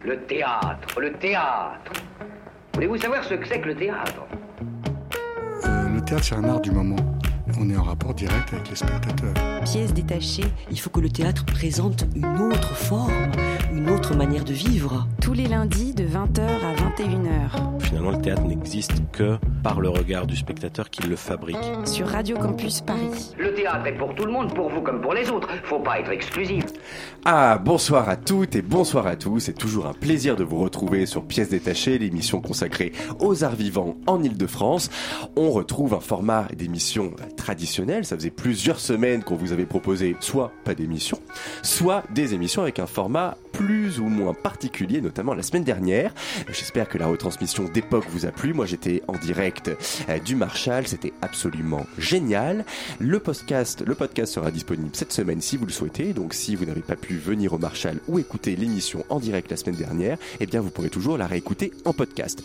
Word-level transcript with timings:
Le 0.00 0.16
théâtre, 0.26 1.00
le 1.00 1.12
théâtre. 1.12 1.92
Voulez-vous 2.74 2.98
savoir 2.98 3.24
ce 3.24 3.34
que 3.34 3.46
c'est 3.46 3.60
que 3.60 3.68
le 3.68 3.74
théâtre? 3.74 4.26
Euh, 5.64 5.88
le 5.88 6.00
théâtre, 6.02 6.24
c'est 6.24 6.34
un 6.36 6.44
art 6.44 6.60
du 6.60 6.70
moment. 6.70 6.96
On 7.58 7.68
est 7.68 7.76
en 7.76 7.82
rapport 7.82 8.14
direct 8.14 8.52
avec 8.52 8.70
les 8.70 8.76
spectateurs. 8.76 9.34
Pièce 9.64 9.92
détachée, 9.92 10.44
il 10.70 10.78
faut 10.78 10.90
que 10.90 11.00
le 11.00 11.08
théâtre 11.08 11.44
présente 11.44 12.04
une 12.14 12.38
autre 12.40 12.74
forme, 12.76 13.32
une 13.72 13.90
autre 13.90 14.14
manière 14.14 14.44
de 14.44 14.52
vivre. 14.52 15.08
Tous 15.20 15.32
les 15.32 15.46
lundis 15.46 15.94
de 15.94 16.04
20h 16.04 16.42
à 16.42 16.74
21h 16.74 17.80
Finalement, 17.80 18.10
le 18.12 18.20
théâtre 18.20 18.42
n'existe 18.42 18.92
que 19.10 19.38
par 19.62 19.80
le 19.80 19.88
regard 19.88 20.26
du 20.26 20.36
spectateur 20.36 20.90
qui 20.90 21.02
le 21.02 21.16
fabrique. 21.16 21.56
sur 21.84 22.06
Radio 22.06 22.36
Campus 22.36 22.80
Paris. 22.80 23.34
Le 23.38 23.54
théâtre 23.54 23.86
est 23.86 23.96
pour 23.96 24.14
tout 24.14 24.24
le 24.24 24.32
monde, 24.32 24.54
pour 24.54 24.68
vous 24.68 24.82
comme 24.82 25.00
pour 25.00 25.14
les 25.14 25.30
autres. 25.30 25.48
Faut 25.64 25.80
pas 25.80 26.00
être 26.00 26.10
exclusif. 26.10 26.64
Ah, 27.24 27.58
bonsoir 27.58 28.08
à 28.08 28.16
toutes 28.16 28.56
et 28.56 28.62
bonsoir 28.62 29.06
à 29.06 29.16
tous. 29.16 29.40
C'est 29.40 29.58
toujours 29.58 29.86
un 29.86 29.92
plaisir 29.92 30.36
de 30.36 30.44
vous 30.44 30.58
retrouver 30.58 31.06
sur 31.06 31.24
Pièces 31.24 31.48
détachées, 31.48 31.98
l'émission 31.98 32.40
consacrée 32.40 32.92
aux 33.20 33.44
arts 33.44 33.56
vivants 33.56 33.96
en 34.06 34.22
Ile-de-France. 34.22 34.90
On 35.36 35.50
retrouve 35.50 35.94
un 35.94 36.00
format 36.00 36.46
d'émission 36.56 37.12
traditionnel. 37.36 38.04
Ça 38.04 38.16
faisait 38.16 38.30
plusieurs 38.30 38.80
semaines 38.80 39.22
qu'on 39.24 39.36
vous 39.36 39.52
avait 39.52 39.66
proposé 39.66 40.16
soit 40.20 40.52
pas 40.64 40.74
d'émission, 40.74 41.18
soit 41.62 42.04
des 42.14 42.34
émissions 42.34 42.62
avec 42.62 42.78
un 42.78 42.86
format 42.86 43.36
plus 43.52 43.98
ou 43.98 44.08
moins 44.08 44.34
particulier, 44.34 45.00
notamment 45.00 45.34
la 45.34 45.42
semaine 45.42 45.64
dernière. 45.64 46.14
J'espère 46.48 46.88
que 46.88 46.98
la 46.98 47.06
retransmission 47.06 47.64
d'époque 47.64 48.04
vous 48.10 48.26
a 48.26 48.30
plu. 48.30 48.54
Moi, 48.54 48.66
j'étais 48.66 49.02
en 49.08 49.14
direct 49.14 49.47
euh, 50.08 50.18
du 50.18 50.36
Marshall. 50.36 50.86
C'était 50.86 51.12
absolument 51.22 51.86
génial. 51.98 52.64
Le 52.98 53.18
podcast, 53.20 53.82
le 53.86 53.94
podcast 53.94 54.32
sera 54.32 54.50
disponible 54.50 54.90
cette 54.92 55.12
semaine 55.12 55.40
si 55.40 55.56
vous 55.56 55.66
le 55.66 55.72
souhaitez. 55.72 56.12
Donc, 56.12 56.34
si 56.34 56.56
vous 56.56 56.64
n'avez 56.64 56.82
pas 56.82 56.96
pu 56.96 57.16
venir 57.16 57.52
au 57.52 57.58
Marshall 57.58 57.98
ou 58.08 58.18
écouter 58.18 58.56
l'émission 58.56 59.04
en 59.08 59.20
direct 59.20 59.50
la 59.50 59.56
semaine 59.56 59.76
dernière, 59.76 60.18
eh 60.40 60.46
bien, 60.46 60.60
vous 60.60 60.70
pourrez 60.70 60.90
toujours 60.90 61.18
la 61.18 61.26
réécouter 61.26 61.72
en 61.84 61.92
podcast. 61.92 62.42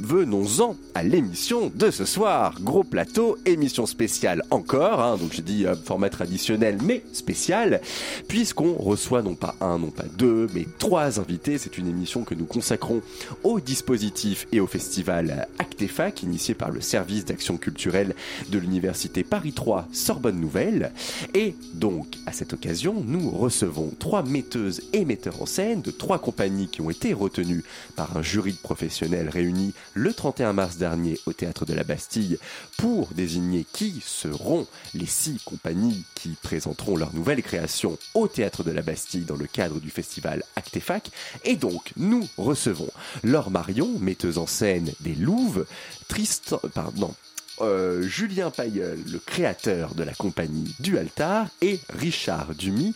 Venons-en 0.00 0.76
à 0.94 1.02
l'émission 1.02 1.72
de 1.74 1.90
ce 1.90 2.04
soir. 2.04 2.54
Gros 2.60 2.84
plateau, 2.84 3.38
émission 3.46 3.86
spéciale 3.86 4.42
encore, 4.50 5.00
hein, 5.00 5.16
donc 5.16 5.32
je 5.32 5.40
dis 5.40 5.66
euh, 5.66 5.74
format 5.74 6.10
traditionnel 6.10 6.78
mais 6.82 7.02
spécial, 7.12 7.80
puisqu'on 8.28 8.74
reçoit 8.74 9.22
non 9.22 9.34
pas 9.34 9.54
un, 9.60 9.78
non 9.78 9.90
pas 9.90 10.04
deux, 10.18 10.48
mais 10.54 10.66
trois 10.78 11.18
invités. 11.18 11.58
C'est 11.58 11.78
une 11.78 11.88
émission 11.88 12.24
que 12.24 12.34
nous 12.34 12.44
consacrons 12.44 13.00
au 13.42 13.58
dispositif 13.60 14.46
et 14.52 14.60
au 14.60 14.66
festival 14.66 15.48
Actefac, 15.58 16.22
initié 16.22 16.54
par 16.54 16.70
le 16.70 16.80
service 16.80 17.24
d'action 17.24 17.56
culturelle 17.56 18.14
de 18.50 18.58
l'université 18.58 19.24
Paris 19.24 19.52
3 19.52 19.88
Sorbonne 19.92 20.40
Nouvelle. 20.40 20.92
Et 21.34 21.54
donc, 21.74 22.06
à 22.26 22.32
cette 22.32 22.52
occasion, 22.52 23.02
nous 23.06 23.30
recevons 23.30 23.92
trois 23.98 24.22
metteuses 24.22 24.82
et 24.92 25.04
metteurs 25.04 25.40
en 25.40 25.46
scène 25.46 25.80
de 25.80 25.90
trois 25.90 26.18
compagnies 26.18 26.68
qui 26.68 26.80
ont 26.82 26.90
été 26.90 27.12
retenues 27.12 27.64
par 27.96 28.16
un 28.16 28.22
jury 28.22 28.52
de 28.52 28.58
professionnels 28.58 29.28
réunis 29.28 29.72
le 29.96 30.12
31 30.12 30.52
mars 30.52 30.76
dernier 30.76 31.18
au 31.24 31.32
théâtre 31.32 31.64
de 31.64 31.72
la 31.72 31.82
Bastille 31.82 32.38
pour 32.76 33.08
désigner 33.14 33.66
qui 33.72 34.02
seront 34.04 34.66
les 34.94 35.06
six 35.06 35.40
compagnies 35.44 36.04
qui 36.14 36.36
présenteront 36.42 36.96
leur 36.96 37.14
nouvelle 37.14 37.42
création 37.42 37.98
au 38.14 38.28
théâtre 38.28 38.62
de 38.62 38.70
la 38.70 38.82
Bastille 38.82 39.24
dans 39.24 39.36
le 39.36 39.46
cadre 39.46 39.80
du 39.80 39.90
festival 39.90 40.44
Actefac. 40.54 41.10
Et 41.44 41.56
donc, 41.56 41.92
nous 41.96 42.28
recevons 42.36 42.90
Laure 43.24 43.50
Marion, 43.50 43.98
metteuse 43.98 44.36
en 44.36 44.46
scène 44.46 44.92
des 45.00 45.14
Louves, 45.14 45.64
Tristan, 46.08 46.60
pardon, 46.74 47.14
euh, 47.62 48.02
Julien 48.02 48.50
Payeul, 48.50 49.02
le 49.10 49.18
créateur 49.18 49.94
de 49.94 50.02
la 50.02 50.12
compagnie 50.12 50.74
du 50.78 50.98
Altar, 50.98 51.48
et 51.62 51.80
Richard 51.88 52.54
Dumy, 52.54 52.94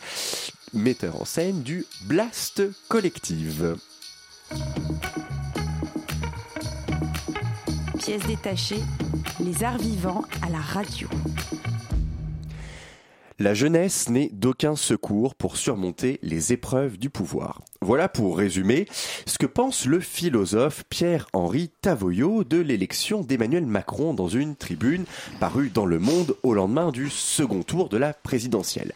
metteur 0.75 1.19
en 1.21 1.25
scène 1.25 1.62
du 1.62 1.87
Blast 2.03 2.62
Collective. 2.89 3.77
Les 9.39 9.62
arts 9.62 9.78
vivants 9.78 10.25
à 10.42 10.50
la 10.50 10.58
radio. 10.58 11.06
La 13.38 13.54
jeunesse 13.54 14.09
n'est 14.09 14.31
d'aucun 14.32 14.75
secours 14.75 15.37
pour 15.37 15.56
surmonter 15.56 16.19
les 16.20 16.53
épreuves 16.53 16.99
du 16.99 17.09
pouvoir. 17.09 17.60
Voilà 17.81 18.09
pour 18.09 18.37
résumer 18.37 18.88
ce 19.26 19.38
que 19.38 19.47
pense 19.47 19.87
le 19.87 20.00
philosophe 20.00 20.82
Pierre-Henri 20.88 21.70
Tavoyot 21.82 22.43
de 22.43 22.59
l'élection 22.59 23.20
d'Emmanuel 23.20 23.66
Macron 23.66 24.12
dans 24.12 24.26
une 24.26 24.56
tribune 24.56 25.04
parue 25.38 25.70
dans 25.70 25.87
Le 25.87 26.00
Monde 26.00 26.34
au 26.43 26.53
lendemain 26.53 26.91
du 26.91 27.10
second 27.10 27.62
tour 27.62 27.88
de 27.91 27.97
la 27.97 28.12
présidentielle. 28.12 28.93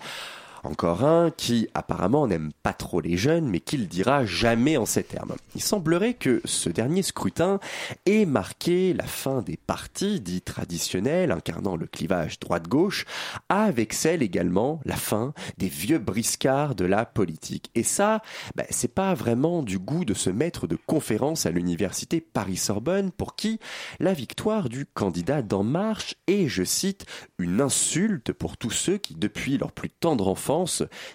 Encore 0.65 1.05
un 1.05 1.31
qui 1.31 1.69
apparemment 1.75 2.27
n'aime 2.27 2.51
pas 2.63 2.73
trop 2.73 3.03
les 3.03 3.19
jeunes, 3.19 3.47
mais 3.47 3.61
qui 3.61 3.77
le 3.77 3.85
dira 3.85 4.25
jamais 4.25 4.79
en 4.79 4.87
ces 4.87 5.05
termes. 5.05 5.35
Il 5.55 5.63
semblerait 5.63 6.15
que 6.15 6.41
ce 6.47 6.71
dernier 6.71 7.03
scrutin 7.03 7.61
ait 8.07 8.25
marqué 8.25 8.95
la 8.95 9.05
fin 9.05 9.43
des 9.43 9.59
partis 9.59 10.21
dits 10.21 10.41
traditionnels 10.41 11.33
incarnant 11.33 11.77
le 11.77 11.87
clivage 11.87 12.41
droite-gauche, 12.41 13.05
avec 13.51 13.93
celle 13.93 14.23
également 14.23 14.81
la 14.87 14.97
fin 14.97 15.35
des 15.59 15.69
vieux 15.69 15.99
briscards 15.99 16.75
de 16.75 16.87
la 16.87 17.05
politique. 17.05 17.71
Et 17.75 17.83
ça, 17.83 18.23
bah, 18.55 18.65
c'est 18.71 18.95
pas 18.95 19.13
vraiment 19.13 19.63
du 19.63 19.79
goût 19.79 20.07
de 20.07 20.15
ce 20.15 20.31
maître 20.31 20.67
de 20.67 20.77
conférence 20.87 21.45
à 21.45 21.51
l'université 21.51 22.23
Paris-Sorbonne 22.23 23.11
pour 23.11 23.37
qui 23.37 23.61
la 24.01 24.15
victoire 24.15 24.71
du 24.71 24.87
candidat 24.87 25.43
d'En 25.43 25.63
Marche 25.63 26.15
est, 26.27 26.49
je 26.49 26.65
cite, 26.65 27.05
une 27.39 27.61
insulte 27.61 28.33
pour 28.33 28.57
tous 28.57 28.71
ceux 28.71 28.97
qui, 28.97 29.15
depuis 29.15 29.59
leur 29.59 29.73
plus 29.73 29.91
tendre 29.91 30.29
enfance, 30.29 30.54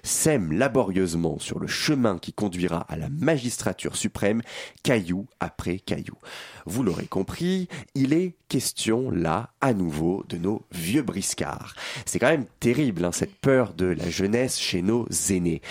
sèment 0.04 0.52
laborieusement 0.52 1.40
sur 1.40 1.60
le 1.60 1.68
chemin 1.68 2.18
qui 2.18 2.34
conduira 2.34 2.82
à 2.90 2.98
la 2.98 3.10
magistrature 3.10 3.96
suprême, 3.96 4.42
caillou 4.84 5.28
après 5.40 5.80
caillou. 5.80 6.16
Vous 6.70 6.84
l'aurez 6.84 7.08
compris, 7.08 7.68
il 7.96 8.14
est 8.14 8.36
question 8.48 9.10
là, 9.10 9.50
à 9.60 9.74
nouveau, 9.74 10.24
de 10.30 10.38
nos 10.38 10.62
vieux 10.72 11.02
briscards. 11.02 11.76
C'est 12.06 12.20
quand 12.20 12.30
même 12.30 12.46
terrible, 12.60 13.06
hein, 13.06 13.12
cette 13.12 13.36
peur 13.36 13.74
de 13.74 13.86
la 13.86 14.10
jeunesse 14.10 14.60
chez 14.60 14.84
nos 14.84 15.08
aînés. 15.30 15.62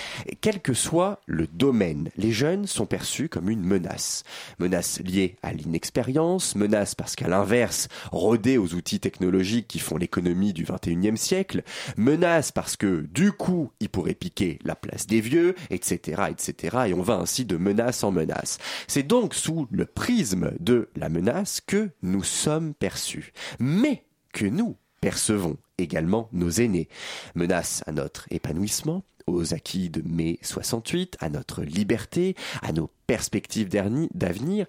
Quel 0.41 0.61
que 0.61 0.75
soit 0.75 1.21
le 1.27 1.47
domaine, 1.47 2.11
les 2.17 2.33
jeunes 2.33 2.67
sont 2.67 2.87
perçus 2.87 3.29
comme 3.29 3.49
une 3.49 3.63
menace. 3.63 4.25
Menace 4.59 5.01
liée 5.01 5.37
à 5.43 5.53
l'inexpérience, 5.53 6.57
menace 6.57 6.97
parce 6.97 7.15
qu'à 7.15 7.29
l'inverse, 7.29 7.89
rodés 8.11 8.59
aux 8.59 8.75
outils 8.75 9.01
technologiques 9.01 9.69
qui 9.69 9.79
font 9.79 9.97
l'économie 9.97 10.53
du 10.53 10.65
21e 10.65 11.17
siècle, 11.17 11.63
menace 11.97 12.51
parce 12.51 12.77
que, 12.77 13.07
du 13.13 13.31
coup, 13.31 13.71
ils 13.79 13.89
pourraient 13.89 14.15
piquer 14.15 14.59
la 14.65 14.75
place 14.75 15.07
des 15.07 15.21
vieux, 15.21 15.55
etc., 15.71 16.23
etc., 16.31 16.77
et 16.89 16.95
on 16.95 17.03
va 17.03 17.15
ainsi 17.15 17.45
de 17.45 17.57
menace 17.57 18.03
en 18.03 18.11
menace. 18.11 18.59
C'est 18.89 19.07
donc 19.07 19.35
sous 19.35 19.69
le 19.71 19.85
prisme 19.85 20.53
de 20.59 20.88
la 20.97 21.09
menace 21.09 21.60
que 21.60 21.91
nous 22.03 22.22
sommes 22.22 22.75
perçus. 22.75 23.32
Mais 23.59 24.04
que 24.32 24.47
nous 24.47 24.76
percevons 25.00 25.56
également 25.78 26.28
nos 26.32 26.50
aînés. 26.50 26.88
Menace 27.34 27.82
à 27.87 27.93
notre 27.93 28.26
épanouissement, 28.31 29.04
aux 29.26 29.54
acquis 29.54 29.91
de 29.91 30.03
mai 30.03 30.38
68, 30.43 31.16
à 31.21 31.28
notre 31.28 31.62
liberté, 31.62 32.34
à 32.62 32.72
nos 32.72 32.91
perspectives 33.06 33.69
d'avenir, 33.69 34.66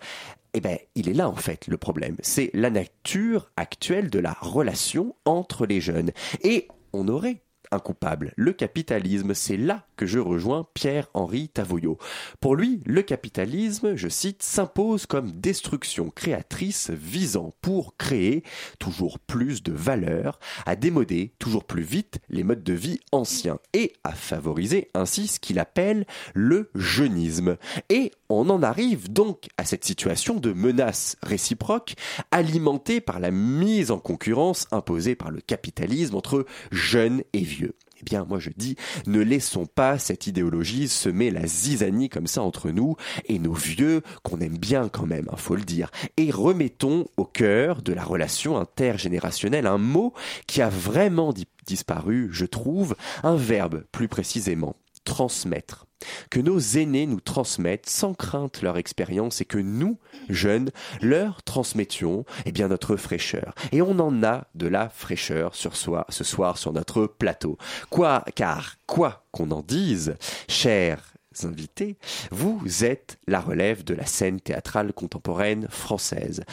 eh 0.53 0.61
ben, 0.61 0.77
il 0.95 1.09
est 1.09 1.13
là 1.13 1.29
en 1.29 1.35
fait 1.35 1.67
le 1.67 1.77
problème. 1.77 2.15
C'est 2.21 2.51
la 2.53 2.69
nature 2.69 3.51
actuelle 3.55 4.09
de 4.09 4.19
la 4.19 4.35
relation 4.41 5.15
entre 5.25 5.65
les 5.65 5.81
jeunes. 5.81 6.11
Et 6.43 6.67
on 6.93 7.07
aurait 7.07 7.41
coupable, 7.77 8.33
le 8.35 8.53
capitalisme. 8.53 9.35
C'est 9.35 9.57
là 9.57 9.85
que 9.95 10.07
je 10.07 10.17
rejoins 10.17 10.67
Pierre-Henri 10.73 11.49
Tavoyot. 11.49 11.99
Pour 12.39 12.55
lui, 12.55 12.81
le 12.85 13.03
capitalisme, 13.03 13.95
je 13.95 14.07
cite, 14.07 14.41
s'impose 14.41 15.05
comme 15.05 15.33
destruction 15.33 16.09
créatrice 16.09 16.89
visant 16.89 17.53
pour 17.61 17.95
créer 17.97 18.43
toujours 18.79 19.19
plus 19.19 19.61
de 19.61 19.73
valeur, 19.73 20.39
à 20.65 20.75
démoder 20.75 21.33
toujours 21.37 21.65
plus 21.65 21.83
vite 21.83 22.19
les 22.29 22.43
modes 22.43 22.63
de 22.63 22.73
vie 22.73 22.99
anciens 23.11 23.59
et 23.73 23.93
à 24.03 24.13
favoriser 24.13 24.89
ainsi 24.95 25.27
ce 25.27 25.39
qu'il 25.39 25.59
appelle 25.59 26.07
le 26.33 26.71
jeunisme. 26.73 27.57
Et 27.89 28.11
on 28.29 28.49
en 28.49 28.63
arrive 28.63 29.11
donc 29.11 29.47
à 29.57 29.65
cette 29.65 29.85
situation 29.85 30.35
de 30.35 30.53
menace 30.53 31.17
réciproque 31.23 31.95
alimentée 32.31 33.01
par 33.01 33.19
la 33.19 33.31
mise 33.31 33.91
en 33.91 33.99
concurrence 33.99 34.67
imposée 34.71 35.15
par 35.15 35.31
le 35.31 35.41
capitalisme 35.41 36.15
entre 36.15 36.45
jeunes 36.71 37.23
et 37.33 37.41
vieux. 37.41 37.58
Eh 37.99 38.03
bien, 38.03 38.25
moi 38.25 38.39
je 38.39 38.49
dis, 38.55 38.77
ne 39.07 39.19
laissons 39.19 39.65
pas 39.65 39.99
cette 39.99 40.25
idéologie 40.27 40.87
semer 40.87 41.31
la 41.31 41.45
zizanie 41.45 42.07
comme 42.07 42.27
ça 42.27 42.41
entre 42.41 42.69
nous 42.71 42.95
et 43.25 43.39
nos 43.39 43.53
vieux, 43.53 44.01
qu'on 44.23 44.39
aime 44.39 44.57
bien 44.57 44.87
quand 44.87 45.05
même, 45.05 45.27
il 45.31 45.37
faut 45.37 45.55
le 45.55 45.63
dire, 45.63 45.91
et 46.15 46.31
remettons 46.31 47.07
au 47.17 47.25
cœur 47.25 47.81
de 47.81 47.91
la 47.91 48.03
relation 48.03 48.57
intergénérationnelle 48.57 49.67
un 49.67 49.77
mot 49.77 50.13
qui 50.47 50.61
a 50.61 50.69
vraiment 50.69 51.33
di- 51.33 51.47
disparu, 51.65 52.29
je 52.31 52.45
trouve, 52.45 52.95
un 53.23 53.35
verbe 53.35 53.83
plus 53.91 54.07
précisément, 54.07 54.77
transmettre. 55.03 55.85
Que 56.29 56.39
nos 56.39 56.59
aînés 56.59 57.05
nous 57.05 57.19
transmettent 57.19 57.89
sans 57.89 58.13
crainte 58.13 58.61
leur 58.61 58.77
expérience 58.77 59.41
et 59.41 59.45
que 59.45 59.57
nous, 59.57 59.97
jeunes, 60.29 60.71
leur 61.01 61.43
transmettions 61.43 62.25
eh 62.45 62.51
bien 62.51 62.67
notre 62.67 62.95
fraîcheur. 62.95 63.53
Et 63.71 63.81
on 63.81 63.99
en 63.99 64.23
a 64.23 64.47
de 64.55 64.67
la 64.67 64.89
fraîcheur 64.89 65.53
ce 65.55 66.23
soir 66.23 66.57
sur 66.57 66.73
notre 66.73 67.05
plateau. 67.05 67.57
Quoi, 67.89 68.23
car 68.35 68.75
quoi 68.85 69.25
qu'on 69.31 69.51
en 69.51 69.61
dise, 69.61 70.15
chers 70.47 71.13
invités, 71.43 71.97
vous 72.31 72.83
êtes 72.83 73.17
la 73.27 73.39
relève 73.39 73.83
de 73.83 73.93
la 73.93 74.05
scène 74.05 74.41
théâtrale 74.41 74.93
contemporaine 74.93 75.67
française. 75.69 76.43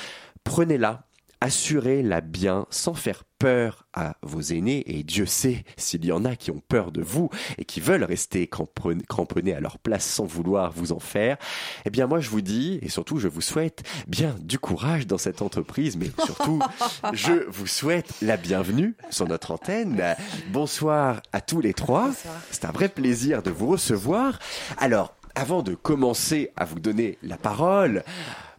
Prenez-la 0.45 1.07
assurez-la 1.41 2.21
bien 2.21 2.67
sans 2.71 2.95
faire 2.95 3.25
peur 3.39 3.87
à 3.93 4.17
vos 4.23 4.41
aînés, 4.41 4.83
et 4.87 5.03
Dieu 5.03 5.27
sait 5.27 5.65
s'il 5.77 6.05
y 6.05 6.13
en 6.13 6.25
a 6.25 6.37
qui 6.37 6.51
ont 6.51 6.63
peur 6.69 6.93
de 6.93 7.03
vous 7.03 7.31
et 7.59 7.65
qui 7.65 7.81
veulent 7.81 8.05
rester 8.05 8.49
cramponnés 8.49 9.55
à 9.55 9.61
leur 9.61 9.79
place 9.79 10.05
sans 10.05 10.25
vouloir 10.25 10.73
vous 10.73 10.93
en 10.93 10.99
faire, 10.99 11.37
eh 11.85 11.91
bien 11.91 12.07
moi 12.07 12.21
je 12.21 12.31
vous 12.31 12.41
dis, 12.41 12.79
et 12.83 12.89
surtout 12.89 13.19
je 13.19 13.29
vous 13.29 13.41
souhaite 13.41 13.83
bien 14.07 14.35
du 14.41 14.59
courage 14.59 15.07
dans 15.07 15.19
cette 15.19 15.43
entreprise, 15.43 15.97
mais 15.97 16.11
surtout 16.25 16.61
je 17.13 17.49
vous 17.49 17.67
souhaite 17.67 18.13
la 18.23 18.37
bienvenue 18.37 18.97
sur 19.11 19.27
notre 19.27 19.53
antenne. 19.53 20.03
Bonsoir 20.51 21.21
à 21.33 21.41
tous 21.41 21.61
les 21.61 21.75
trois, 21.75 22.11
c'est 22.51 22.65
un 22.65 22.73
vrai 22.73 22.89
plaisir 22.89 23.43
de 23.43 23.51
vous 23.51 23.69
recevoir. 23.69 24.39
Alors, 24.79 25.15
avant 25.35 25.63
de 25.63 25.75
commencer 25.75 26.51
à 26.57 26.65
vous 26.65 26.81
donner 26.81 27.19
la 27.23 27.37
parole, 27.37 28.03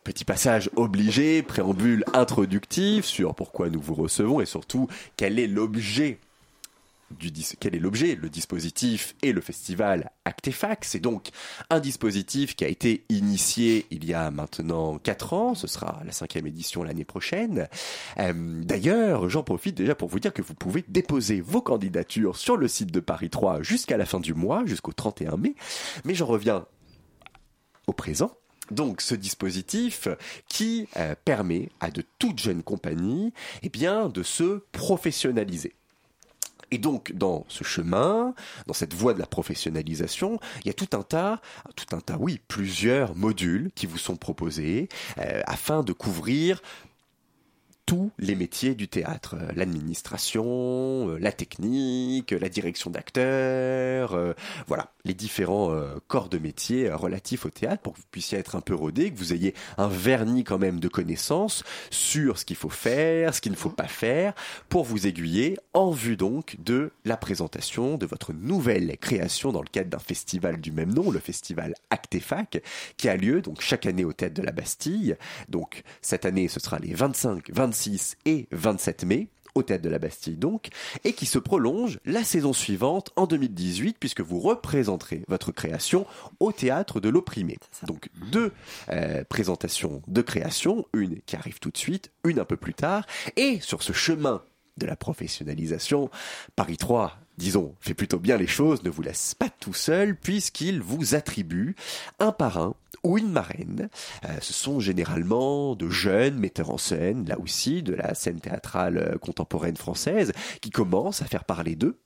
Petit 0.07 0.23
passage 0.23 0.69
obligé, 0.77 1.43
préambule 1.43 2.05
introductif 2.13 3.03
sur 3.03 3.35
pourquoi 3.35 3.69
nous 3.69 3.81
vous 3.81 3.93
recevons 3.93 4.39
et 4.39 4.45
surtout 4.45 4.87
quel 5.17 5.37
est 5.37 5.47
l'objet 5.47 6.19
du 7.11 7.27
le 7.27 8.29
dispositif 8.29 9.15
et 9.21 9.33
le 9.33 9.41
festival 9.41 10.11
Actefac. 10.23 10.85
C'est 10.85 11.01
donc 11.01 11.27
un 11.69 11.81
dispositif 11.81 12.55
qui 12.55 12.63
a 12.63 12.69
été 12.69 13.03
initié 13.09 13.85
il 13.91 14.05
y 14.05 14.13
a 14.13 14.31
maintenant 14.31 14.97
4 14.97 15.33
ans. 15.33 15.55
Ce 15.55 15.67
sera 15.67 16.01
la 16.05 16.13
cinquième 16.13 16.47
édition 16.47 16.83
l'année 16.83 17.03
prochaine. 17.03 17.67
Euh, 18.17 18.61
d'ailleurs, 18.63 19.27
j'en 19.27 19.43
profite 19.43 19.75
déjà 19.75 19.93
pour 19.93 20.07
vous 20.07 20.21
dire 20.21 20.31
que 20.31 20.41
vous 20.41 20.55
pouvez 20.55 20.85
déposer 20.87 21.41
vos 21.41 21.61
candidatures 21.61 22.37
sur 22.37 22.55
le 22.55 22.69
site 22.69 22.93
de 22.93 23.01
Paris 23.01 23.29
3 23.29 23.61
jusqu'à 23.61 23.97
la 23.97 24.05
fin 24.05 24.21
du 24.21 24.33
mois, 24.33 24.65
jusqu'au 24.65 24.93
31 24.93 25.35
mai. 25.35 25.55
Mais 26.05 26.15
j'en 26.15 26.27
reviens 26.27 26.65
au 27.87 27.91
présent 27.91 28.31
donc 28.71 29.01
ce 29.01 29.15
dispositif 29.15 30.07
qui 30.47 30.87
euh, 30.97 31.15
permet 31.25 31.69
à 31.79 31.91
de 31.91 32.03
toutes 32.19 32.39
jeunes 32.39 32.63
compagnies 32.63 33.33
eh 33.63 33.69
de 33.69 34.23
se 34.23 34.61
professionnaliser. 34.71 35.73
Et 36.71 36.77
donc, 36.77 37.13
dans 37.13 37.45
ce 37.47 37.63
chemin, 37.63 38.33
dans 38.65 38.73
cette 38.73 38.93
voie 38.93 39.13
de 39.13 39.19
la 39.19 39.25
professionnalisation, 39.25 40.39
il 40.61 40.67
y 40.67 40.69
a 40.69 40.73
tout 40.73 40.97
un 40.97 41.03
tas, 41.03 41.41
tout 41.75 41.95
un 41.95 42.01
tas, 42.01 42.17
oui, 42.19 42.41
plusieurs 42.47 43.15
modules 43.15 43.71
qui 43.73 43.85
vous 43.85 43.97
sont 43.97 44.17
proposés 44.17 44.89
euh, 45.17 45.41
afin 45.45 45.83
de 45.83 45.93
couvrir 45.93 46.61
tous 47.85 48.11
les 48.19 48.35
métiers 48.35 48.75
du 48.75 48.89
théâtre, 48.89 49.37
euh, 49.39 49.51
l'administration, 49.55 51.15
la 51.19 51.31
technique, 51.31 52.31
la 52.31 52.49
direction 52.49 52.89
d'acteurs, 52.89 54.35
voilà, 54.67 54.91
les 55.07 55.13
différents 55.13 55.73
corps 56.07 56.29
de 56.29 56.37
métier 56.37 56.91
relatifs 56.91 57.45
au 57.45 57.49
théâtre 57.49 57.81
pour 57.81 57.93
que 57.93 57.99
vous 57.99 58.05
puissiez 58.11 58.37
être 58.37 58.55
un 58.55 58.61
peu 58.61 58.75
rodé, 58.75 59.11
que 59.11 59.17
vous 59.17 59.33
ayez 59.33 59.53
un 59.77 59.87
vernis 59.87 60.43
quand 60.43 60.59
même 60.59 60.79
de 60.79 60.87
connaissances 60.87 61.63
sur 61.89 62.37
ce 62.37 62.45
qu'il 62.45 62.55
faut 62.55 62.69
faire, 62.69 63.33
ce 63.33 63.41
qu'il 63.41 63.51
ne 63.51 63.57
faut 63.57 63.69
pas 63.69 63.87
faire, 63.87 64.33
pour 64.69 64.83
vous 64.83 65.07
aiguiller 65.07 65.57
en 65.73 65.91
vue 65.91 66.17
donc 66.17 66.57
de 66.59 66.91
la 67.05 67.17
présentation 67.17 67.97
de 67.97 68.05
votre 68.05 68.33
nouvelle 68.33 68.97
création 68.97 69.51
dans 69.51 69.61
le 69.61 69.67
cadre 69.67 69.89
d'un 69.89 69.99
festival 69.99 70.59
du 70.59 70.71
même 70.71 70.93
nom, 70.93 71.11
le 71.11 71.19
festival 71.19 71.73
Actefac, 71.89 72.61
qui 72.97 73.09
a 73.09 73.15
lieu 73.15 73.41
donc 73.41 73.61
chaque 73.61 73.85
année 73.85 74.05
au 74.05 74.13
théâtre 74.13 74.35
de 74.35 74.41
la 74.41 74.51
Bastille. 74.51 75.15
Donc 75.49 75.83
cette 76.01 76.25
année, 76.25 76.47
ce 76.47 76.59
sera 76.59 76.79
les 76.79 76.93
25, 76.93 77.51
26 77.51 78.17
et 78.25 78.47
27 78.51 79.05
mai 79.05 79.27
au 79.57 79.63
Théâtre 79.63 79.83
de 79.83 79.89
la 79.89 79.99
Bastille 79.99 80.37
donc, 80.37 80.69
et 81.03 81.13
qui 81.13 81.25
se 81.25 81.39
prolonge 81.39 81.99
la 82.05 82.23
saison 82.23 82.53
suivante 82.53 83.11
en 83.15 83.25
2018 83.25 83.97
puisque 83.99 84.21
vous 84.21 84.39
représenterez 84.39 85.23
votre 85.27 85.51
création 85.51 86.05
au 86.39 86.51
Théâtre 86.51 86.99
de 86.99 87.09
l'Opprimé. 87.09 87.57
Donc 87.83 88.09
deux 88.31 88.51
euh, 88.89 89.23
présentations 89.27 90.01
de 90.07 90.21
création, 90.21 90.85
une 90.93 91.21
qui 91.21 91.35
arrive 91.35 91.59
tout 91.59 91.71
de 91.71 91.77
suite, 91.77 92.11
une 92.23 92.39
un 92.39 92.45
peu 92.45 92.57
plus 92.57 92.73
tard, 92.73 93.05
et 93.35 93.59
sur 93.59 93.83
ce 93.83 93.93
chemin 93.93 94.43
de 94.77 94.85
la 94.85 94.95
professionnalisation, 94.95 96.09
Paris 96.55 96.77
3 96.77 97.17
disons, 97.37 97.75
fait 97.79 97.93
plutôt 97.93 98.19
bien 98.19 98.37
les 98.37 98.47
choses, 98.47 98.83
ne 98.83 98.89
vous 98.89 99.01
laisse 99.01 99.35
pas 99.35 99.49
tout 99.49 99.73
seul, 99.73 100.15
puisqu'il 100.15 100.81
vous 100.81 101.15
attribue 101.15 101.75
un 102.19 102.31
parrain 102.31 102.75
ou 103.03 103.17
une 103.17 103.31
marraine. 103.31 103.89
Euh, 104.25 104.37
ce 104.41 104.53
sont 104.53 104.79
généralement 104.79 105.75
de 105.75 105.89
jeunes 105.89 106.37
metteurs 106.37 106.71
en 106.71 106.77
scène, 106.77 107.27
là 107.27 107.39
aussi, 107.39 107.83
de 107.83 107.93
la 107.93 108.13
scène 108.15 108.39
théâtrale 108.39 108.97
euh, 108.97 109.17
contemporaine 109.17 109.77
française, 109.77 110.31
qui 110.61 110.71
commencent 110.71 111.21
à 111.21 111.25
faire 111.25 111.45
parler 111.45 111.75
d'eux, 111.75 111.99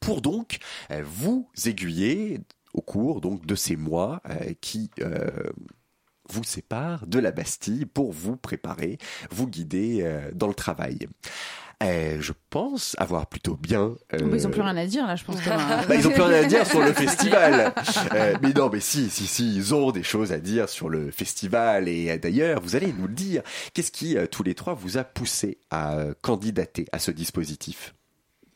pour 0.00 0.20
donc 0.20 0.58
euh, 0.90 1.02
vous 1.04 1.48
aiguiller 1.64 2.40
au 2.72 2.82
cours 2.82 3.20
donc 3.20 3.46
de 3.46 3.56
ces 3.56 3.74
mois 3.74 4.22
qui 4.60 4.90
vous 6.28 6.44
séparent 6.44 7.08
de 7.08 7.18
la 7.18 7.32
Bastille 7.32 7.84
pour 7.84 8.12
vous 8.12 8.36
préparer, 8.36 8.98
vous 9.32 9.48
guider 9.48 10.08
dans 10.36 10.46
le 10.46 10.54
travail. 10.54 11.08
Euh, 11.82 12.18
je 12.20 12.32
pense 12.50 12.94
avoir 12.98 13.26
plutôt 13.26 13.56
bien. 13.56 13.94
Euh... 14.12 14.18
Ils 14.18 14.42
n'ont 14.42 14.50
plus 14.50 14.60
rien 14.60 14.76
à 14.76 14.84
dire 14.84 15.06
là, 15.06 15.16
je 15.16 15.24
pense. 15.24 15.36
bah, 15.36 15.84
ils 15.94 16.04
n'ont 16.04 16.10
plus 16.10 16.22
rien 16.22 16.42
à 16.42 16.44
dire 16.44 16.66
sur 16.66 16.80
le 16.80 16.92
festival. 16.92 17.72
euh, 18.12 18.36
mais 18.42 18.52
non, 18.52 18.68
mais 18.70 18.80
si, 18.80 19.08
si, 19.08 19.26
si, 19.26 19.56
ils 19.56 19.74
ont 19.74 19.90
des 19.90 20.02
choses 20.02 20.30
à 20.32 20.38
dire 20.38 20.68
sur 20.68 20.90
le 20.90 21.10
festival. 21.10 21.88
Et 21.88 22.10
euh, 22.10 22.18
d'ailleurs, 22.18 22.60
vous 22.60 22.76
allez 22.76 22.92
nous 22.92 23.06
le 23.06 23.14
dire. 23.14 23.42
Qu'est-ce 23.72 23.90
qui, 23.92 24.14
tous 24.30 24.42
les 24.42 24.54
trois, 24.54 24.74
vous 24.74 24.98
a 24.98 25.04
poussé 25.04 25.56
à 25.70 26.04
candidater 26.20 26.84
à 26.92 26.98
ce 26.98 27.10
dispositif? 27.10 27.94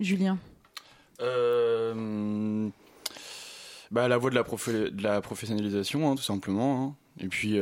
Julien. 0.01 0.37
Euh, 1.23 2.69
bah, 3.91 4.07
la 4.07 4.19
voie 4.19 4.29
de 4.29 4.35
la, 4.35 4.43
de 4.43 5.03
la 5.03 5.23
professionnalisation, 5.23 6.11
hein, 6.11 6.15
tout 6.15 6.23
simplement. 6.23 6.95
Hein. 7.19 7.25
Et 7.25 7.29
puis, 7.29 7.59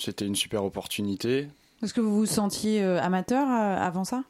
c'était 0.00 0.26
une 0.26 0.34
super 0.34 0.64
opportunité. 0.64 1.46
Est-ce 1.84 1.94
que 1.94 2.00
vous 2.00 2.16
vous 2.16 2.26
sentiez 2.26 2.82
amateur 2.82 3.48
avant 3.48 4.02
ça? 4.02 4.24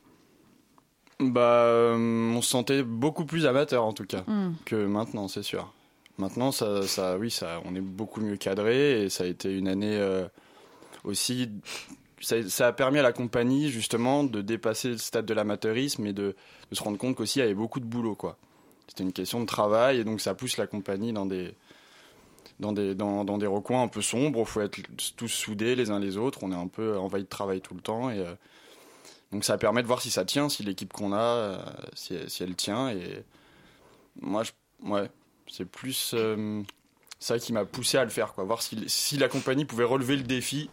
Bah, 1.30 1.64
euh, 1.64 2.32
on 2.34 2.42
se 2.42 2.50
sentait 2.50 2.82
beaucoup 2.82 3.24
plus 3.24 3.46
amateur 3.46 3.84
en 3.84 3.92
tout 3.92 4.04
cas 4.04 4.24
hmm. 4.26 4.54
que 4.64 4.86
maintenant, 4.86 5.28
c'est 5.28 5.42
sûr. 5.42 5.72
Maintenant, 6.18 6.52
ça, 6.52 6.86
ça, 6.86 7.16
oui, 7.18 7.30
ça, 7.30 7.60
on 7.64 7.74
est 7.74 7.80
beaucoup 7.80 8.20
mieux 8.20 8.36
cadré 8.36 9.04
et 9.04 9.08
ça 9.08 9.24
a 9.24 9.26
été 9.26 9.56
une 9.56 9.68
année 9.68 9.96
euh, 9.96 10.26
aussi. 11.04 11.50
Ça, 12.20 12.68
a 12.68 12.72
permis 12.72 12.98
à 12.98 13.02
la 13.02 13.12
compagnie 13.12 13.70
justement 13.70 14.22
de 14.22 14.42
dépasser 14.42 14.90
le 14.90 14.98
stade 14.98 15.26
de 15.26 15.34
l'amateurisme 15.34 16.06
et 16.06 16.12
de, 16.12 16.36
de, 16.70 16.74
se 16.76 16.82
rendre 16.82 16.98
compte 16.98 17.16
qu'aussi 17.16 17.40
il 17.40 17.42
y 17.42 17.44
avait 17.44 17.54
beaucoup 17.54 17.80
de 17.80 17.84
boulot, 17.84 18.14
quoi. 18.14 18.36
C'était 18.86 19.02
une 19.02 19.12
question 19.12 19.40
de 19.40 19.46
travail 19.46 19.98
et 19.98 20.04
donc 20.04 20.20
ça 20.20 20.34
pousse 20.34 20.56
la 20.58 20.66
compagnie 20.66 21.12
dans 21.12 21.26
des 21.26 21.54
dans 22.60 22.72
des, 22.72 22.94
dans, 22.94 23.24
dans 23.24 23.38
des 23.38 23.46
recoins 23.46 23.82
un 23.82 23.88
peu 23.88 24.02
sombres. 24.02 24.40
Il 24.40 24.46
faut 24.46 24.60
être 24.60 24.78
tous 25.16 25.28
soudés 25.28 25.74
les 25.74 25.90
uns 25.90 25.98
les 25.98 26.16
autres. 26.16 26.40
On 26.42 26.52
est 26.52 26.56
un 26.56 26.68
peu 26.68 26.96
envahi 26.96 27.22
de 27.22 27.28
travail 27.28 27.60
tout 27.60 27.74
le 27.74 27.80
temps 27.80 28.10
et 28.10 28.20
euh, 28.20 28.34
donc 29.32 29.44
ça 29.44 29.56
permet 29.56 29.82
de 29.82 29.86
voir 29.86 30.02
si 30.02 30.10
ça 30.10 30.24
tient, 30.24 30.48
si 30.48 30.62
l'équipe 30.62 30.92
qu'on 30.92 31.12
a, 31.12 31.20
euh, 31.20 31.58
si, 31.94 32.14
elle 32.40 32.54
tient. 32.54 32.90
Et 32.90 33.24
moi, 34.20 34.42
je, 34.42 34.52
ouais, 34.86 35.10
c'est 35.50 35.64
plus 35.64 36.12
euh, 36.14 36.62
ça 37.18 37.38
qui 37.38 37.54
m'a 37.54 37.64
poussé 37.64 37.96
à 37.96 38.04
le 38.04 38.10
faire, 38.10 38.34
quoi. 38.34 38.44
Voir 38.44 38.60
si, 38.60 38.84
si, 38.88 39.16
la 39.16 39.28
compagnie 39.28 39.64
pouvait 39.64 39.84
relever 39.84 40.16
le 40.16 40.22
défi 40.22 40.68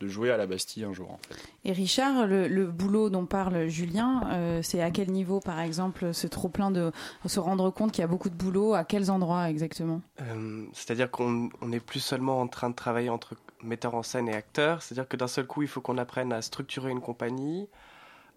de 0.00 0.08
jouer 0.08 0.30
à 0.30 0.36
la 0.36 0.46
Bastille 0.46 0.84
un 0.84 0.92
jour. 0.92 1.12
En 1.12 1.18
fait. 1.26 1.40
Et 1.64 1.72
Richard, 1.72 2.26
le, 2.26 2.66
boulot 2.66 3.08
dont 3.08 3.24
parle 3.24 3.68
Julien, 3.68 4.22
euh, 4.32 4.60
c'est 4.62 4.82
à 4.82 4.90
quel 4.90 5.10
niveau, 5.10 5.40
par 5.40 5.60
exemple, 5.60 6.12
ce 6.12 6.26
trop 6.26 6.48
plein 6.48 6.70
de 6.70 6.92
se 7.24 7.40
rendre 7.40 7.70
compte 7.70 7.92
qu'il 7.92 8.02
y 8.02 8.04
a 8.04 8.08
beaucoup 8.08 8.28
de 8.28 8.34
boulot 8.34 8.74
À 8.74 8.84
quels 8.84 9.10
endroits 9.10 9.48
exactement? 9.48 10.02
C'est-à-dire 10.74 11.10
qu'on 11.10 11.48
n'est 11.62 11.80
plus 11.80 12.00
seulement 12.00 12.40
en 12.40 12.48
train 12.48 12.68
de 12.68 12.74
travailler 12.74 13.08
entre 13.08 13.34
metteurs 13.62 13.94
en 13.94 14.02
scène 14.02 14.28
et 14.28 14.34
acteurs. 14.34 14.82
C'est-à-dire 14.82 15.08
que 15.08 15.16
d'un 15.16 15.26
seul 15.26 15.46
coup, 15.46 15.62
il 15.62 15.68
faut 15.68 15.80
qu'on 15.80 15.96
apprenne 15.96 16.32
à 16.32 16.42
structurer 16.42 16.90
une 16.90 17.00
compagnie, 17.00 17.68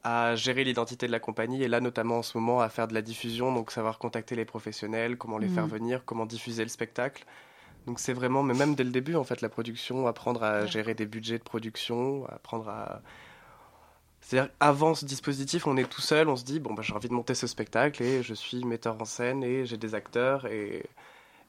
à 0.07 0.35
gérer 0.35 0.63
l'identité 0.63 1.05
de 1.05 1.11
la 1.11 1.19
compagnie 1.19 1.61
et 1.63 1.67
là 1.67 1.81
notamment 1.81 2.19
en 2.19 2.23
ce 2.23 2.37
moment 2.37 2.61
à 2.61 2.69
faire 2.69 2.87
de 2.87 2.93
la 2.93 3.01
diffusion, 3.01 3.53
donc 3.53 3.71
savoir 3.71 3.97
contacter 3.97 4.35
les 4.35 4.45
professionnels, 4.45 5.17
comment 5.17 5.37
les 5.37 5.49
faire 5.49 5.67
mm. 5.67 5.71
venir, 5.71 6.05
comment 6.05 6.25
diffuser 6.25 6.63
le 6.63 6.69
spectacle. 6.69 7.25
Donc 7.87 7.99
c'est 7.99 8.13
vraiment, 8.13 8.41
mais 8.41 8.53
même 8.53 8.73
dès 8.73 8.85
le 8.85 8.91
début 8.91 9.15
en 9.15 9.25
fait, 9.25 9.41
la 9.41 9.49
production, 9.49 10.07
apprendre 10.07 10.43
à 10.43 10.65
gérer 10.65 10.93
des 10.93 11.05
budgets 11.05 11.37
de 11.39 11.43
production, 11.43 12.25
apprendre 12.29 12.69
à... 12.69 13.01
C'est-à-dire 14.21 14.49
avant 14.61 14.95
ce 14.95 15.03
dispositif, 15.03 15.67
on 15.67 15.75
est 15.75 15.89
tout 15.89 16.01
seul, 16.01 16.29
on 16.29 16.37
se 16.37 16.45
dit, 16.45 16.61
bon 16.61 16.73
bah, 16.73 16.83
j'ai 16.83 16.93
envie 16.93 17.09
de 17.09 17.13
monter 17.13 17.35
ce 17.35 17.45
spectacle 17.45 18.01
et 18.01 18.23
je 18.23 18.33
suis 18.33 18.63
metteur 18.63 18.95
en 19.01 19.05
scène 19.05 19.43
et 19.43 19.65
j'ai 19.65 19.77
des 19.77 19.93
acteurs 19.93 20.45
et... 20.45 20.85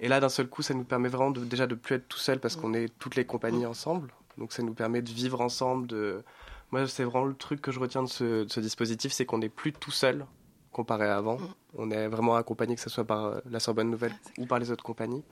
Et 0.00 0.06
là, 0.06 0.20
d'un 0.20 0.28
seul 0.28 0.46
coup, 0.46 0.62
ça 0.62 0.74
nous 0.74 0.84
permet 0.84 1.08
vraiment 1.08 1.32
de, 1.32 1.44
déjà 1.44 1.66
de 1.66 1.74
plus 1.74 1.96
être 1.96 2.06
tout 2.06 2.20
seul 2.20 2.38
parce 2.38 2.54
qu'on 2.54 2.72
est 2.72 2.88
toutes 3.00 3.16
les 3.16 3.24
compagnies 3.24 3.64
mm. 3.64 3.70
ensemble. 3.70 4.12
Donc 4.36 4.52
ça 4.52 4.62
nous 4.62 4.74
permet 4.74 5.02
de 5.02 5.10
vivre 5.10 5.40
ensemble, 5.40 5.88
de, 5.88 6.22
moi, 6.70 6.86
c'est 6.86 7.04
vraiment 7.04 7.24
le 7.24 7.34
truc 7.34 7.62
que 7.62 7.72
je 7.72 7.80
retiens 7.80 8.02
de 8.02 8.08
ce, 8.08 8.60
dispositif, 8.60 9.12
c'est 9.12 9.24
qu'on 9.24 9.38
n'est 9.38 9.48
plus 9.48 9.72
tout 9.72 9.90
seul 9.90 10.26
comparé 10.72 11.06
à 11.06 11.16
avant. 11.16 11.38
Mm. 11.38 11.54
On 11.76 11.90
est 11.90 12.08
vraiment 12.08 12.36
accompagné, 12.36 12.74
que 12.74 12.80
ce 12.80 12.90
soit 12.90 13.04
par 13.04 13.24
euh, 13.24 13.40
la 13.50 13.58
Sorbonne 13.58 13.90
Nouvelle 13.90 14.14
ou 14.38 14.46
par 14.46 14.58
les 14.58 14.70
autres 14.70 14.84
compagnies. 14.84 15.24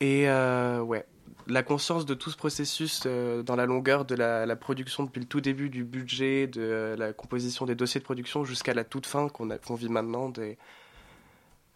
Et 0.00 0.28
euh, 0.28 0.80
ouais, 0.80 1.06
la 1.46 1.62
conscience 1.62 2.06
de 2.06 2.14
tout 2.14 2.30
ce 2.30 2.36
processus 2.36 3.02
euh, 3.06 3.42
dans 3.42 3.56
la 3.56 3.66
longueur 3.66 4.04
de 4.04 4.14
la, 4.14 4.56
production 4.56 5.04
depuis 5.04 5.20
le 5.20 5.26
tout 5.26 5.40
début 5.40 5.70
du 5.70 5.84
budget, 5.84 6.46
de 6.46 6.94
la 6.98 7.12
composition 7.12 7.66
des 7.66 7.74
dossiers 7.74 8.00
de 8.00 8.04
production 8.04 8.44
jusqu'à 8.44 8.74
la 8.74 8.84
toute 8.84 9.06
fin 9.06 9.28
qu'on 9.28 9.74
vit 9.74 9.88
maintenant, 9.88 10.28
des, 10.28 10.58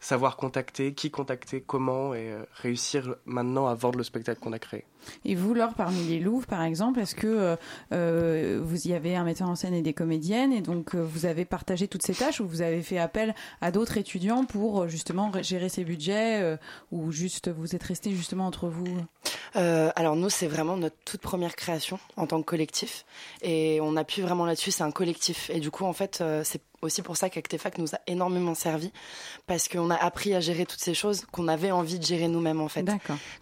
savoir 0.00 0.36
contacter, 0.36 0.94
qui 0.94 1.10
contacter, 1.10 1.62
comment, 1.62 2.14
et 2.14 2.34
réussir 2.54 3.16
maintenant 3.26 3.66
à 3.66 3.74
vendre 3.74 3.98
le 3.98 4.04
spectacle 4.04 4.40
qu'on 4.40 4.52
a 4.52 4.58
créé. 4.58 4.84
Et 5.24 5.34
vous, 5.34 5.54
Laure, 5.54 5.74
parmi 5.74 6.04
les 6.04 6.20
Louvres, 6.20 6.46
par 6.46 6.62
exemple, 6.62 7.00
est-ce 7.00 7.14
que 7.14 7.26
euh, 7.26 7.56
euh, 7.92 8.60
vous 8.62 8.88
y 8.88 8.92
avez 8.92 9.16
un 9.16 9.24
metteur 9.24 9.48
en 9.48 9.54
scène 9.54 9.74
et 9.74 9.82
des 9.82 9.92
comédiennes, 9.92 10.52
et 10.52 10.60
donc 10.60 10.94
vous 10.94 11.26
avez 11.26 11.44
partagé 11.44 11.88
toutes 11.88 12.02
ces 12.02 12.14
tâches, 12.14 12.40
ou 12.40 12.46
vous 12.46 12.62
avez 12.62 12.82
fait 12.82 12.98
appel 12.98 13.34
à 13.60 13.70
d'autres 13.70 13.96
étudiants 13.96 14.44
pour 14.44 14.88
justement 14.88 15.32
gérer 15.42 15.68
ces 15.68 15.84
budgets, 15.84 16.58
ou 16.92 17.12
juste 17.12 17.50
vous 17.50 17.74
êtes 17.74 17.82
restés 17.82 18.12
justement 18.12 18.46
entre 18.46 18.68
vous? 18.68 18.96
Alors 19.54 20.16
nous, 20.16 20.30
c'est 20.30 20.48
vraiment 20.48 20.76
notre 20.76 20.96
toute 21.04 21.20
première 21.20 21.56
création 21.56 21.98
en 22.16 22.26
tant 22.26 22.40
que 22.40 22.46
collectif, 22.46 23.04
et 23.42 23.80
on 23.80 23.96
appuie 23.96 24.22
vraiment 24.22 24.46
là-dessus, 24.46 24.70
c'est 24.70 24.82
un 24.82 24.90
collectif, 24.90 25.50
et 25.50 25.60
du 25.60 25.70
coup, 25.70 25.84
en 25.84 25.92
fait, 25.92 26.22
c'est 26.42 26.60
aussi 26.84 27.02
pour 27.02 27.16
ça 27.16 27.30
qu'Actefac 27.30 27.78
nous 27.78 27.94
a 27.94 27.98
énormément 28.06 28.54
servi 28.54 28.92
parce 29.46 29.68
qu'on 29.68 29.90
a 29.90 29.96
appris 29.96 30.34
à 30.34 30.40
gérer 30.40 30.66
toutes 30.66 30.80
ces 30.80 30.94
choses 30.94 31.24
qu'on 31.32 31.48
avait 31.48 31.70
envie 31.70 31.98
de 31.98 32.04
gérer 32.04 32.28
nous-mêmes 32.28 32.60
en 32.60 32.68
fait. 32.68 32.86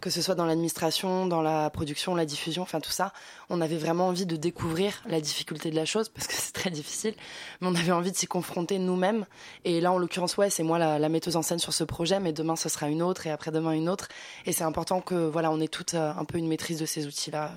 Que 0.00 0.10
ce 0.10 0.22
soit 0.22 0.36
dans 0.36 0.46
l'administration, 0.46 1.26
dans 1.26 1.42
la 1.42 1.51
production, 1.72 2.14
la 2.14 2.26
diffusion, 2.26 2.62
enfin 2.62 2.80
tout 2.80 2.90
ça, 2.90 3.12
on 3.50 3.60
avait 3.60 3.76
vraiment 3.76 4.08
envie 4.08 4.26
de 4.26 4.36
découvrir 4.36 5.02
la 5.06 5.20
difficulté 5.20 5.70
de 5.70 5.76
la 5.76 5.84
chose 5.84 6.08
parce 6.08 6.26
que 6.26 6.34
c'est 6.36 6.52
très 6.52 6.70
difficile, 6.70 7.14
mais 7.60 7.68
on 7.68 7.74
avait 7.74 7.92
envie 7.92 8.12
de 8.12 8.16
s'y 8.16 8.26
confronter 8.26 8.78
nous-mêmes. 8.78 9.26
Et 9.64 9.80
là, 9.80 9.92
en 9.92 9.98
l'occurrence, 9.98 10.36
ouais, 10.36 10.50
c'est 10.50 10.62
moi 10.62 10.78
la, 10.78 10.98
la, 10.98 11.08
metteuse 11.08 11.36
en 11.36 11.42
scène 11.42 11.58
sur 11.58 11.72
ce 11.72 11.84
projet, 11.84 12.20
mais 12.20 12.32
demain 12.32 12.56
ce 12.56 12.68
sera 12.68 12.88
une 12.88 13.02
autre 13.02 13.26
et 13.26 13.30
après-demain 13.30 13.72
une 13.72 13.88
autre. 13.88 14.08
Et 14.46 14.52
c'est 14.52 14.64
important 14.64 15.00
que 15.00 15.14
voilà, 15.14 15.50
on 15.50 15.60
ait 15.60 15.68
toutes 15.68 15.94
euh, 15.94 16.12
un 16.16 16.24
peu 16.24 16.38
une 16.38 16.48
maîtrise 16.48 16.78
de 16.78 16.86
ces 16.86 17.06
outils-là 17.06 17.52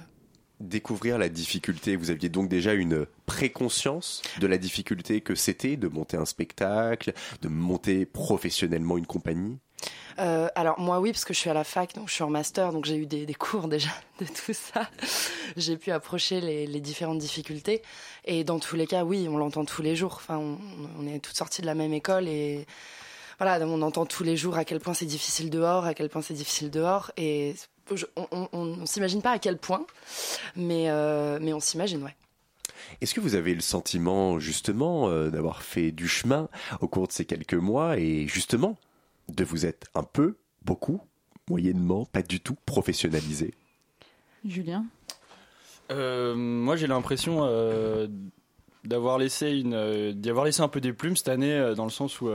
découvrir 0.60 1.18
la 1.18 1.30
difficulté. 1.30 1.96
Vous 1.96 2.12
aviez 2.12 2.30
donc 2.30 2.50
déjà 2.50 2.74
une 2.74 3.06
préconscience 3.26 4.22
de 4.40 4.48
la 4.48 4.58
difficulté 4.58 5.22
que 5.22 5.36
c'était 5.36 5.78
de 5.78 5.88
monter 5.88 6.18
un 6.18 6.26
spectacle, 6.26 7.14
de 7.42 7.48
monter 7.48 8.06
professionnellement 8.06 8.98
une 8.98 9.06
compagnie? 9.06 9.58
Euh, 10.20 10.48
alors 10.56 10.80
moi 10.80 11.00
oui 11.00 11.12
parce 11.12 11.26
que 11.26 11.34
je 11.34 11.40
suis 11.40 11.50
à 11.50 11.54
la 11.54 11.64
fac 11.64 11.94
donc 11.96 12.08
je 12.08 12.14
suis 12.14 12.24
en 12.24 12.30
master 12.30 12.72
donc 12.72 12.86
j'ai 12.86 12.96
eu 12.96 13.06
des, 13.06 13.34
cours 13.34 13.68
déjà 13.70 13.90
de 14.20 14.26
tout 14.26 14.54
ça. 14.54 14.90
J'ai 15.58 15.78
pu 15.78 15.92
approcher 15.92 16.42
les, 16.42 16.80
différentes 16.80 17.20
difficultés. 17.20 17.82
Et 18.26 18.44
dans 18.44 18.60
tous 18.60 18.76
les 18.76 18.88
cas 18.88 19.04
oui 19.04 19.28
on 19.30 19.38
l'entend 19.38 19.66
tous 19.66 19.82
les 19.82 19.96
jours. 19.96 20.14
Enfin 20.16 20.38
on, 20.38 21.08
est 21.08 21.20
toutes 21.20 21.38
sorties 21.38 21.62
de 21.62 21.68
la 21.68 21.76
même 21.76 21.94
école 21.94 22.28
et 22.28 22.66
voilà 23.40 23.66
on 23.66 23.82
entend 23.82 24.06
tous 24.06 24.24
les 24.24 24.38
jours 24.38 24.58
à 24.58 24.66
quel 24.66 24.80
point 24.80 24.94
c'est 24.94 25.06
difficile 25.06 25.50
dehors 25.50 25.86
à 25.86 25.94
quel 25.94 26.10
point 26.10 26.22
c'est 26.22 26.34
difficile 26.34 26.70
dehors. 26.70 27.12
Et 27.18 27.56
on, 28.54 28.66
ne 28.66 28.86
s'imagine 28.86 29.22
pas 29.22 29.32
à 29.32 29.40
quel 29.40 29.58
point, 29.58 29.86
mais, 30.56 30.90
euh, 30.90 31.40
mais 31.42 31.54
on 31.54 31.60
s'imagine, 31.60 32.04
ouais. 32.04 32.16
Est-ce 33.02 33.14
que 33.14 33.20
vous 33.20 33.36
avez 33.36 33.54
le 33.54 33.62
sentiment 33.62 34.40
justement 34.40 35.10
euh, 35.10 35.30
d'avoir 35.30 35.64
fait 35.64 35.92
du 35.92 36.08
chemin 36.08 36.50
au 36.82 36.88
cours 36.88 37.08
de 37.08 37.12
ces 37.12 37.26
quelques 37.26 37.54
mois 37.54 37.98
et 37.98 38.28
justement 38.28 38.78
de 39.30 39.44
vous 39.44 39.66
être 39.66 39.88
un 39.96 40.04
peu, 40.04 40.38
beaucoup, 40.64 41.02
moyennement, 41.50 42.06
pas 42.06 42.22
du 42.22 42.40
tout 42.40 42.56
professionnalisé 42.66 43.54
Julien 44.46 44.86
euh, 45.92 46.36
Moi 46.36 46.76
j'ai 46.76 46.88
l'impression 46.88 47.42
d'avoir 48.84 49.18
laissé 49.18 49.52
une, 49.52 50.14
d'y 50.14 50.30
avoir 50.30 50.46
laissé 50.46 50.62
un 50.62 50.68
peu 50.68 50.82
des 50.82 50.94
plumes 50.94 51.16
cette 51.16 51.30
année 51.30 51.74
dans 51.76 51.86
le 51.86 51.92
sens 51.92 52.22
où 52.22 52.30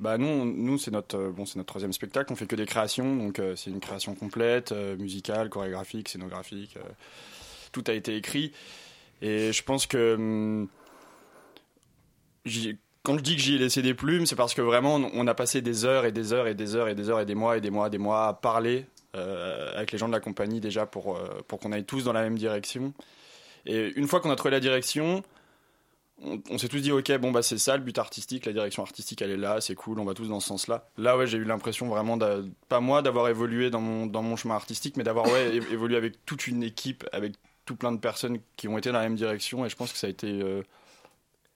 bah 0.00 0.16
nous, 0.16 0.44
nous 0.44 0.78
c'est 0.78 0.92
notre 0.92 1.18
euh, 1.18 1.30
bon, 1.30 1.44
c'est 1.44 1.56
notre 1.56 1.68
troisième 1.68 1.92
spectacle. 1.92 2.32
On 2.32 2.36
fait 2.36 2.46
que 2.46 2.56
des 2.56 2.66
créations, 2.66 3.16
donc 3.16 3.38
euh, 3.38 3.56
c'est 3.56 3.70
une 3.70 3.80
création 3.80 4.14
complète, 4.14 4.72
euh, 4.72 4.96
musicale, 4.96 5.48
chorégraphique, 5.48 6.08
scénographique. 6.08 6.78
tout 7.72 7.84
a 7.88 7.92
été 7.92 8.16
écrit. 8.16 8.52
Et 9.22 9.52
je 9.52 9.62
pense 9.64 9.86
que 9.86 10.14
hum, 10.14 10.68
quand 13.02 13.16
je 13.16 13.22
dis 13.22 13.36
que 13.36 13.42
j'y 13.42 13.54
ai 13.54 13.58
laissé 13.58 13.82
des 13.82 13.94
plumes, 13.94 14.26
c'est 14.26 14.36
parce 14.36 14.54
que 14.54 14.60
vraiment 14.62 14.96
on 14.96 15.26
a 15.26 15.34
passé 15.34 15.62
des 15.62 15.84
heures 15.84 16.04
et 16.04 16.12
des 16.12 16.32
heures 16.32 16.46
et 16.46 16.54
des 16.54 16.74
heures 16.74 16.88
et 16.88 16.94
des 16.94 17.10
heures 17.10 17.20
et 17.20 17.26
des 17.26 17.34
mois 17.34 17.56
et 17.56 17.60
des 17.60 17.70
mois 17.70 17.88
des 17.90 17.98
mois 17.98 18.28
à 18.28 18.34
parler 18.34 18.86
avec 19.14 19.92
les 19.92 19.98
gens 19.98 20.08
de 20.08 20.12
la 20.12 20.20
compagnie 20.20 20.60
déjà 20.60 20.86
pour 20.86 21.18
pour 21.46 21.58
qu'on 21.58 21.72
aille 21.72 21.84
tous 21.84 22.04
dans 22.04 22.12
la 22.12 22.22
même 22.22 22.36
direction. 22.36 22.92
Et 23.66 23.92
une 23.96 24.06
fois 24.06 24.20
qu'on 24.20 24.30
a 24.30 24.36
trouvé 24.36 24.50
la 24.50 24.60
direction, 24.60 25.22
on, 26.22 26.58
s'est 26.58 26.68
tous 26.68 26.80
dit 26.80 26.90
ok 26.90 27.16
bon 27.18 27.30
bah 27.30 27.42
c'est 27.42 27.58
ça 27.58 27.76
le 27.76 27.82
but 27.82 27.96
artistique 27.98 28.44
la 28.46 28.52
direction 28.52 28.82
artistique 28.82 29.22
elle 29.22 29.30
est 29.30 29.36
là 29.36 29.60
c'est 29.60 29.74
cool 29.74 30.00
on 30.00 30.04
va 30.04 30.14
tous 30.14 30.28
dans 30.28 30.40
ce 30.40 30.48
sens 30.48 30.66
là 30.66 30.88
là 30.96 31.16
ouais 31.16 31.26
j'ai 31.26 31.38
eu 31.38 31.44
l'impression 31.44 31.88
vraiment 31.88 32.18
pas 32.68 32.80
moi 32.80 33.02
d'avoir 33.02 33.28
évolué 33.28 33.70
dans 33.70 33.80
mon 33.80 34.06
dans 34.06 34.22
mon 34.22 34.34
chemin 34.34 34.54
artistique 34.54 34.96
mais 34.96 35.04
d'avoir 35.04 35.26
ouais 35.26 35.54
évolué 35.54 35.96
avec 35.96 36.24
toute 36.26 36.46
une 36.48 36.62
équipe 36.62 37.06
avec 37.12 37.34
tout 37.64 37.76
plein 37.76 37.92
de 37.92 38.00
personnes 38.00 38.38
qui 38.56 38.66
ont 38.66 38.76
été 38.78 38.90
dans 38.90 38.98
la 38.98 39.04
même 39.04 39.14
direction 39.14 39.64
et 39.64 39.68
je 39.68 39.76
pense 39.76 39.92
que 39.92 39.98
ça 39.98 40.08
a 40.08 40.10
été 40.10 40.42
euh, 40.42 40.62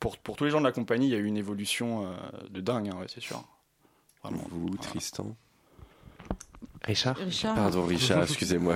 pour 0.02 0.18
pour 0.18 0.36
tous 0.36 0.44
les 0.44 0.50
gens 0.50 0.58
de 0.58 0.66
la 0.66 0.72
compagnie 0.72 1.06
il 1.06 1.12
y 1.12 1.14
a 1.14 1.18
eu 1.18 1.26
une 1.26 1.36
évolution 1.36 2.04
euh, 2.04 2.14
de 2.50 2.60
dingue 2.60 2.88
hein, 2.88 2.98
ouais 3.00 3.06
c'est 3.08 3.22
sûr 3.22 3.42
vraiment 4.22 4.42
vous 4.50 4.76
Tristan 4.76 5.34
Richard. 6.84 7.16
Pardon, 7.54 7.84
Richard, 7.84 8.22
excusez-moi. 8.28 8.74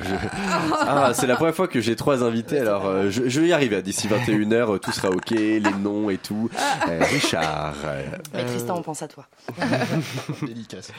Ah, 0.72 1.12
c'est 1.12 1.26
la 1.26 1.34
première 1.34 1.56
fois 1.56 1.66
que 1.66 1.80
j'ai 1.80 1.96
trois 1.96 2.22
invités, 2.22 2.60
alors 2.60 2.86
euh, 2.86 3.10
je, 3.10 3.40
vais 3.40 3.48
y 3.48 3.52
arriver. 3.52 3.82
D'ici 3.82 4.06
21h, 4.06 4.78
tout 4.78 4.92
sera 4.92 5.10
OK, 5.10 5.30
les 5.30 5.60
noms 5.60 6.08
et 6.08 6.18
tout. 6.18 6.48
Euh, 6.88 7.00
Richard. 7.02 7.74
Mais 8.32 8.44
Tristan, 8.44 8.78
on 8.78 8.82
pense 8.82 9.02
à 9.02 9.08
toi. 9.08 9.26
Délicace. 10.42 10.92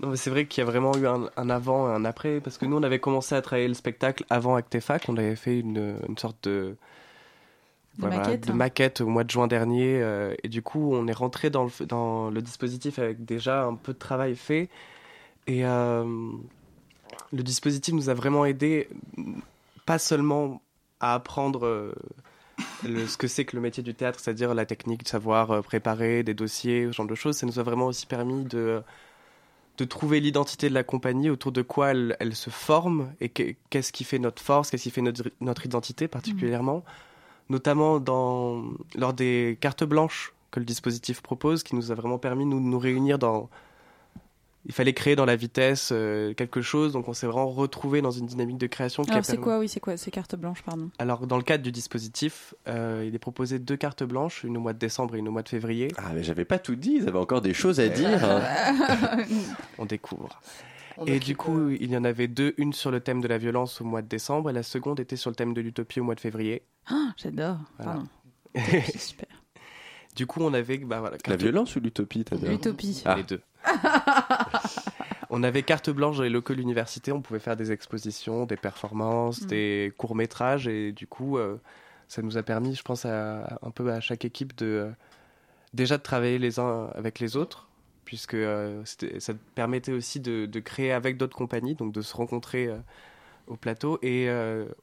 Non, 0.00 0.16
c'est 0.16 0.30
vrai 0.30 0.46
qu'il 0.46 0.64
y 0.64 0.66
a 0.66 0.70
vraiment 0.70 0.94
eu 0.96 1.06
un, 1.06 1.50
avant 1.50 1.90
et 1.90 1.94
un 1.94 2.06
après, 2.06 2.40
parce 2.40 2.56
que 2.56 2.64
nous, 2.64 2.76
on 2.76 2.82
avait 2.82 3.00
commencé 3.00 3.34
à 3.34 3.42
travailler 3.42 3.68
le 3.68 3.74
spectacle 3.74 4.24
avant 4.30 4.56
Actefac. 4.56 5.04
On 5.08 5.16
avait 5.18 5.36
fait 5.36 5.58
une, 5.58 5.98
sorte 6.16 6.48
de. 6.48 6.76
Maquette, 7.98 8.50
maquette, 8.50 9.00
au 9.00 9.06
mois 9.06 9.24
de 9.24 9.30
juin 9.30 9.46
dernier. 9.46 10.00
Euh, 10.00 10.34
et 10.42 10.48
du 10.48 10.62
coup, 10.62 10.94
on 10.94 11.06
est 11.06 11.12
rentré 11.12 11.50
dans 11.50 11.64
le, 11.64 11.86
dans 11.86 12.30
le 12.30 12.42
dispositif 12.42 12.98
avec 12.98 13.24
déjà 13.24 13.64
un 13.64 13.74
peu 13.74 13.92
de 13.92 13.98
travail 13.98 14.36
fait. 14.36 14.68
Et 15.46 15.64
euh, 15.64 16.04
le 17.32 17.42
dispositif 17.42 17.94
nous 17.94 18.08
a 18.08 18.14
vraiment 18.14 18.44
aidé, 18.44 18.88
pas 19.86 19.98
seulement 19.98 20.62
à 21.00 21.14
apprendre 21.14 21.66
euh, 21.66 21.94
ce 22.84 23.16
que 23.16 23.26
c'est 23.26 23.44
que 23.44 23.56
le 23.56 23.62
métier 23.62 23.82
du 23.82 23.94
théâtre, 23.94 24.20
c'est-à-dire 24.20 24.54
la 24.54 24.66
technique 24.66 25.04
de 25.04 25.08
savoir 25.08 25.62
préparer 25.62 26.22
des 26.22 26.34
dossiers, 26.34 26.86
ce 26.86 26.92
genre 26.92 27.06
de 27.06 27.14
choses. 27.14 27.36
Ça 27.36 27.46
nous 27.46 27.58
a 27.58 27.62
vraiment 27.62 27.86
aussi 27.86 28.06
permis 28.06 28.44
de, 28.44 28.82
de 29.80 29.84
trouver 29.86 30.20
l'identité 30.20 30.68
de 30.68 30.74
la 30.74 30.84
compagnie, 30.84 31.30
autour 31.30 31.52
de 31.52 31.62
quoi 31.62 31.92
elle, 31.92 32.16
elle 32.20 32.36
se 32.36 32.50
forme 32.50 33.12
et 33.20 33.30
qu'est-ce 33.30 33.92
qui 33.92 34.04
fait 34.04 34.18
notre 34.18 34.42
force, 34.42 34.70
qu'est-ce 34.70 34.82
qui 34.82 34.90
fait 34.90 35.00
notre, 35.00 35.30
notre 35.40 35.64
identité 35.64 36.06
particulièrement, 36.06 36.84
notamment 37.50 38.00
dans, 38.00 38.62
lors 38.94 39.12
des 39.12 39.58
cartes 39.60 39.84
blanches 39.84 40.32
que 40.50 40.60
le 40.60 40.64
dispositif 40.64 41.20
propose, 41.20 41.62
qui 41.62 41.74
nous 41.76 41.92
a 41.92 41.94
vraiment 41.94 42.18
permis 42.18 42.44
de 42.44 42.50
nous, 42.50 42.60
nous 42.60 42.78
réunir 42.78 43.18
dans 43.18 43.50
il 44.66 44.74
fallait 44.74 44.92
créer 44.92 45.16
dans 45.16 45.24
la 45.24 45.36
vitesse 45.36 45.88
euh, 45.90 46.34
quelque 46.34 46.60
chose, 46.60 46.92
donc 46.92 47.08
on 47.08 47.14
s'est 47.14 47.26
vraiment 47.26 47.48
retrouvé 47.48 48.02
dans 48.02 48.10
une 48.10 48.26
dynamique 48.26 48.58
de 48.58 48.66
création. 48.66 49.02
Alors 49.04 49.24
c'est 49.24 49.38
quoi, 49.38 49.58
oui, 49.58 49.70
c'est 49.70 49.80
quoi 49.80 49.96
ces 49.96 50.10
cartes 50.10 50.36
blanches, 50.36 50.62
pardon? 50.62 50.90
Alors 50.98 51.26
dans 51.26 51.38
le 51.38 51.42
cadre 51.42 51.64
du 51.64 51.72
dispositif, 51.72 52.54
euh, 52.68 53.04
il 53.06 53.14
est 53.14 53.18
proposé 53.18 53.58
deux 53.58 53.78
cartes 53.78 54.04
blanches, 54.04 54.44
une 54.44 54.58
au 54.58 54.60
mois 54.60 54.74
de 54.74 54.78
décembre 54.78 55.14
et 55.14 55.18
une 55.18 55.28
au 55.28 55.32
mois 55.32 55.42
de 55.42 55.48
février. 55.48 55.88
Ah 55.96 56.10
mais 56.14 56.22
j'avais 56.22 56.44
pas 56.44 56.58
tout 56.58 56.76
dit, 56.76 56.98
ils 57.00 57.08
avaient 57.08 57.18
encore 57.18 57.40
des 57.40 57.54
choses 57.54 57.80
à 57.80 57.88
dire. 57.88 58.22
Hein. 58.22 58.42
on 59.78 59.86
découvre. 59.86 60.40
Et 61.06 61.18
du 61.18 61.36
coup, 61.36 61.70
il 61.70 61.90
y 61.90 61.96
en 61.96 62.04
avait 62.04 62.28
deux, 62.28 62.54
une 62.56 62.72
sur 62.72 62.90
le 62.90 63.00
thème 63.00 63.20
de 63.20 63.28
la 63.28 63.38
violence 63.38 63.80
au 63.80 63.84
mois 63.84 64.02
de 64.02 64.08
décembre 64.08 64.50
et 64.50 64.52
la 64.52 64.62
seconde 64.62 65.00
était 65.00 65.16
sur 65.16 65.30
le 65.30 65.36
thème 65.36 65.54
de 65.54 65.60
l'utopie 65.60 66.00
au 66.00 66.04
mois 66.04 66.14
de 66.14 66.20
février. 66.20 66.62
Ah, 66.86 67.12
j'adore. 67.16 67.58
super. 68.96 69.28
Du 70.16 70.26
coup, 70.26 70.40
on 70.42 70.52
avait 70.52 70.78
bah, 70.78 71.00
voilà, 71.00 71.16
la 71.26 71.36
violence 71.36 71.76
ou 71.76 71.80
l'utopie, 71.80 72.24
L'utopie. 72.42 73.02
Les 73.16 73.22
deux. 73.22 73.40
on 75.30 75.42
avait 75.42 75.62
carte 75.62 75.90
blanche 75.90 76.16
dans 76.16 76.22
les 76.22 76.30
locaux 76.30 76.54
de 76.54 76.58
l'université, 76.58 77.12
on 77.12 77.22
pouvait 77.22 77.38
faire 77.38 77.56
des 77.56 77.72
expositions, 77.72 78.44
des 78.44 78.56
performances, 78.56 79.42
mm. 79.42 79.46
des 79.46 79.92
courts-métrages, 79.96 80.66
et 80.66 80.92
du 80.92 81.06
coup, 81.06 81.38
euh, 81.38 81.56
ça 82.08 82.22
nous 82.22 82.36
a 82.36 82.42
permis, 82.42 82.74
je 82.74 82.82
pense, 82.82 83.04
à, 83.04 83.58
un 83.62 83.70
peu 83.70 83.92
à 83.92 84.00
chaque 84.00 84.24
équipe 84.24 84.56
de 84.56 84.66
euh, 84.66 84.90
déjà 85.74 85.96
de 85.96 86.02
travailler 86.02 86.38
les 86.38 86.58
uns 86.58 86.90
avec 86.94 87.20
les 87.20 87.36
autres, 87.36 87.69
puisque 88.10 88.34
euh, 88.34 88.82
ça 88.84 89.34
permettait 89.54 89.92
aussi 89.92 90.18
de, 90.18 90.58
créer 90.58 90.90
avec 90.90 91.16
d'autres 91.16 91.36
compagnies, 91.36 91.76
donc 91.76 91.92
de 91.92 92.02
se 92.02 92.12
rencontrer 92.16 92.68
au 93.46 93.54
plateau, 93.54 94.00
et 94.02 94.28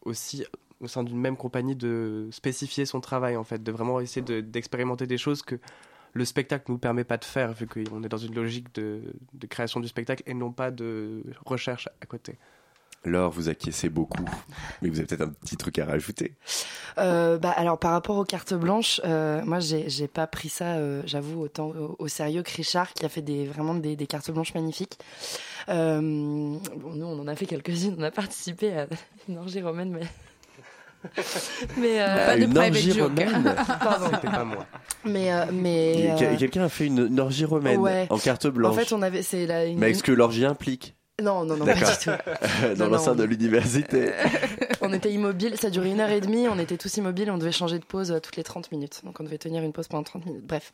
aussi 0.06 0.46
au 0.80 0.88
sein 0.88 1.04
d'une 1.04 1.20
même 1.20 1.36
compagnie 1.36 1.76
de 1.76 2.30
spécifier 2.32 2.86
son 2.86 3.02
travail, 3.02 3.36
en 3.36 3.44
fait, 3.44 3.62
de 3.62 3.70
vraiment 3.70 4.00
essayer 4.00 4.42
d'expérimenter 4.42 5.08
des 5.08 5.18
choses 5.18 5.42
que 5.42 5.60
le 6.14 6.24
spectacle 6.24 6.72
ne 6.72 6.76
nous 6.76 6.80
permet 6.80 7.04
pas 7.04 7.18
de 7.18 7.26
faire, 7.26 7.52
vu 7.52 7.68
qu'on 7.68 8.02
est 8.02 8.08
dans 8.08 8.18
une 8.18 8.34
logique 8.34 8.74
de, 8.76 9.02
création 9.50 9.82
du 9.82 9.90
spectacle 9.90 10.24
et 10.26 10.34
non 10.34 10.54
pas 10.54 10.72
de 10.72 11.22
recherche 11.46 11.90
à 12.00 12.06
côté. 12.06 12.38
Laure, 13.06 13.32
vous 13.32 13.48
acquiescez 13.48 13.88
beaucoup, 13.90 14.26
mais 14.82 14.90
vous 14.90 14.98
avez 14.98 15.06
peut-être 15.08 15.22
un 15.22 15.30
petit 15.30 15.56
truc 15.56 15.80
à 15.80 15.86
rajouter. 15.86 16.36
Euh, 16.98 17.38
bah, 17.38 17.52
alors 17.52 17.78
par 17.80 17.92
rapport 17.92 18.18
aux 18.18 18.26
cartes 18.26 18.54
blanches, 18.54 19.00
euh, 19.06 19.42
moi 19.46 19.60
j'ai 19.60 20.08
pas 20.08 20.28
pris 20.28 20.50
ça, 20.50 20.76
euh, 20.76 21.02
j'avoue, 21.06 21.42
autant 21.42 21.72
au, 22.00 22.08
sérieux 22.08 22.44
que 22.44 22.52
Richard 22.56 22.92
qui 22.94 23.06
a 23.06 23.10
fait 23.10 23.22
des, 23.22 23.46
vraiment 23.46 23.76
des, 23.76 23.96
cartes 24.08 24.32
blanches 24.32 24.54
magnifiques. 24.56 24.98
nous 25.70 26.60
on 27.06 27.20
en 27.20 27.28
a 27.28 27.36
fait 27.36 27.46
quelques-unes, 27.46 27.96
on 27.98 28.04
a 28.04 28.12
participé 28.12 28.74
à 28.74 28.88
une 29.30 29.38
orgie 29.38 29.62
romaine, 29.62 29.92
mais 29.92 30.08
mais 31.78 32.02
euh, 32.02 32.26
pas 32.26 32.36
de 32.36 32.42
une 32.44 32.54
private 32.54 32.74
orgie 32.76 32.92
joke. 32.92 33.10
romaine. 33.10 33.56
pardon. 33.80 34.08
C'était 34.14 34.28
pas 34.28 34.44
moi. 34.44 34.66
Mais 35.06 35.32
euh, 35.32 35.46
mais 35.54 36.14
Quel- 36.18 36.34
euh, 36.34 36.38
Quelqu'un 36.38 36.64
a 36.64 36.70
fait 36.70 36.88
une, 36.88 37.08
une 37.08 37.20
orgie 37.20 37.46
romaine 37.46 37.80
Ouais. 37.80 38.08
en 38.10 38.18
carte 38.18 38.48
en 38.48 38.50
blanche. 38.50 38.76
fait, 38.76 38.92
on 38.94 39.02
avait 39.02 39.22
c'est 39.24 39.46
la 39.46 39.66
une- 39.66 39.78
Mais 39.80 39.92
est-ce 39.92 40.04
que 40.04 40.12
l'orgie 40.12 40.44
implique? 40.46 40.97
Non 41.24 41.46
non 41.46 41.58
non 41.58 41.66
pas 41.66 41.74
du 41.74 41.82
tout. 41.82 42.12
dans 42.78 42.88
l'enceinte 42.90 43.18
de 43.18 43.24
l'université 43.24 44.12
On 44.82 44.94
était 44.94 45.12
immobile, 45.12 45.58
ça 45.58 45.70
durait 45.72 45.90
une 45.90 46.00
heure 46.00 46.12
et 46.12 46.22
demie, 46.22 46.48
on 46.48 46.60
était 46.60 46.78
tous 46.78 46.96
immobiles, 46.98 47.32
on 47.32 47.38
devait 47.40 47.52
changer 47.52 47.80
de 47.80 47.84
pause 47.86 48.12
euh, 48.12 48.20
toutes 48.20 48.36
les 48.38 48.44
30 48.44 48.72
minutes. 48.72 49.02
Donc 49.04 49.20
on 49.20 49.24
devait 49.24 49.40
tenir 49.40 49.64
une 49.64 49.74
pause 49.74 49.88
pendant 49.88 50.04
30 50.04 50.26
minutes. 50.28 50.46
Bref, 50.46 50.72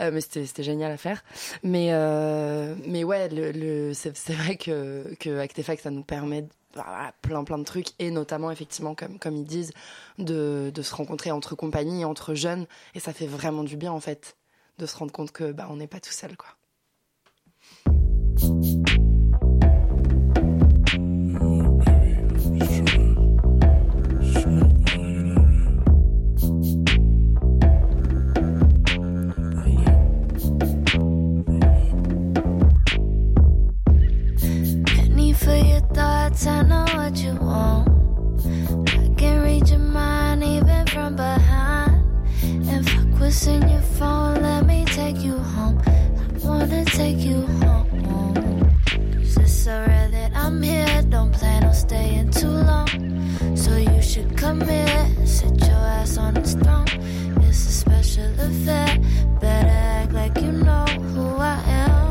Euh, 0.00 0.10
mais 0.12 0.20
c'était 0.20 0.62
génial 0.62 0.92
à 0.92 0.96
faire. 0.96 1.24
Mais, 1.64 1.88
euh, 1.90 2.74
mais 2.86 3.02
ouais, 3.04 3.28
le, 3.28 3.50
le- 3.50 3.92
c'est 3.94 4.32
vrai 4.32 4.56
que, 4.56 5.14
que 5.18 5.38
Actefact, 5.38 5.82
ça 5.82 5.90
nous 5.90 6.04
permet 6.04 6.46
voilà, 6.74 7.12
plein 7.20 7.42
plein 7.44 7.58
de 7.58 7.64
trucs 7.64 7.88
et 7.98 8.10
notamment 8.10 8.50
effectivement 8.50 8.94
comme 8.94 9.18
comme 9.18 9.36
ils 9.36 9.44
disent 9.44 9.72
de, 10.18 10.70
de 10.74 10.82
se 10.82 10.94
rencontrer 10.94 11.30
entre 11.30 11.54
compagnies 11.54 12.04
entre 12.06 12.34
jeunes 12.34 12.66
et 12.94 13.00
ça 13.00 13.12
fait 13.12 13.26
vraiment 13.26 13.62
du 13.64 13.76
bien 13.76 13.92
en 13.92 14.00
fait 14.00 14.36
de 14.78 14.86
se 14.86 14.96
rendre 14.96 15.12
compte 15.12 15.32
que 15.32 15.52
bah 15.52 15.66
on 15.68 15.76
n'est 15.76 15.86
pas 15.86 16.00
tout 16.00 16.12
seul 16.12 16.34
quoi 16.36 16.48
And 43.32 43.64
in 43.64 43.70
your 43.70 43.80
phone, 43.80 44.42
let 44.42 44.66
me 44.66 44.84
take 44.84 45.16
you 45.24 45.38
home. 45.38 45.80
I 45.86 46.46
wanna 46.46 46.84
take 46.84 47.16
you 47.16 47.46
home. 47.62 47.88
Cause 49.14 49.36
it's 49.38 49.52
so 49.52 49.72
rare 49.86 50.10
that 50.10 50.32
I'm 50.36 50.62
here, 50.62 51.02
don't 51.08 51.32
plan 51.32 51.64
on 51.64 51.72
staying 51.72 52.30
too 52.32 52.50
long. 52.50 52.88
So 53.56 53.78
you 53.78 54.02
should 54.02 54.36
come 54.36 54.60
here, 54.60 55.08
sit 55.24 55.58
your 55.60 55.84
ass 55.98 56.18
on 56.18 56.34
this 56.34 56.52
throne. 56.52 56.86
It's 57.48 57.66
a 57.66 57.72
special 57.72 58.30
affair, 58.38 58.98
better 59.40 59.68
act 59.68 60.12
like 60.12 60.36
you 60.38 60.52
know 60.52 60.84
who 60.84 61.36
I 61.36 61.58
am. 61.66 62.01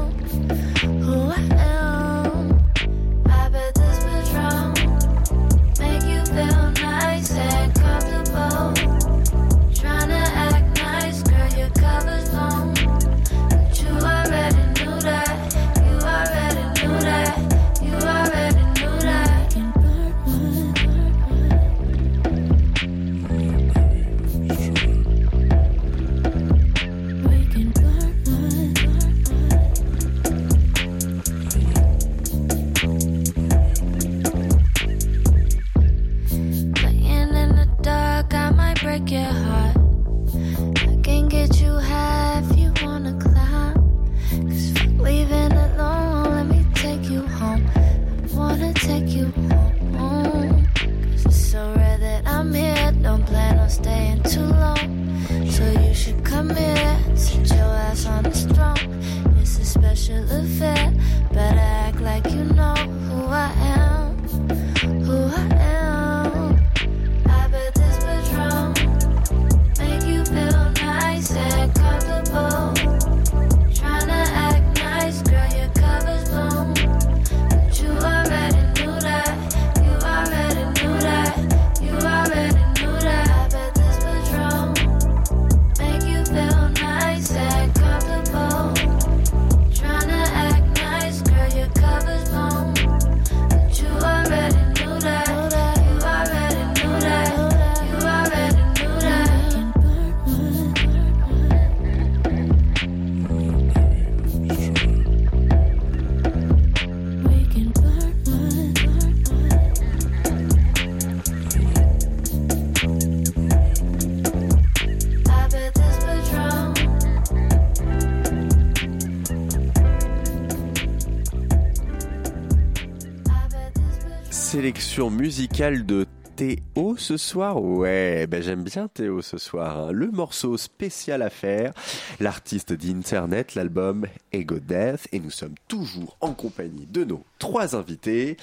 Sélection 124.51 125.09
musicale 125.09 125.85
de 125.85 126.05
Théo 126.35 126.97
ce 126.97 127.15
soir 127.15 127.63
Ouais, 127.63 128.27
ben 128.27 128.43
j'aime 128.43 128.65
bien 128.65 128.89
Théo 128.89 129.21
ce 129.21 129.37
soir. 129.37 129.79
hein. 129.79 129.91
Le 129.93 130.11
morceau 130.11 130.57
spécial 130.57 131.21
à 131.21 131.29
faire, 131.29 131.71
l'artiste 132.19 132.73
d'Internet, 132.73 133.55
l'album 133.55 134.07
Ego 134.33 134.59
Death, 134.59 135.07
et 135.13 135.21
nous 135.21 135.29
sommes 135.29 135.55
toujours 135.69 136.17
en 136.19 136.33
compagnie 136.33 136.85
de 136.85 137.05
nos 137.05 137.23
trois 137.39 137.77
invités. 137.77 138.35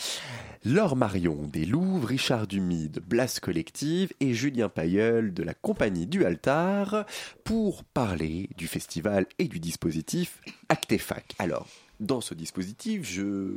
Laure 0.65 0.97
Marion 0.97 1.47
des 1.47 1.67
Louvres, 1.67 2.09
Richard 2.09 2.47
Dumy 2.47 2.89
de 2.89 3.01
Blas 3.01 3.39
Collective 3.39 4.11
et 4.21 4.33
Julien 4.33 4.71
Payeul 4.71 5.35
de 5.35 5.43
la 5.43 5.53
compagnie 5.53 6.07
du 6.07 6.25
Altar 6.25 7.05
pour 7.45 7.85
parler 7.85 8.49
du 8.57 8.67
festival 8.67 9.27
et 9.39 9.47
du 9.47 9.61
dispositif 9.61 10.41
Actefac. 10.71 11.35
Alors, 11.39 11.67
dans 12.01 12.21
ce 12.21 12.35
dispositif, 12.35 13.03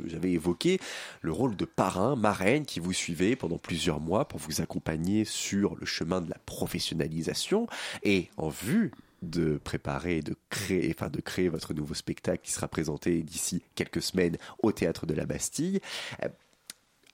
j'avais 0.06 0.32
évoqué 0.32 0.80
le 1.20 1.32
rôle 1.32 1.56
de 1.56 1.64
parrain, 1.64 2.16
marraine 2.16 2.64
qui 2.66 2.80
vous 2.80 2.92
suivait 2.92 3.36
pendant 3.36 3.58
plusieurs 3.58 4.00
mois 4.00 4.26
pour 4.26 4.40
vous 4.40 4.60
accompagner 4.60 5.24
sur 5.24 5.76
le 5.76 5.86
chemin 5.86 6.20
de 6.20 6.30
la 6.30 6.38
professionnalisation 6.46 7.66
et 8.02 8.28
en 8.36 8.48
vue 8.48 8.92
de 9.22 9.56
préparer, 9.62 10.20
de 10.20 10.36
créer, 10.50 10.92
enfin 10.96 11.08
de 11.08 11.20
créer 11.20 11.48
votre 11.48 11.74
nouveau 11.74 11.94
spectacle 11.94 12.40
qui 12.42 12.50
sera 12.50 12.66
présenté 12.66 13.22
d'ici 13.22 13.62
quelques 13.76 14.02
semaines 14.02 14.36
au 14.62 14.72
théâtre 14.72 15.06
de 15.06 15.14
la 15.14 15.26
Bastille. 15.26 15.80
Euh, 16.24 16.28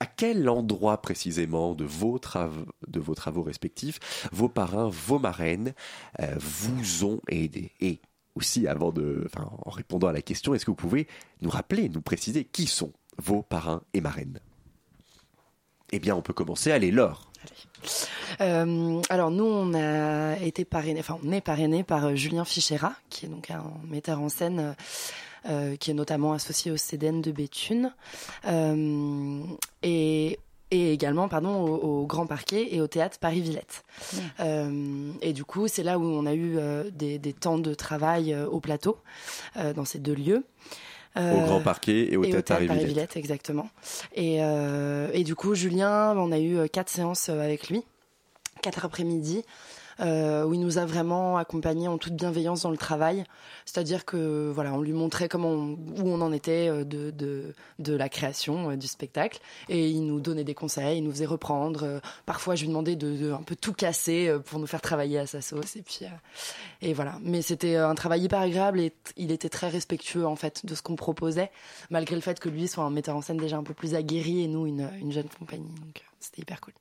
À 0.01 0.05
quel 0.05 0.47
endroit 0.47 1.01
précisément 1.01 1.75
de 1.75 1.83
vos, 1.83 2.19
travaux, 2.19 2.65
de 2.87 3.01
vos 3.01 3.15
travaux 3.15 3.43
respectifs, 3.43 3.99
vos 4.31 4.47
parrains, 4.47 4.89
vos 4.89 5.19
marraines 5.19 5.73
euh, 6.21 6.35
vous 6.39 7.03
ont 7.05 7.21
aidé? 7.27 7.71
Aussi, 8.39 8.67
avant 8.67 8.91
de, 8.91 9.27
en 9.37 9.69
répondant 9.69 10.07
à 10.07 10.13
la 10.13 10.21
question, 10.21 10.53
est-ce 10.53 10.65
que 10.65 10.71
vous 10.71 10.75
pouvez 10.75 11.07
nous 11.41 11.49
rappeler, 11.49 11.89
nous 11.89 12.01
préciser 12.01 12.45
qui 12.45 12.65
sont 12.65 12.93
vos 13.17 13.41
parrains 13.43 13.81
et 13.93 14.01
marraines? 14.01 14.39
Eh 15.91 15.99
bien, 15.99 16.15
on 16.15 16.21
peut 16.21 16.33
commencer. 16.33 16.71
Allez, 16.71 16.91
Laure. 16.91 17.29
Euh, 18.41 19.01
alors 19.09 19.31
nous, 19.31 19.45
on 19.45 19.73
a 19.73 20.37
été 20.39 20.65
parrainé, 20.65 20.99
enfin 20.99 21.17
on 21.23 21.31
est 21.31 21.41
parrainé 21.41 21.83
par 21.83 22.05
euh, 22.05 22.15
Julien 22.15 22.45
Fichera, 22.45 22.93
qui 23.09 23.25
est 23.25 23.29
donc 23.29 23.49
un 23.49 23.63
metteur 23.87 24.19
en 24.19 24.29
scène 24.29 24.75
euh, 25.49 25.75
qui 25.77 25.91
est 25.91 25.93
notamment 25.93 26.33
associé 26.33 26.71
au 26.71 26.77
CDN 26.77 27.21
de 27.21 27.31
Béthune, 27.31 27.93
et, 29.83 30.39
et 30.71 30.93
également 30.93 31.27
pardon 31.27 31.61
au, 31.61 32.01
au 32.01 32.05
Grand 32.05 32.27
Parquet 32.27 32.67
et 32.73 32.81
au 32.81 32.87
théâtre 32.87 33.17
Paris-Villette. 33.19 33.83
Euh, 34.39 35.11
et 35.21 35.33
du 35.33 35.43
coup, 35.43 35.67
c'est 35.67 35.83
là 35.83 35.97
où 35.97 36.03
on 36.03 36.25
a 36.25 36.33
eu 36.33 36.57
euh, 36.57 36.89
des, 36.91 37.17
des 37.17 37.33
temps 37.33 37.57
de 37.57 37.73
travail 37.73 38.33
euh, 38.33 38.47
au 38.47 38.59
plateau 38.59 38.97
euh, 39.57 39.73
dans 39.73 39.85
ces 39.85 39.99
deux 39.99 40.15
lieux. 40.15 40.43
Au 41.15 41.41
Grand 41.41 41.61
Parquet 41.61 42.13
et 42.13 42.17
au 42.17 42.23
et 42.23 42.29
Théâtre 42.29 42.53
Paris-Villette. 42.53 42.77
Paris-Villette, 42.81 43.17
exactement. 43.17 43.67
Et, 44.13 44.37
euh, 44.43 45.09
et 45.11 45.23
du 45.23 45.35
coup, 45.35 45.53
Julien, 45.55 46.13
on 46.15 46.31
a 46.31 46.39
eu 46.39 46.69
quatre 46.69 46.89
séances 46.89 47.29
avec 47.29 47.69
lui. 47.69 47.83
quatre 48.61 48.85
après-midi 48.85 49.43
euh, 50.01 50.45
où 50.45 50.53
il 50.53 50.59
nous 50.59 50.77
a 50.77 50.85
vraiment 50.85 51.37
accompagnés 51.37 51.87
en 51.87 51.97
toute 51.97 52.13
bienveillance 52.13 52.61
dans 52.61 52.71
le 52.71 52.77
travail. 52.77 53.23
C'est-à-dire 53.65 54.05
que 54.05 54.51
voilà, 54.53 54.73
on 54.73 54.81
lui 54.81 54.93
montrait 54.93 55.29
comment 55.29 55.53
où 55.53 55.77
on 56.03 56.21
en 56.21 56.31
était 56.31 56.69
euh, 56.69 56.83
de, 56.83 57.11
de, 57.11 57.53
de 57.79 57.93
la 57.93 58.09
création 58.09 58.71
euh, 58.71 58.75
du 58.75 58.87
spectacle 58.87 59.39
et 59.67 59.89
il 59.89 60.05
nous 60.05 60.19
donnait 60.19 60.43
des 60.43 60.53
conseils, 60.53 60.99
il 60.99 61.03
nous 61.03 61.11
faisait 61.11 61.25
reprendre. 61.25 61.83
Euh, 61.83 61.99
parfois, 62.25 62.55
je 62.55 62.61
lui 62.61 62.69
demandais 62.69 62.95
de, 62.95 63.15
de 63.15 63.31
un 63.31 63.43
peu 63.43 63.55
tout 63.55 63.73
casser 63.73 64.35
pour 64.45 64.59
nous 64.59 64.67
faire 64.67 64.81
travailler 64.81 65.19
à 65.19 65.27
sa 65.27 65.41
sauce 65.41 65.75
et 65.75 65.81
puis 65.81 66.01
et 66.81 66.93
voilà. 66.93 67.17
Mais 67.21 67.41
c'était 67.41 67.75
un 67.75 67.95
travail 67.95 68.23
hyper 68.23 68.39
agréable 68.39 68.79
et 68.79 68.93
il 69.17 69.31
était 69.31 69.49
très 69.49 69.69
respectueux 69.69 70.25
en 70.25 70.35
fait 70.35 70.65
de 70.65 70.75
ce 70.75 70.81
qu'on 70.81 70.95
proposait, 70.95 71.51
malgré 71.89 72.15
le 72.15 72.21
fait 72.21 72.39
que 72.39 72.49
lui 72.49 72.67
soit 72.67 72.83
un 72.83 72.89
metteur 72.89 73.15
en 73.15 73.21
scène 73.21 73.37
déjà 73.37 73.57
un 73.57 73.63
peu 73.63 73.73
plus 73.73 73.95
aguerri 73.95 74.43
et 74.43 74.47
nous 74.47 74.65
une, 74.65 74.89
une 74.99 75.11
jeune 75.11 75.29
compagnie. 75.37 75.69
Donc 75.81 76.03
c'était 76.19 76.41
hyper 76.41 76.61
cool. 76.61 76.73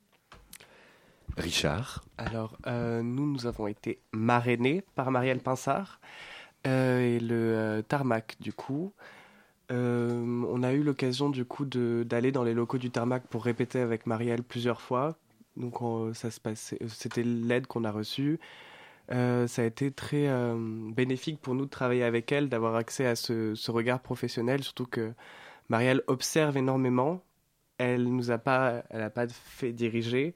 Richard. 1.38 2.04
Alors, 2.16 2.56
euh, 2.66 3.02
nous, 3.02 3.26
nous 3.26 3.46
avons 3.46 3.66
été 3.66 4.00
marrainés 4.12 4.84
par 4.94 5.10
Marielle 5.10 5.40
Pinsard 5.40 6.00
euh, 6.66 7.00
et 7.00 7.20
le 7.20 7.34
euh, 7.34 7.82
Tarmac, 7.82 8.36
du 8.40 8.52
coup. 8.52 8.92
On 9.70 10.62
a 10.62 10.72
eu 10.72 10.82
l'occasion, 10.82 11.28
du 11.28 11.44
coup, 11.44 11.66
d'aller 11.66 12.32
dans 12.32 12.42
les 12.42 12.54
locaux 12.54 12.78
du 12.78 12.90
Tarmac 12.90 13.26
pour 13.26 13.44
répéter 13.44 13.80
avec 13.80 14.06
Marielle 14.06 14.42
plusieurs 14.42 14.80
fois. 14.80 15.18
Donc, 15.56 15.82
on- 15.82 16.14
ça 16.14 16.30
se 16.30 16.40
passait, 16.40 16.78
c'était 16.88 17.22
l'aide 17.22 17.66
qu'on 17.66 17.84
a 17.84 17.90
reçue. 17.90 18.40
Ça 19.10 19.62
a 19.62 19.64
été 19.64 19.90
très 19.90 20.26
bénéfique 20.94 21.40
pour 21.40 21.54
nous 21.54 21.66
de 21.66 21.70
travailler 21.70 22.04
avec 22.04 22.32
elle, 22.32 22.48
d'avoir 22.48 22.76
accès 22.76 23.04
à 23.06 23.14
ce, 23.14 23.70
regard 23.70 24.00
professionnel, 24.00 24.62
surtout 24.62 24.86
que 24.86 25.12
Marielle 25.68 26.02
observe 26.06 26.56
énormément. 26.56 27.22
Elle 27.76 28.04
nous 28.04 28.30
a 28.30 28.38
pas, 28.38 28.84
elle 28.88 29.02
a 29.02 29.10
pas 29.10 29.28
fait 29.28 29.72
diriger 29.72 30.34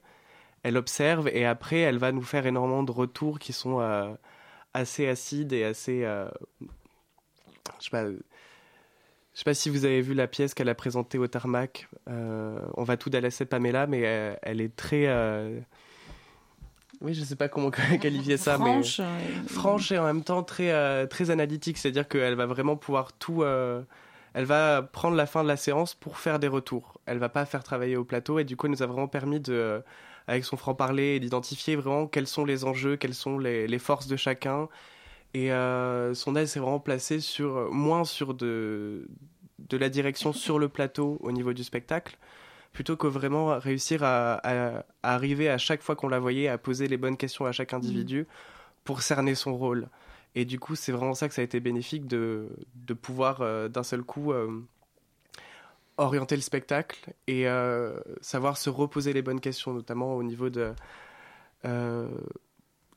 elle 0.63 0.77
observe 0.77 1.27
et 1.27 1.45
après 1.45 1.79
elle 1.79 1.97
va 1.97 2.11
nous 2.11 2.21
faire 2.21 2.45
énormément 2.45 2.83
de 2.83 2.91
retours 2.91 3.39
qui 3.39 3.53
sont 3.53 3.79
euh, 3.81 4.11
assez 4.73 5.07
acides 5.07 5.53
et 5.53 5.63
assez 5.63 6.03
euh, 6.03 6.27
je 7.79 7.85
sais 7.85 7.89
pas 7.91 8.05
je 8.05 9.39
sais 9.39 9.43
pas 9.43 9.53
si 9.53 9.69
vous 9.69 9.85
avez 9.85 10.01
vu 10.01 10.13
la 10.13 10.27
pièce 10.27 10.53
qu'elle 10.53 10.69
a 10.69 10.75
présentée 10.75 11.17
au 11.17 11.27
tarmac 11.27 11.87
euh, 12.09 12.59
on 12.75 12.83
va 12.83 12.97
tout 12.97 13.09
Dallas 13.09 13.41
Pamela 13.49 13.87
mais 13.87 14.01
elle 14.41 14.61
est 14.61 14.75
très 14.75 15.07
oui 17.01 17.13
je 17.13 17.23
sais 17.23 17.35
pas 17.35 17.49
comment 17.49 17.69
qualifier 18.01 18.37
ça 18.37 18.55
Franche, 18.55 18.99
mais 18.99 19.49
franche 19.49 19.91
et 19.91 19.99
en 19.99 20.05
même 20.05 20.23
temps 20.23 20.43
très 20.43 21.07
très 21.07 21.29
analytique 21.29 21.77
c'est 21.77 21.89
à 21.89 21.91
dire 21.91 22.07
qu'elle 22.07 22.35
va 22.35 22.45
vraiment 22.45 22.77
pouvoir 22.77 23.11
tout 23.13 23.43
elle 24.35 24.45
va 24.45 24.81
prendre 24.81 25.15
la 25.15 25.27
fin 25.27 25.43
de 25.43 25.47
la 25.47 25.57
séance 25.57 25.93
pour 25.93 26.17
faire 26.17 26.39
des 26.39 26.47
retours. 26.47 26.99
Elle 27.05 27.19
va 27.19 27.29
pas 27.29 27.45
faire 27.45 27.63
travailler 27.63 27.97
au 27.97 28.03
plateau 28.03 28.39
et 28.39 28.43
du 28.43 28.57
coup, 28.57 28.65
elle 28.65 28.71
nous 28.71 28.81
a 28.81 28.87
vraiment 28.87 29.07
permis 29.07 29.39
de, 29.39 29.83
avec 30.27 30.45
son 30.45 30.57
franc-parler, 30.57 31.19
d'identifier 31.19 31.75
vraiment 31.75 32.07
quels 32.07 32.27
sont 32.27 32.45
les 32.45 32.63
enjeux, 32.65 32.95
quelles 32.97 33.13
sont 33.15 33.37
les, 33.39 33.67
les 33.67 33.79
forces 33.79 34.07
de 34.07 34.15
chacun. 34.15 34.69
Et 35.33 35.51
euh, 35.51 36.13
son 36.13 36.35
aide 36.35 36.47
s'est 36.47 36.59
vraiment 36.59 36.79
placée 36.79 37.19
sur, 37.19 37.71
moins 37.71 38.03
sur 38.05 38.33
de, 38.33 39.07
de 39.69 39.77
la 39.77 39.89
direction 39.89 40.31
sur 40.33 40.59
le 40.59 40.69
plateau 40.69 41.17
au 41.21 41.31
niveau 41.31 41.53
du 41.53 41.63
spectacle, 41.63 42.17
plutôt 42.71 42.95
que 42.97 43.07
vraiment 43.07 43.57
réussir 43.59 44.03
à, 44.03 44.33
à- 44.35 44.85
à 45.03 45.15
arriver 45.15 45.49
à 45.49 45.57
chaque 45.57 45.81
fois 45.81 45.95
qu'on 45.95 46.07
la 46.07 46.19
voyait 46.19 46.47
à 46.47 46.57
poser 46.57 46.87
les 46.87 46.97
bonnes 46.97 47.17
questions 47.17 47.45
à 47.45 47.51
chaque 47.51 47.73
individu 47.73 48.27
pour 48.83 49.01
cerner 49.01 49.35
son 49.35 49.55
rôle. 49.55 49.87
Et 50.35 50.45
du 50.45 50.59
coup, 50.59 50.75
c'est 50.75 50.91
vraiment 50.91 51.13
ça 51.13 51.27
que 51.27 51.33
ça 51.35 51.41
a 51.41 51.43
été 51.45 51.59
bénéfique 51.59 52.07
de, 52.07 52.49
de 52.75 52.93
pouvoir 52.93 53.41
euh, 53.41 53.69
d'un 53.69 53.83
seul 53.83 54.01
coup 54.03 54.31
euh, 54.33 54.61
orienter 55.97 56.35
le 56.35 56.41
spectacle 56.41 57.13
et 57.27 57.47
euh, 57.47 57.99
savoir 58.21 58.57
se 58.57 58.69
reposer 58.69 59.13
les 59.13 59.21
bonnes 59.21 59.39
questions, 59.39 59.73
notamment 59.73 60.15
au 60.15 60.23
niveau 60.23 60.49
de 60.49 60.73
euh, 61.65 62.07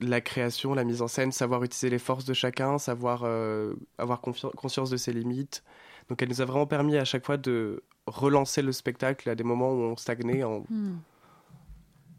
la 0.00 0.20
création, 0.20 0.74
la 0.74 0.84
mise 0.84 1.02
en 1.02 1.08
scène, 1.08 1.32
savoir 1.32 1.62
utiliser 1.62 1.90
les 1.90 1.98
forces 1.98 2.24
de 2.24 2.34
chacun, 2.34 2.78
savoir 2.78 3.22
euh, 3.24 3.74
avoir 3.98 4.20
conscience 4.20 4.90
de 4.90 4.96
ses 4.96 5.12
limites. 5.12 5.62
Donc 6.08 6.22
elle 6.22 6.28
nous 6.28 6.40
a 6.40 6.44
vraiment 6.44 6.66
permis 6.66 6.96
à 6.96 7.04
chaque 7.04 7.24
fois 7.26 7.36
de 7.36 7.82
relancer 8.06 8.62
le 8.62 8.72
spectacle 8.72 9.28
à 9.28 9.34
des 9.34 9.44
moments 9.44 9.72
où 9.72 9.80
on 9.82 9.96
stagnait 9.96 10.44
en, 10.44 10.64
Hmm. 10.68 10.96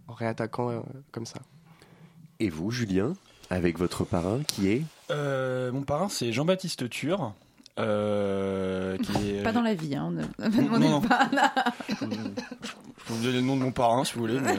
en 0.07 0.13
réattaquant 0.13 0.69
euh, 0.69 0.79
comme 1.11 1.25
ça. 1.25 1.39
Et 2.39 2.49
vous, 2.49 2.69
Julien, 2.71 3.13
avec 3.49 3.77
votre 3.79 4.03
parrain 4.03 4.41
qui 4.43 4.69
est? 4.69 4.83
Euh, 5.09 5.71
mon 5.71 5.81
parrain, 5.83 6.09
c'est 6.09 6.31
Jean-Baptiste 6.31 6.89
Tur. 6.89 7.33
Euh, 7.79 8.97
qui 8.97 9.29
est... 9.37 9.43
Pas 9.43 9.51
dans 9.51 9.61
la 9.61 9.73
vie, 9.73 9.95
hein. 9.95 10.11
Ne, 10.11 10.21
me 10.21 10.49
Non, 10.49 10.63
demandez 10.63 10.89
non. 10.89 11.01
pas 11.01 11.29
là. 11.31 11.53
Je 11.89 11.95
peux 12.05 13.13
vous 13.13 13.23
donner 13.23 13.35
le 13.37 13.41
nom 13.41 13.55
de 13.57 13.61
mon 13.63 13.71
parrain 13.71 14.03
si 14.03 14.13
vous 14.15 14.21
voulez. 14.21 14.39
mais- 14.39 14.57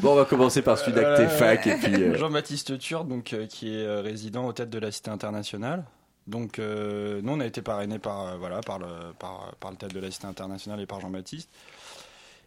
Bon, 0.00 0.12
on 0.12 0.16
va 0.16 0.24
commencer 0.24 0.62
par 0.62 0.76
celui 0.78 0.92
d'Acte 0.92 1.28
Fac 1.30 1.66
et 1.66 1.74
puis. 1.76 1.94
euh, 1.94 2.16
Jean-Baptiste 2.16 2.78
Tur, 2.78 3.04
donc, 3.04 3.32
euh, 3.32 3.46
qui 3.46 3.74
est 3.74 3.86
euh, 3.86 4.00
résident 4.02 4.46
aux 4.46 4.52
têtes 4.52 4.70
de 4.70 4.78
la 4.78 4.90
Cité 4.90 5.10
internationale. 5.10 5.84
Donc, 6.26 6.58
euh, 6.58 7.20
nous, 7.22 7.32
on 7.32 7.40
a 7.40 7.46
été 7.46 7.60
parrainés 7.62 7.98
par, 7.98 8.26
euh, 8.26 8.36
voilà, 8.38 8.60
par, 8.60 8.78
le, 8.78 8.86
par, 9.18 9.54
par 9.60 9.70
le 9.70 9.76
tête 9.76 9.94
de 9.94 10.00
la 10.00 10.10
Cité 10.10 10.26
internationale 10.26 10.80
et 10.80 10.86
par 10.86 11.00
Jean-Baptiste. 11.00 11.48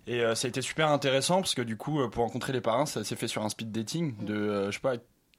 Et 0.07 0.21
euh, 0.21 0.35
ça 0.35 0.47
a 0.47 0.49
été 0.49 0.61
super 0.61 0.87
intéressant 0.89 1.37
parce 1.41 1.53
que 1.53 1.61
du 1.61 1.75
coup, 1.77 1.99
euh, 2.01 2.07
pour 2.09 2.23
rencontrer 2.23 2.53
les 2.53 2.61
parrains, 2.61 2.85
ça 2.85 3.03
s'est 3.03 3.15
fait 3.15 3.27
sur 3.27 3.43
un 3.43 3.49
speed 3.49 3.71
dating 3.71 4.13
de, 4.25 4.33
euh, 4.35 4.65
je 4.71 4.75
sais 4.75 4.79
pas, 4.81 4.93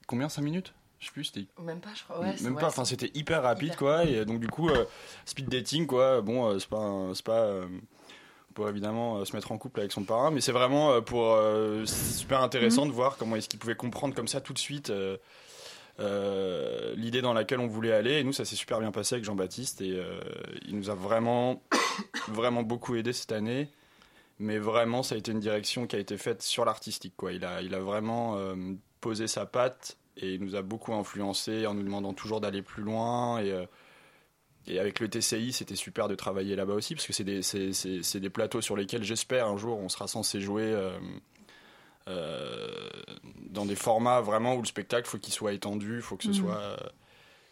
combien 0.06 0.28
5 0.28 0.42
minutes? 0.42 0.74
Je 1.00 1.06
sais 1.06 1.12
plus, 1.12 1.24
c'était 1.24 1.46
Même 1.62 1.80
pas, 1.80 1.90
je 1.94 2.02
crois. 2.04 2.20
Ouais, 2.20 2.34
même 2.42 2.56
pas 2.56 2.66
enfin 2.66 2.84
c'était 2.84 3.10
hyper 3.14 3.42
rapide 3.42 3.76
quoi 3.76 4.04
et 4.04 4.24
donc 4.24 4.40
du 4.40 4.48
coup 4.48 4.68
euh, 4.68 4.84
speed 5.26 5.48
dating 5.48 5.86
quoi 5.86 6.20
bon 6.22 6.46
euh, 6.50 6.58
c'est 6.58 6.68
pas 6.68 6.78
un- 6.78 7.14
c'est 7.14 7.24
pas 7.24 7.42
euh, 7.42 7.66
pour 8.54 8.68
évidemment 8.68 9.18
euh, 9.18 9.24
se 9.24 9.34
mettre 9.36 9.52
en 9.52 9.58
couple 9.58 9.78
avec 9.80 9.92
son 9.92 10.02
parrain 10.02 10.32
mais 10.32 10.40
c'est 10.40 10.50
vraiment 10.52 11.00
pour 11.02 11.38
c'est 11.86 12.18
super 12.18 12.40
intéressant 12.42 12.82
Mhm. 12.84 12.90
de 12.90 12.94
voir 12.94 13.16
comment 13.16 13.36
est-ce 13.36 13.48
qu'il 13.48 13.60
pouvait 13.60 13.76
comprendre 13.76 14.14
comme 14.14 14.26
ça 14.26 14.40
tout 14.40 14.52
de 14.52 14.58
suite 14.58 14.90
l'idée 16.96 17.22
dans 17.22 17.32
laquelle 17.32 17.60
on 17.60 17.66
voulait 17.66 17.92
aller 17.92 18.18
et 18.20 18.24
nous 18.24 18.32
ça 18.32 18.44
s'est 18.44 18.56
super 18.56 18.80
bien 18.80 18.90
passé 18.90 19.14
avec 19.14 19.24
Jean-Baptiste 19.24 19.80
et 19.80 20.00
il 20.66 20.76
nous 20.76 20.90
a 20.90 20.94
vraiment 20.94 21.62
vraiment 22.28 22.62
beaucoup 22.62 22.96
aidé 22.96 23.12
cette 23.12 23.32
année 23.32 23.68
mais 24.40 24.58
vraiment 24.58 25.02
ça 25.02 25.14
a 25.14 25.18
été 25.18 25.30
une 25.32 25.40
direction 25.40 25.86
qui 25.86 25.94
a 25.96 25.98
été 25.98 26.16
faite 26.16 26.42
sur 26.42 26.64
l'artistique 26.64 27.14
quoi 27.16 27.32
il 27.32 27.44
a 27.44 27.62
il 27.62 27.74
a 27.74 27.80
vraiment 27.80 28.36
posé 29.00 29.26
sa 29.28 29.46
patte 29.46 29.96
et 30.18 30.34
il 30.34 30.40
nous 30.42 30.54
a 30.56 30.62
beaucoup 30.62 30.92
influencé 30.94 31.66
en 31.66 31.74
nous 31.74 31.82
demandant 31.82 32.12
toujours 32.12 32.40
d'aller 32.40 32.62
plus 32.62 32.82
loin 32.82 33.38
et 33.40 33.52
euh, 33.52 33.64
et 34.66 34.78
avec 34.78 35.00
le 35.00 35.08
TCI, 35.08 35.52
c'était 35.54 35.76
super 35.76 36.08
de 36.08 36.14
travailler 36.14 36.54
là-bas 36.54 36.74
aussi, 36.74 36.94
parce 36.94 37.06
que 37.06 37.14
c'est 37.14 37.24
des, 37.24 37.40
c'est- 37.42 37.72
c'est- 37.72 38.02
c'est 38.02 38.20
des 38.20 38.28
plateaux 38.28 38.60
sur 38.60 38.76
lesquels 38.76 39.02
j'espère 39.02 39.46
un 39.46 39.56
jour 39.56 39.78
on 39.78 39.88
sera 39.88 40.06
censé 40.08 40.42
jouer 40.42 40.64
euh, 40.64 40.90
euh, 42.08 42.68
dans 43.50 43.66
des 43.66 43.76
formats 43.76 44.20
vraiment 44.20 44.54
où 44.56 44.60
le 44.60 44.66
spectacle, 44.66 45.08
faut 45.08 45.18
qu'il 45.18 45.32
soit 45.32 45.52
étendu, 45.52 46.00
faut 46.02 46.16
que 46.16 46.24
ce 46.24 46.28
Mhm. 46.28 46.34
soit. 46.34 46.58
euh, 46.58 46.76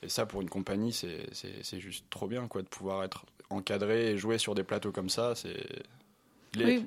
et 0.03 0.09
ça, 0.09 0.27
pour 0.27 0.43
une 0.43 0.51
compagnie, 0.51 0.93
c'est 0.93 1.27
c'est- 1.33 1.63
c'est 1.63 1.81
juste 1.81 2.05
trop 2.11 2.27
bien, 2.29 2.49
quoi, 2.49 2.63
de 2.63 2.69
pouvoir 2.69 3.03
être 3.05 3.25
encadré 3.51 4.11
et 4.13 4.19
jouer 4.19 4.39
sur 4.39 4.55
des 4.55 4.63
plateaux 4.65 4.93
comme 4.93 5.09
ça. 5.09 5.35
C'est. 5.35 5.57
les- 6.55 6.83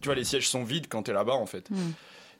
Tu 0.00 0.06
vois, 0.06 0.14
les 0.14 0.24
sièges 0.24 0.48
sont 0.48 0.62
vides 0.64 0.86
quand 0.88 1.04
tu 1.04 1.10
es 1.10 1.14
là-bas, 1.14 1.34
en 1.34 1.46
fait. 1.46 1.68
Hmm. 1.70 1.90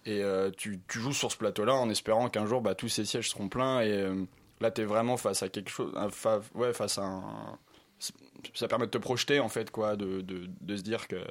Et 0.07 0.23
euh, 0.23 0.51
tu, 0.57 0.81
tu 0.89 0.99
joues 0.99 1.13
sur 1.13 1.31
ce 1.31 1.37
plateau-là 1.37 1.75
en 1.75 1.91
espérant 1.91 2.29
qu'un 2.31 2.47
jour, 2.47 2.61
bah, 2.63 2.75
tous 2.75 2.89
ces 2.89 3.05
sièges 3.05 3.29
seront 3.31 3.49
pleins. 3.49 3.81
Et 3.83 3.93
euh, 3.93 4.25
là, 4.61 4.71
tu 4.71 4.81
es 4.81 4.85
vraiment 4.85 5.17
face 5.17 5.43
à 5.43 5.49
quelque 5.49 5.71
chose. 5.71 5.93
fa- 6.11 6.41
ouais, 6.55 6.73
face 6.73 6.99
à 6.99 7.03
un. 7.05 7.59
Ça 8.55 8.67
permet 8.69 8.87
de 8.87 8.91
te 8.91 8.99
projeter, 8.99 9.41
en 9.41 9.49
fait, 9.51 9.71
quoi, 9.71 9.97
de, 9.97 10.23
de, 10.23 10.49
de 10.63 10.77
se 10.77 10.83
dire 10.83 11.07
que, 11.07 11.23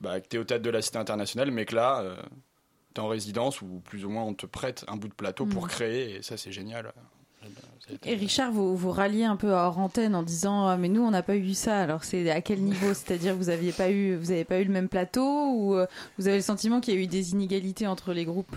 bah, 0.00 0.20
que 0.20 0.28
tu 0.28 0.36
es 0.36 0.38
au 0.38 0.44
tête 0.44 0.62
de 0.62 0.70
la 0.70 0.80
Cité 0.80 0.98
internationale, 0.98 1.50
mais 1.50 1.64
que 1.64 1.74
là, 1.74 2.04
tu 2.94 3.00
es 3.00 3.04
en 3.04 3.08
résidence 3.08 3.60
ou 3.62 3.80
plus 3.84 4.04
ou 4.04 4.10
moins 4.10 4.22
on 4.22 4.34
te 4.34 4.46
prête 4.46 4.84
un 4.86 4.96
bout 4.96 5.08
de 5.08 5.14
plateau 5.14 5.44
pour 5.46 5.64
Mm. 5.64 5.68
créer. 5.68 6.14
Et 6.16 6.22
ça, 6.22 6.36
c'est 6.36 6.52
génial. 6.52 6.92
Et 8.04 8.14
Richard, 8.14 8.52
vous 8.52 8.76
vous 8.76 8.90
ralliez 8.90 9.24
un 9.24 9.36
peu 9.36 9.50
hors 9.52 9.78
antenne 9.78 10.14
en 10.14 10.22
disant 10.22 10.66
Ah, 10.66 10.76
mais 10.76 10.88
nous 10.88 11.02
on 11.02 11.10
n'a 11.10 11.22
pas 11.22 11.36
eu 11.36 11.54
ça. 11.54 11.80
Alors 11.82 12.04
c'est 12.04 12.30
à 12.30 12.40
quel 12.40 12.60
niveau? 12.60 12.88
C'est-à-dire 12.94 13.34
vous 13.36 13.48
aviez 13.48 13.72
pas 13.72 13.90
eu 13.90 14.16
vous 14.16 14.30
avez 14.30 14.44
pas 14.44 14.60
eu 14.60 14.64
le 14.64 14.72
même 14.72 14.88
plateau 14.88 15.50
ou 15.52 15.74
euh, 15.74 15.86
vous 16.18 16.26
avez 16.28 16.36
le 16.36 16.42
sentiment 16.42 16.80
qu'il 16.80 16.94
y 16.94 16.96
a 16.98 17.00
eu 17.00 17.06
des 17.06 17.32
inégalités 17.32 17.86
entre 17.86 18.12
les 18.12 18.24
groupes? 18.24 18.54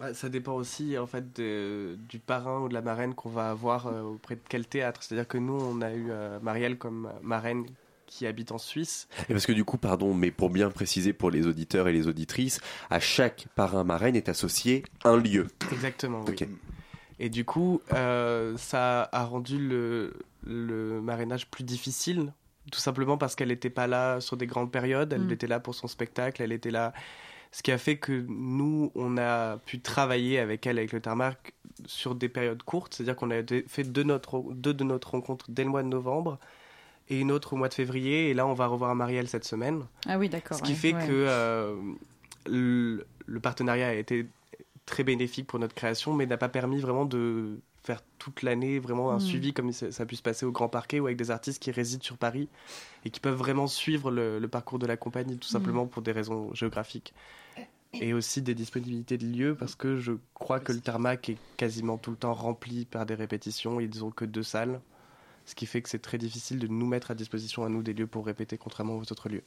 Ouais, 0.00 0.14
ça 0.14 0.28
dépend 0.30 0.54
aussi 0.54 0.96
en 0.96 1.06
fait 1.06 1.36
de- 1.36 1.98
du 2.08 2.18
parrain 2.18 2.60
ou 2.60 2.68
de 2.68 2.74
la 2.74 2.80
marraine 2.82 3.14
qu'on 3.14 3.28
va 3.28 3.50
avoir 3.50 3.86
euh, 3.86 4.02
auprès 4.02 4.34
de 4.36 4.40
quel 4.48 4.66
théâtre. 4.66 5.02
C'est-à-dire 5.02 5.28
que 5.28 5.36
nous, 5.38 5.52
on 5.60 5.82
a 5.82 5.92
eu 5.92 6.06
euh, 6.10 6.38
Marielle 6.40 6.78
comme 6.78 7.10
marraine 7.22 7.66
qui 8.06 8.26
habite 8.26 8.50
en 8.50 8.58
Suisse. 8.58 9.06
Et 9.28 9.32
parce 9.34 9.46
que 9.46 9.52
du 9.52 9.64
coup, 9.64 9.76
pardon, 9.76 10.14
mais 10.14 10.30
pour 10.30 10.50
bien 10.50 10.70
préciser 10.70 11.12
pour 11.12 11.30
les 11.30 11.46
auditeurs 11.46 11.86
et 11.86 11.92
les 11.92 12.08
auditrices, 12.08 12.60
à 12.88 12.98
chaque 12.98 13.46
parrain 13.54 13.84
marraine 13.84 14.16
est 14.16 14.28
associé 14.28 14.84
un 15.04 15.16
lieu. 15.16 15.46
Exactement, 15.70 16.22
oui. 16.26 16.34
Et 17.22 17.28
du 17.28 17.44
coup, 17.44 17.80
euh, 17.92 18.56
ça 18.56 19.08
a 19.12 19.24
rendu 19.24 19.58
le, 19.58 20.14
le 20.46 21.00
marrainage 21.02 21.46
plus 21.48 21.64
difficile, 21.64 22.32
tout 22.72 22.80
simplement 22.80 23.18
parce 23.18 23.34
qu'elle 23.36 23.48
n'était 23.48 23.68
pas 23.70 23.86
là 23.86 24.20
sur 24.20 24.36
des 24.38 24.46
grandes 24.46 24.72
périodes, 24.72 25.12
elle 25.12 25.26
Mm. 25.26 25.30
était 25.32 25.46
là 25.46 25.60
pour 25.60 25.74
son 25.74 25.86
spectacle, 25.86 26.42
elle 26.42 26.50
était 26.52 26.70
là. 26.70 26.92
Ce 27.52 27.62
qui 27.62 27.72
a 27.72 27.78
fait 27.78 27.96
que 27.98 28.24
nous, 28.28 28.90
on 28.94 29.18
a 29.18 29.58
pu 29.58 29.80
travailler 29.80 30.38
avec 30.38 30.66
elle, 30.66 30.78
avec 30.78 30.92
le 30.92 31.00
Tarmac, 31.00 31.52
sur 31.84 32.14
des 32.14 32.28
périodes 32.28 32.62
courtes, 32.62 32.94
c'est-à-dire 32.94 33.16
qu'on 33.16 33.30
a 33.30 33.42
fait 33.66 33.84
deux, 33.84 34.02
notre, 34.04 34.42
deux 34.54 34.72
de 34.72 34.84
notre 34.84 35.10
rencontre 35.10 35.46
dès 35.50 35.64
le 35.64 35.70
mois 35.70 35.82
de 35.82 35.88
novembre 35.88 36.38
et 37.08 37.18
une 37.20 37.32
autre 37.32 37.52
au 37.52 37.56
mois 37.56 37.68
de 37.68 37.74
février, 37.74 38.30
et 38.30 38.34
là 38.34 38.46
on 38.46 38.54
va 38.54 38.66
revoir 38.66 38.94
Marielle 38.94 39.28
cette 39.28 39.44
semaine. 39.44 39.82
Ah 40.06 40.16
oui, 40.16 40.28
d'accord. 40.28 40.56
Ce 40.56 40.62
qui 40.62 40.72
ouais, 40.72 40.76
fait 40.78 40.94
ouais. 40.94 41.06
que 41.06 41.12
euh, 41.12 41.74
le, 42.46 43.04
le 43.26 43.40
partenariat 43.40 43.88
a 43.88 43.92
été 43.94 44.26
très 44.86 45.04
bénéfique 45.04 45.46
pour 45.46 45.58
notre 45.58 45.74
création, 45.74 46.14
mais 46.14 46.26
n'a 46.26 46.36
pas 46.36 46.48
permis 46.48 46.80
vraiment 46.80 47.04
de 47.04 47.60
faire 47.82 48.02
toute 48.18 48.42
l'année 48.42 48.78
vraiment 48.78 49.10
un 49.10 49.16
Mm. 49.16 49.20
suivi 49.20 49.52
comme 49.52 49.72
ça, 49.72 49.90
ça 49.90 50.02
a 50.02 50.06
pu 50.06 50.16
se 50.16 50.22
passer 50.22 50.44
au 50.44 50.52
Grand 50.52 50.68
Parquet 50.68 51.00
ou 51.00 51.06
avec 51.06 51.16
des 51.16 51.30
artistes 51.30 51.62
qui 51.62 51.70
résident 51.70 52.02
sur 52.02 52.18
Paris 52.18 52.48
et 53.04 53.10
qui 53.10 53.20
peuvent 53.20 53.36
vraiment 53.36 53.66
suivre 53.66 54.10
le, 54.10 54.38
le 54.38 54.48
parcours 54.48 54.78
de 54.78 54.86
la 54.86 54.96
compagnie 54.96 55.38
tout 55.38 55.48
simplement 55.48 55.86
pour 55.86 56.02
des 56.02 56.12
raisons 56.12 56.52
géographiques 56.54 57.14
et 57.94 58.12
aussi 58.12 58.42
des 58.42 58.54
disponibilités 58.54 59.16
de 59.18 59.26
lieux 59.26 59.54
parce 59.54 59.74
que 59.74 59.96
je 59.96 60.12
crois 60.34 60.60
que 60.60 60.72
le 60.72 60.80
tarmac 60.80 61.30
est 61.30 61.38
quasiment 61.56 61.96
tout 61.98 62.10
le 62.10 62.16
temps 62.16 62.34
rempli 62.34 62.84
par 62.84 63.06
des 63.06 63.14
répétitions. 63.14 63.80
Ils 63.80 64.04
ont 64.04 64.10
que 64.10 64.24
deux 64.24 64.42
salles 64.42 64.80
ce 65.46 65.54
qui 65.54 65.66
fait 65.66 65.82
que 65.82 65.88
c'est 65.88 65.98
très 66.00 66.18
difficile 66.18 66.58
de 66.58 66.66
nous 66.68 66.86
mettre 66.86 67.10
à 67.10 67.14
disposition 67.14 67.64
à 67.64 67.68
nous 67.68 67.82
des 67.82 67.92
lieux 67.94 68.06
pour 68.06 68.26
répéter 68.26 68.58
contrairement 68.58 68.96
aux 68.96 69.00
autres 69.02 69.28
lieux 69.28 69.42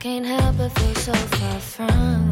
can't 0.00 0.24
help 0.24 0.56
but 0.56 0.70
feel 0.78 0.94
so 0.94 1.12
far 1.12 1.60
from 1.60 2.29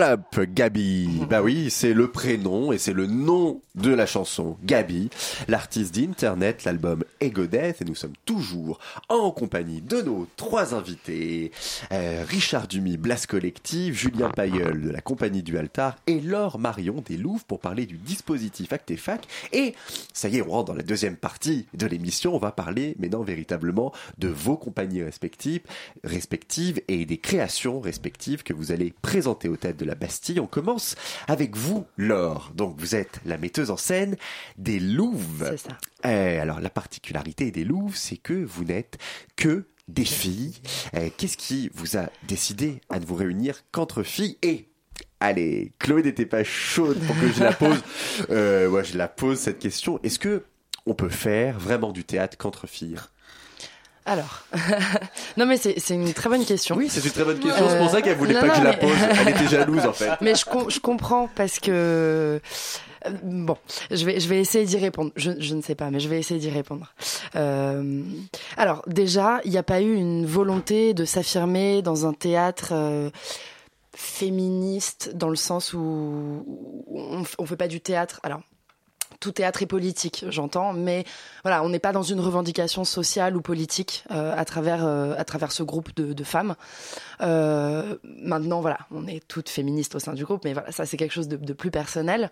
Up, 0.00 0.40
Gabi. 0.40 1.20
Bah 1.28 1.42
oui, 1.42 1.68
c'est 1.68 1.92
le 1.92 2.10
prénom 2.10 2.72
et 2.72 2.78
c'est 2.78 2.94
le 2.94 3.06
nom 3.06 3.60
de 3.74 3.92
la 3.92 4.06
chanson. 4.06 4.56
Gabi, 4.64 5.10
l'artiste 5.48 5.94
d'Internet, 5.94 6.64
l'album 6.64 7.01
Ego 7.22 7.46
Death 7.46 7.80
et 7.80 7.84
nous 7.84 7.94
sommes 7.94 8.16
toujours 8.24 8.80
en 9.08 9.30
compagnie 9.30 9.80
de 9.80 10.02
nos 10.02 10.26
trois 10.36 10.74
invités. 10.74 11.52
Euh, 11.92 12.24
Richard 12.26 12.66
Dumi, 12.66 12.96
Blast 12.96 13.28
Collective, 13.28 13.94
Julien 13.94 14.28
Payeul 14.28 14.82
de 14.82 14.90
la 14.90 15.00
compagnie 15.00 15.44
du 15.44 15.56
Altar 15.56 15.96
et 16.08 16.20
Laure 16.20 16.58
Marion 16.58 17.02
des 17.06 17.16
Louvres 17.16 17.44
pour 17.44 17.60
parler 17.60 17.86
du 17.86 17.96
dispositif 17.96 18.72
Actefac. 18.72 19.28
Et 19.52 19.76
ça 20.12 20.28
y 20.28 20.38
est, 20.38 20.42
on 20.42 20.50
rentre 20.50 20.72
dans 20.72 20.76
la 20.76 20.82
deuxième 20.82 21.16
partie 21.16 21.66
de 21.74 21.86
l'émission. 21.86 22.34
On 22.34 22.38
va 22.38 22.50
parler 22.50 22.96
maintenant 22.98 23.22
véritablement 23.22 23.92
de 24.18 24.26
vos 24.26 24.56
compagnies 24.56 25.04
respectives, 25.04 25.62
respectives 26.02 26.82
et 26.88 27.06
des 27.06 27.18
créations 27.18 27.80
respectives 27.80 28.42
que 28.42 28.52
vous 28.52 28.72
allez 28.72 28.92
présenter 29.00 29.48
au 29.48 29.56
tête 29.56 29.76
de 29.76 29.84
la 29.84 29.94
Bastille. 29.94 30.40
On 30.40 30.48
commence 30.48 30.96
avec 31.28 31.56
vous, 31.56 31.86
Laure. 31.96 32.50
Donc 32.56 32.74
vous 32.78 32.96
êtes 32.96 33.20
la 33.24 33.38
metteuse 33.38 33.70
en 33.70 33.76
scène 33.76 34.16
des 34.58 34.80
Louvres. 34.80 35.50
C'est 35.50 35.68
ça. 35.68 35.78
Eh, 36.04 36.38
alors 36.38 36.58
la 36.58 36.68
particularité 36.68 37.11
des 37.12 37.64
Louvres, 37.64 37.96
c'est 37.96 38.16
que 38.16 38.32
vous 38.44 38.64
n'êtes 38.64 38.98
que 39.36 39.64
des 39.88 40.04
filles. 40.04 40.54
Eh, 40.96 41.10
Qu'est-ce 41.10 41.36
qui 41.36 41.70
vous 41.74 41.96
a 41.96 42.06
décidé 42.26 42.80
à 42.88 42.98
ne 42.98 43.04
vous 43.04 43.14
réunir 43.14 43.62
qu'entre 43.72 44.02
filles 44.02 44.38
et 44.42 44.68
Allez, 45.20 45.72
Chloé 45.78 46.02
n'était 46.02 46.26
pas 46.26 46.42
chaude 46.44 46.98
pour 47.06 47.18
que 47.18 47.28
je 47.32 47.42
la 47.42 47.52
pose. 47.52 47.78
Euh, 48.30 48.68
ouais, 48.68 48.84
je 48.84 48.96
la 48.98 49.08
pose 49.08 49.38
cette 49.38 49.58
question. 49.58 50.00
Est-ce 50.02 50.18
que 50.18 50.44
on 50.86 50.94
peut 50.94 51.08
faire 51.08 51.58
vraiment 51.58 51.92
du 51.92 52.04
théâtre 52.04 52.36
qu'entre 52.36 52.66
filles? 52.66 52.96
Alors, 54.04 54.44
non 55.36 55.46
mais 55.46 55.56
c'est 55.56 55.78
une 55.90 56.12
très 56.12 56.28
bonne 56.28 56.44
question. 56.44 56.76
Oui, 56.76 56.88
c'est 56.90 57.04
une 57.04 57.10
très 57.12 57.24
bonne 57.24 57.38
question. 57.38 57.68
C'est 57.68 57.78
pour 57.78 57.90
ça 57.90 58.02
qu'elle 58.02 58.16
voulait 58.16 58.34
non, 58.34 58.40
pas 58.40 58.48
que 58.50 58.56
je 58.56 58.62
la 58.64 58.72
pose. 58.72 58.96
Elle 59.20 59.28
était 59.28 59.48
jalouse 59.50 59.86
en 59.86 59.92
fait. 59.92 60.10
Mais 60.20 60.34
je, 60.34 60.44
com- 60.44 60.68
je 60.68 60.80
comprends 60.80 61.28
parce 61.36 61.60
que 61.60 62.40
euh, 63.06 63.10
bon, 63.22 63.56
je 63.90 64.04
vais 64.04 64.20
je 64.20 64.28
vais 64.28 64.40
essayer 64.40 64.64
d'y 64.64 64.76
répondre. 64.78 65.10
Je, 65.16 65.32
je 65.38 65.54
ne 65.54 65.62
sais 65.62 65.74
pas, 65.74 65.90
mais 65.90 66.00
je 66.00 66.08
vais 66.08 66.18
essayer 66.18 66.40
d'y 66.40 66.50
répondre. 66.50 66.92
Euh, 67.36 68.02
alors 68.56 68.82
déjà, 68.86 69.40
il 69.44 69.50
n'y 69.50 69.58
a 69.58 69.62
pas 69.62 69.80
eu 69.80 69.94
une 69.94 70.26
volonté 70.26 70.94
de 70.94 71.04
s'affirmer 71.04 71.82
dans 71.82 72.06
un 72.06 72.12
théâtre. 72.12 72.70
euh, 72.72 73.10
féministe 73.94 75.12
dans 75.14 75.28
le 75.28 75.36
sens 75.36 75.74
où 75.74 76.46
on, 76.88 77.22
on 77.38 77.46
fait 77.46 77.56
pas 77.56 77.68
du 77.68 77.82
théâtre 77.82 78.20
alors 78.22 78.40
tout 79.22 79.30
théâtre 79.30 79.62
est 79.62 79.66
politique, 79.66 80.24
j'entends, 80.28 80.72
mais 80.72 81.04
voilà, 81.44 81.62
on 81.62 81.68
n'est 81.68 81.78
pas 81.78 81.92
dans 81.92 82.02
une 82.02 82.18
revendication 82.18 82.82
sociale 82.84 83.36
ou 83.36 83.40
politique 83.40 84.04
euh, 84.10 84.34
à 84.36 84.44
travers 84.44 84.84
euh, 84.84 85.14
à 85.16 85.24
travers 85.24 85.52
ce 85.52 85.62
groupe 85.62 85.94
de, 85.94 86.24
femmes. 86.24 86.56
Euh, 87.20 87.96
maintenant, 88.02 88.60
voilà, 88.60 88.78
on 88.90 89.06
est 89.06 89.26
toutes 89.28 89.48
féministes 89.48 89.94
au 89.94 90.00
sein 90.00 90.14
du 90.14 90.24
groupe, 90.24 90.42
mais 90.44 90.54
voilà, 90.54 90.72
ça 90.72 90.86
c'est 90.86 90.96
quelque 90.96 91.12
chose 91.12 91.28
de, 91.28 91.52
plus 91.52 91.70
personnel. 91.70 92.30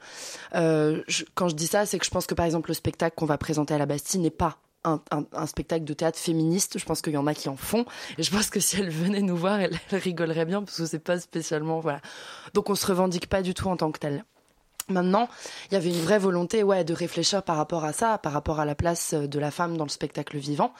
Quand 0.53 1.49
je 1.49 1.55
dis 1.55 1.69
ça, 1.69 1.87
c'est 1.87 1.99
que 1.99 2.05
je 2.05 2.11
pense 2.11 2.27
que 2.27 2.35
par 2.35 2.45
exemple 2.45 2.71
le 2.71 2.75
spectacle 2.75 3.15
qu'on 3.17 3.27
va 3.27 3.39
présenter 3.39 3.73
à 3.75 3.79
la 3.79 3.87
Bastille 3.87 4.21
n'est 4.21 4.31
pas 4.31 4.59
un, 4.83 5.01
spectacle 5.47 5.85
de 5.85 5.95
théâtre 5.95 6.19
féministe. 6.19 6.77
Je 6.79 6.85
pense 6.85 7.03
qu'il 7.03 7.13
y 7.13 7.19
en 7.19 7.29
a 7.29 7.35
qui 7.35 7.49
en 7.49 7.57
font, 7.57 7.85
et 8.19 8.25
je 8.25 8.31
pense 8.33 8.51
que 8.51 8.59
si 8.59 8.81
elle 8.81 8.91
venait 8.91 9.23
nous 9.23 9.37
voir, 9.37 9.61
elle, 9.61 9.79
elle 9.93 10.45
bien 10.45 10.63
parce 10.65 10.79
que 10.79 10.87
c'est 10.87 10.99
pas 10.99 11.21
spécialement 11.21 11.79
voilà. 11.79 12.01
Donc 12.53 12.69
on 12.69 12.75
se 12.75 12.87
revendique 12.87 13.29
pas 13.29 13.43
du 13.43 13.55
tout 13.55 13.69
en 13.69 13.77
tant 13.77 13.93
que 13.93 14.01
tel. 14.01 14.25
Maintenant, 14.91 15.29
il 15.71 15.75
y 15.75 15.77
avait 15.77 15.91
une 15.91 16.01
vraie 16.01 16.19
volonté 16.19 16.63
ouais, 16.63 16.85
de 16.85 16.93
réfléchir 16.93 17.43
par 17.43 17.57
rapport 17.57 17.85
à 17.85 17.93
ça, 17.93 18.19
par 18.19 18.33
rapport 18.33 18.61
à 18.61 18.65
la 18.65 18.75
place 18.75 19.15
de 19.15 19.39
la 19.39 19.51
femme 19.51 19.77
dans 19.77 19.85
le 19.85 19.91
spectacle 19.91 20.37
vivant. 20.39 20.73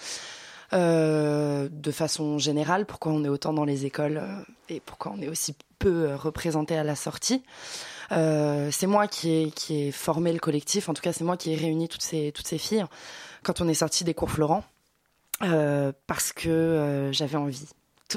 Euh, 0.73 1.69
de 1.71 1.91
façon 1.91 2.39
générale, 2.39 2.87
pourquoi 2.87 3.11
on 3.11 3.25
est 3.25 3.29
autant 3.29 3.53
dans 3.53 3.65
les 3.65 3.87
écoles 3.87 4.19
euh, 4.23 4.43
et 4.69 4.79
pourquoi 4.79 5.13
on 5.17 5.21
est 5.21 5.29
aussi 5.29 5.57
peu 5.81 6.11
euh, 6.11 6.17
représenté 6.17 6.77
à 6.77 6.85
la 6.85 6.95
sortie. 6.95 7.43
Euh, 8.13 8.71
c'est 8.71 8.87
moi 8.87 9.09
qui 9.09 9.31
ai, 9.33 9.51
qui 9.51 9.91
formé 9.91 10.33
le 10.33 10.39
collectif, 10.39 10.89
en 10.89 10.95
tout 10.95 11.03
cas 11.03 11.13
c'est 11.13 11.25
moi 11.25 11.37
qui 11.37 11.53
ai 11.53 11.57
réuni 11.57 11.89
toutes 11.89 12.03
ces, 12.03 12.31
toutes 12.33 12.47
ces 12.47 12.59
filles 12.59 12.85
quand 13.43 13.61
on 13.61 13.69
est 13.69 13.75
sorti 13.75 14.05
des 14.05 14.15
cours 14.15 14.31
Florent, 14.31 14.65
euh, 15.43 15.93
parce 16.07 16.33
que 16.33 16.49
euh, 16.49 17.13
j'avais 17.13 17.37
envie. 17.37 17.67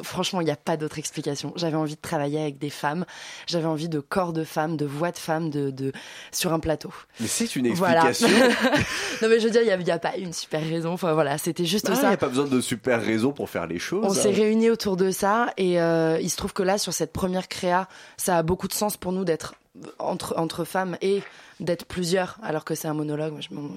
Franchement, 0.03 0.41
il 0.41 0.45
n'y 0.45 0.51
a 0.51 0.55
pas 0.55 0.77
d'autre 0.77 0.97
explication. 0.99 1.53
J'avais 1.55 1.75
envie 1.77 1.95
de 1.95 2.01
travailler 2.01 2.39
avec 2.41 2.57
des 2.57 2.69
femmes, 2.69 3.05
j'avais 3.47 3.65
envie 3.67 3.89
de 3.89 3.99
corps 3.99 4.33
de 4.33 4.43
femmes, 4.43 4.77
de 4.77 4.85
voix 4.85 5.11
de 5.11 5.17
femmes, 5.17 5.49
de, 5.49 5.69
de 5.71 5.91
sur 6.31 6.53
un 6.53 6.59
plateau. 6.59 6.91
Mais 7.19 7.27
c'est 7.27 7.55
une 7.55 7.71
Voilà. 7.73 8.09
explication. 8.09 8.49
non 9.21 9.27
mais 9.29 9.39
je 9.39 9.45
veux 9.45 9.51
dire, 9.51 9.61
il 9.61 9.65
n'y 9.65 9.91
a, 9.91 9.95
il 9.95 9.99
pas 9.99 10.15
une 10.17 10.33
super 10.33 10.61
raison. 10.61 10.91
Enfin 10.93 11.13
voilà, 11.13 11.37
c'était 11.37 11.65
juste 11.65 11.87
Ah, 11.89 11.93
Il 11.93 12.01
ça. 12.01 12.07
n'y 12.09 12.13
a 12.13 12.17
pas 12.17 12.29
besoin 12.29 12.45
de 12.47 12.61
super 12.61 13.01
raison 13.01 13.31
pour 13.31 13.49
faire 13.49 13.67
les 13.67 13.79
choses. 13.79 14.05
On 14.05 14.13
s'est 14.13 14.31
réunis 14.31 14.69
autour 14.69 14.97
de 14.97 15.11
ça 15.11 15.51
et 15.57 15.79
euh, 15.81 16.17
il 16.21 16.29
se 16.29 16.37
trouve 16.37 16.53
que 16.53 16.63
là, 16.63 16.77
sur 16.77 16.93
cette 16.93 17.13
première 17.13 17.47
créa, 17.47 17.87
ça 18.17 18.37
a 18.37 18.43
beaucoup 18.43 18.67
de 18.67 18.73
sens 18.73 18.97
pour 18.97 19.11
nous 19.11 19.25
d'être 19.25 19.55
entre, 19.99 20.35
entre 20.37 20.63
femmes 20.65 20.97
et 21.01 21.21
d'être 21.59 21.85
plusieurs, 21.85 22.37
alors 22.43 22.63
que 22.65 22.75
c'est 22.75 22.87
un 22.87 22.93
monologue, 22.93 23.33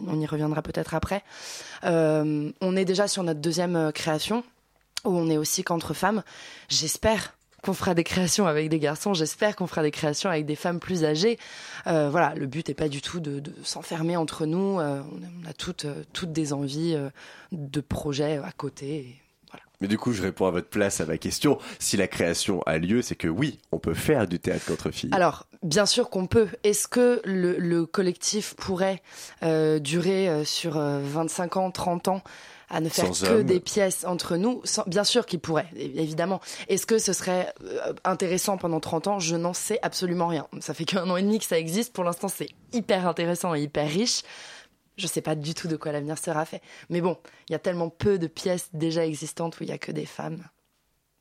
on 0.08 0.20
y 0.20 0.26
reviendra 0.26 0.60
peut-être 0.60 0.94
après. 0.94 1.22
Euh, 1.84 2.50
on 2.60 2.76
est 2.76 2.84
déjà 2.84 3.08
sur 3.08 3.22
notre 3.22 3.40
deuxième 3.40 3.76
euh, 3.76 3.90
création, 3.92 4.44
où 5.06 5.16
on 5.16 5.28
est 5.28 5.38
aussi 5.38 5.64
qu'entre 5.64 5.94
femmes. 5.94 6.22
J'espère 6.68 7.36
qu'on 7.62 7.74
fera 7.74 7.94
des 7.94 8.04
créations 8.04 8.46
avec 8.46 8.68
des 8.68 8.78
garçons, 8.78 9.12
j'espère 9.12 9.56
qu'on 9.56 9.66
fera 9.66 9.82
des 9.82 9.90
créations 9.90 10.30
avec 10.30 10.46
des 10.46 10.54
femmes 10.54 10.78
plus 10.78 11.04
âgées. 11.04 11.38
Euh, 11.86 12.08
voilà, 12.10 12.34
le 12.36 12.46
but 12.46 12.68
n'est 12.68 12.74
pas 12.74 12.88
du 12.88 13.02
tout 13.02 13.18
de, 13.18 13.40
de 13.40 13.52
s'enfermer 13.64 14.16
entre 14.16 14.46
nous, 14.46 14.78
euh, 14.78 15.02
on, 15.12 15.48
a, 15.48 15.52
toutes, 15.52 15.84
euh, 15.84 16.04
toutes 16.12 16.32
des 16.32 16.52
envies 16.52 16.96
de 17.52 17.80
projets 17.80 18.36
à 18.36 18.52
côté. 18.52 18.86
et 18.94 19.16
Mais 19.80 19.88
du 19.88 19.98
coup, 19.98 20.12
je 20.12 20.22
réponds 20.22 20.46
à 20.46 20.50
votre 20.52 20.68
place 20.68 21.00
à 21.00 21.06
ma 21.06 21.18
question. 21.18 21.58
Si 21.80 21.96
la 21.96 22.06
création 22.06 22.62
a 22.62 22.78
lieu, 22.78 23.02
c'est 23.02 23.16
que 23.16 23.28
oui, 23.28 23.58
on 23.72 23.78
peut 23.78 23.94
faire 23.94 24.28
du 24.28 24.38
théâtre 24.38 24.66
contre 24.66 24.90
filles. 24.92 25.10
Alors, 25.12 25.46
bien 25.62 25.86
sûr 25.86 26.08
qu'on 26.08 26.26
peut. 26.26 26.48
Est-ce 26.62 26.86
que 26.88 27.20
le, 27.24 27.56
le 27.58 27.84
collectif 27.84 28.54
pourrait 28.54 29.02
euh, 29.42 29.78
durer 29.78 30.44
sur 30.44 30.76
euh, 30.76 31.00
25 31.02 31.56
ans, 31.56 31.70
30 31.70 32.08
ans? 32.08 32.22
À 32.68 32.80
ne 32.80 32.88
faire 32.88 33.14
Sans 33.14 33.26
que 33.26 33.32
hommes. 33.32 33.42
des 33.44 33.60
pièces 33.60 34.04
entre 34.04 34.36
nous 34.36 34.60
Sans- 34.64 34.84
Bien 34.86 35.04
sûr 35.04 35.24
qu'il 35.26 35.38
pourrait, 35.40 35.68
é- 35.76 36.02
évidemment. 36.02 36.40
Est-ce 36.68 36.86
que 36.86 36.98
ce 36.98 37.12
serait 37.12 37.52
euh, 37.64 37.92
intéressant 38.04 38.56
pendant 38.58 38.80
30 38.80 39.06
ans? 39.06 39.18
Je 39.20 39.36
n'en 39.36 39.52
sais 39.54 39.78
absolument 39.82 40.26
rien. 40.28 40.48
Ça 40.60 40.74
fait 40.74 40.84
qu'un 40.84 41.08
an 41.08 41.16
et 41.16 41.22
demi 41.22 41.38
que 41.38 41.44
ça 41.44 41.58
existe. 41.58 41.92
Pour 41.92 42.04
l'instant, 42.04 42.28
c'est 42.28 42.48
hyper 42.72 43.06
intéressant 43.06 43.54
et 43.54 43.62
hyper 43.62 43.88
riche. 43.88 44.22
Je 44.96 45.06
sais 45.06 45.20
pas 45.20 45.34
du 45.34 45.54
tout 45.54 45.68
de 45.68 45.76
quoi 45.76 45.92
l'avenir 45.92 46.16
sera 46.18 46.44
fait. 46.44 46.62
Mais 46.88 47.00
bon, 47.00 47.18
il 47.48 47.52
y 47.52 47.54
a 47.54 47.58
tellement 47.58 47.90
peu 47.90 48.18
de 48.18 48.26
pièces 48.26 48.70
déjà 48.72 49.04
existantes 49.06 49.60
où 49.60 49.62
il 49.64 49.68
y 49.68 49.72
a 49.72 49.78
que 49.78 49.92
des 49.92 50.06
femmes. 50.06 50.42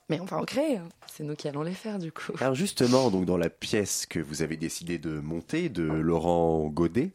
Mais 0.10 0.19
on 0.19 0.25
va 0.25 0.38
en 0.38 0.45
créer. 0.45 0.77
hein. 0.77 0.88
C'est 1.13 1.23
nous 1.23 1.36
qui 1.36 1.47
allons 1.47 1.63
les 1.63 1.73
faire, 1.73 1.99
du 1.99 2.12
coup. 2.12 2.31
Alors 2.39 2.55
justement, 2.55 3.10
donc 3.12 3.25
dans 3.25 3.38
la 3.38 3.49
pièce 3.49 4.05
que 4.05 4.19
vous 4.19 4.41
avez 4.43 4.55
décidé 4.55 4.97
de 4.97 5.19
monter 5.19 5.67
de 5.69 5.84
Laurent 5.84 6.67
Godet, 6.67 7.12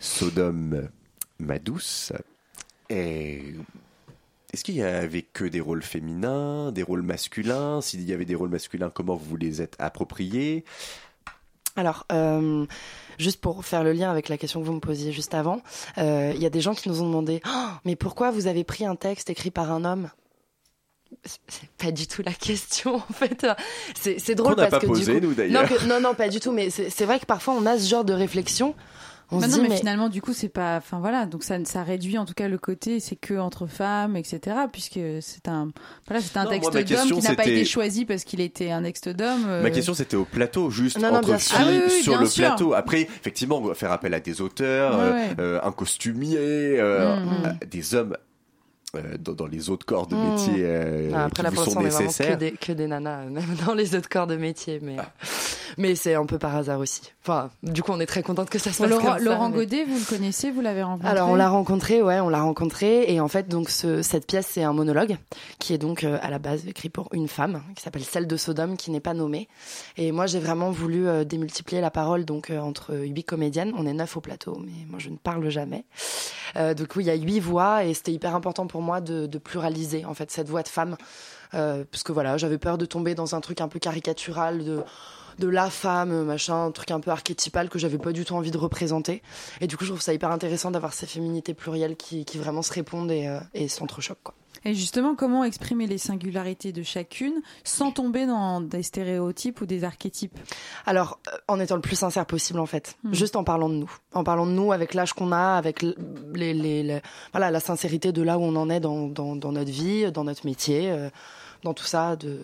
Sodome 0.00 0.88
ma 1.38 1.58
douce, 1.58 2.12
et 2.90 3.54
est-ce 4.52 4.62
qu'il 4.64 4.76
y 4.76 4.82
avait 4.82 5.22
que 5.22 5.44
des 5.44 5.60
rôles 5.60 5.82
féminins, 5.82 6.70
des 6.72 6.82
rôles 6.82 7.02
masculins? 7.02 7.80
S'il 7.80 8.02
y 8.08 8.12
avait 8.12 8.24
des 8.24 8.34
rôles 8.34 8.50
masculins, 8.50 8.90
comment 8.90 9.16
vous 9.16 9.36
les 9.36 9.60
êtes 9.62 9.74
appropriés? 9.78 10.64
Alors, 11.76 12.06
euh, 12.12 12.66
juste 13.18 13.40
pour 13.40 13.64
faire 13.64 13.82
le 13.82 13.92
lien 13.92 14.10
avec 14.10 14.28
la 14.28 14.38
question 14.38 14.60
que 14.60 14.66
vous 14.66 14.72
me 14.74 14.78
posiez 14.80 15.10
juste 15.10 15.34
avant, 15.34 15.60
euh, 15.98 16.32
il 16.34 16.40
y 16.40 16.46
a 16.46 16.50
des 16.50 16.60
gens 16.60 16.74
qui 16.74 16.88
nous 16.88 17.02
ont 17.02 17.06
demandé 17.06 17.40
Oh, 17.46 17.66
Mais 17.84 17.96
pourquoi 17.96 18.30
vous 18.30 18.46
avez 18.46 18.62
pris 18.62 18.84
un 18.86 18.94
texte 18.94 19.28
écrit 19.28 19.50
par 19.50 19.72
un 19.72 19.84
homme? 19.84 20.08
C'est- 21.24 21.68
pas 21.78 21.90
du 21.90 22.06
tout 22.06 22.22
la 22.24 22.32
question 22.32 22.96
en 23.08 23.12
fait. 23.12 23.46
C'est 23.94 24.34
drôle 24.34 24.54
parce 24.56 24.70
pas 24.70 24.80
que 24.80 24.86
posé, 24.86 25.20
du 25.20 25.26
coup, 25.26 25.34
nous, 25.42 25.48
non, 25.50 25.64
que- 25.66 25.84
non 25.86 26.00
non 26.00 26.14
pas 26.14 26.28
du 26.28 26.38
tout. 26.40 26.52
Mais 26.52 26.70
c'est 26.70 27.04
vrai 27.04 27.18
que 27.18 27.26
parfois 27.26 27.54
on 27.54 27.66
a 27.66 27.76
ce 27.78 27.88
genre 27.88 28.04
de 28.04 28.12
réflexion. 28.12 28.74
On 29.30 29.38
Bah 29.40 29.46
se 29.46 29.50
non, 29.52 29.56
dit 29.56 29.62
mais, 29.62 29.68
mais 29.70 29.76
finalement, 29.76 30.08
du 30.08 30.20
coup, 30.20 30.32
c'est 30.32 30.48
pas. 30.48 30.76
Enfin 30.76 31.00
voilà, 31.00 31.24
donc 31.26 31.42
ça, 31.44 31.56
ça 31.64 31.82
réduit 31.82 32.18
en 32.18 32.24
tout 32.26 32.34
cas 32.34 32.46
le 32.46 32.58
côté, 32.58 33.00
c'est 33.00 33.16
que 33.16 33.34
entre 33.34 33.66
femmes, 33.66 34.16
etc. 34.16 34.40
Puisque 34.70 35.00
c'est 35.20 35.48
un, 35.48 35.70
voilà, 36.06 36.20
c'est 36.22 36.36
un 36.36 36.44
Non, 36.44 36.50
texte 36.50 36.72
d'homme 36.72 36.84
question, 36.84 37.16
qui 37.16 37.22
n'a 37.22 37.34
pas 37.34 37.42
c'était- 37.44 37.56
été 37.56 37.64
choisi 37.64 38.04
parce 38.04 38.24
qu'il 38.24 38.40
était 38.40 38.70
un 38.70 38.82
texte 38.82 39.08
d'homme. 39.08 39.44
euh, 39.48 39.62
Ma 39.62 39.70
question 39.70 39.94
c'était 39.94 40.16
au 40.16 40.24
plateau, 40.26 40.70
juste 40.70 40.98
Non, 41.00 41.10
non, 41.10 41.18
entre 41.18 41.38
filles. 41.40 41.56
Ah 41.58 41.64
oui, 41.68 41.80
oui, 41.88 42.02
sur 42.02 42.18
le 42.20 42.26
sûr. 42.26 42.46
plateau. 42.46 42.74
Après, 42.74 43.00
effectivement, 43.02 43.58
on 43.58 43.62
va 43.66 43.74
faire 43.74 43.92
appel 43.92 44.12
à 44.14 44.20
des 44.20 44.40
auteurs, 44.40 44.96
Ouais, 44.98 45.02
euh, 45.04 45.12
ouais. 45.12 45.34
euh, 45.40 45.60
un 45.62 45.72
costumier, 45.72 46.36
euh, 46.38 47.16
Mm, 47.16 47.24
mm. 47.24 47.44
euh, 47.46 47.66
des 47.70 47.94
hommes 47.94 48.16
euh, 48.96 49.16
dans, 49.18 49.32
dans 49.32 49.46
les 49.46 49.70
autres 49.70 49.86
corps 49.86 50.06
de 50.06 50.14
Mm. 50.16 50.30
métier 50.30 50.54
euh, 50.58 51.10
Ah, 51.14 51.24
après 51.24 51.36
qui 51.36 51.42
là 51.42 51.50
vous 51.50 51.56
sont 51.64 51.70
vraiment 51.72 51.88
que 51.98 52.02
nécessaires. 52.02 52.38
des, 52.38 52.52
que 52.52 52.72
des 52.72 52.86
nanas, 52.86 53.24
même 53.30 53.56
dans 53.66 53.74
les 53.74 53.94
autres 53.94 54.08
corps 54.08 54.26
de 54.26 54.36
métier. 54.36 54.80
Mais, 54.82 54.96
mais 55.78 55.94
c'est 55.94 56.14
un 56.14 56.26
peu 56.26 56.38
par 56.38 56.54
hasard 56.56 56.78
aussi. 56.80 57.00
Enfin, 57.22 57.50
du 57.62 57.82
coup 57.82 57.90
on 57.92 58.00
est 58.00 58.06
très 58.06 58.22
contente 58.22 58.50
que 58.50 58.58
ça 58.58 58.70
se 58.72 58.78
passe 58.82 58.90
Laurent, 58.90 59.02
comme 59.14 59.18
ça, 59.18 59.24
Laurent 59.24 59.48
mais- 59.48 59.56
Godet, 59.56 59.84
vous 59.84 59.96
le 59.98 60.04
connaissez, 60.08 60.50
vous 60.50 60.60
l'avez 60.60 60.82
rencontré? 60.82 61.08
Alors 61.08 61.28
on 61.30 61.34
l'a 61.34 61.48
rencontré, 61.48 62.02
ouais, 62.02 62.20
on 62.20 62.28
l'a 62.28 62.42
rencontré, 62.42 63.12
et 63.12 63.18
en 63.20 63.28
fait 63.28 63.48
donc 63.48 63.70
ce- 63.70 64.02
cette 64.02 64.26
pièce 64.26 64.46
c'est 64.50 64.62
un 64.62 64.72
monologue 64.74 65.16
qui 65.58 65.72
est 65.72 65.78
donc 65.78 66.04
euh, 66.04 66.18
à 66.20 66.28
la 66.30 66.38
base 66.38 66.66
écrit 66.68 66.90
pour 66.90 67.08
une 67.12 67.28
femme 67.28 67.62
qui 67.74 67.82
s'appelle 67.82 68.04
celle 68.04 68.26
de 68.26 68.36
Sodome 68.36 68.76
qui 68.76 68.90
n'est 68.90 69.00
pas 69.00 69.14
nommée. 69.14 69.48
Et 69.96 70.12
moi 70.12 70.26
j'ai 70.26 70.38
vraiment 70.38 70.70
voulu 70.70 71.08
euh, 71.08 71.24
démultiplier 71.24 71.80
la 71.80 71.90
parole 71.90 72.26
donc 72.26 72.50
euh, 72.50 72.58
entre 72.60 72.94
huit 72.94 73.24
comédiennes. 73.24 73.72
On 73.76 73.86
est 73.86 73.94
neuf 73.94 74.16
au 74.18 74.20
plateau, 74.20 74.58
mais 74.62 74.72
moi 74.90 74.98
je 74.98 75.08
ne 75.08 75.16
parle 75.16 75.48
jamais. 75.48 75.84
Euh, 76.56 76.74
donc 76.74 76.88
oui, 76.96 77.04
il 77.04 77.06
y 77.06 77.10
a 77.10 77.14
huit 77.14 77.40
voix 77.40 77.84
et 77.84 77.94
c'était 77.94 78.12
hyper 78.12 78.34
important 78.34 78.66
pour 78.66 78.82
moi 78.82 78.83
de, 79.00 79.26
de 79.26 79.38
pluraliser 79.38 80.04
en 80.04 80.14
fait 80.14 80.30
cette 80.30 80.48
voix 80.48 80.62
de 80.62 80.68
femme, 80.68 80.96
euh, 81.54 81.84
parce 81.90 82.02
que 82.02 82.12
voilà 82.12 82.36
j'avais 82.36 82.58
peur 82.58 82.78
de 82.78 82.86
tomber 82.86 83.14
dans 83.14 83.34
un 83.34 83.40
truc 83.40 83.60
un 83.60 83.68
peu 83.68 83.78
caricatural 83.78 84.62
de 85.38 85.48
la 85.48 85.68
femme, 85.68 86.24
machin, 86.24 86.66
un 86.66 86.70
truc 86.70 86.90
un 86.90 87.00
peu 87.00 87.10
archétypal 87.10 87.68
que 87.68 87.78
j'avais 87.78 87.98
pas 87.98 88.12
du 88.12 88.24
tout 88.24 88.34
envie 88.34 88.50
de 88.50 88.58
représenter. 88.58 89.22
Et 89.60 89.66
du 89.66 89.76
coup, 89.76 89.84
je 89.84 89.90
trouve 89.90 90.02
ça 90.02 90.14
hyper 90.14 90.30
intéressant 90.30 90.70
d'avoir 90.70 90.92
ces 90.92 91.06
féminités 91.06 91.54
plurielles 91.54 91.96
qui, 91.96 92.24
qui 92.24 92.38
vraiment 92.38 92.62
se 92.62 92.72
répondent 92.72 93.10
et, 93.10 93.26
euh, 93.26 93.40
et 93.52 93.68
s'entrechoquent. 93.68 94.32
Et 94.64 94.74
justement, 94.74 95.14
comment 95.14 95.44
exprimer 95.44 95.86
les 95.86 95.98
singularités 95.98 96.72
de 96.72 96.82
chacune 96.82 97.42
sans 97.64 97.90
tomber 97.90 98.26
dans 98.26 98.60
des 98.60 98.82
stéréotypes 98.82 99.60
ou 99.60 99.66
des 99.66 99.84
archétypes? 99.84 100.38
Alors, 100.86 101.18
euh, 101.28 101.36
en 101.48 101.60
étant 101.60 101.74
le 101.76 101.80
plus 101.82 101.96
sincère 101.96 102.26
possible, 102.26 102.58
en 102.60 102.66
fait. 102.66 102.96
Hmm. 103.04 103.12
Juste 103.14 103.36
en 103.36 103.44
parlant 103.44 103.68
de 103.68 103.74
nous. 103.74 103.90
En 104.12 104.24
parlant 104.24 104.46
de 104.46 104.52
nous 104.52 104.72
avec 104.72 104.94
l'âge 104.94 105.12
qu'on 105.12 105.32
a, 105.32 105.56
avec 105.56 105.82
les, 105.82 105.94
les, 106.54 106.82
les- 106.82 107.00
voilà, 107.32 107.50
la 107.50 107.60
sincérité 107.60 108.12
de 108.12 108.22
là 108.22 108.38
où 108.38 108.42
on 108.42 108.56
en 108.56 108.70
est 108.70 108.80
dans, 108.80 109.08
dans, 109.08 109.36
dans 109.36 109.52
notre 109.52 109.70
vie, 109.70 110.10
dans 110.12 110.24
notre 110.24 110.46
métier, 110.46 110.90
euh, 110.90 111.10
dans 111.62 111.74
tout 111.74 111.84
ça, 111.84 112.16
de 112.16 112.38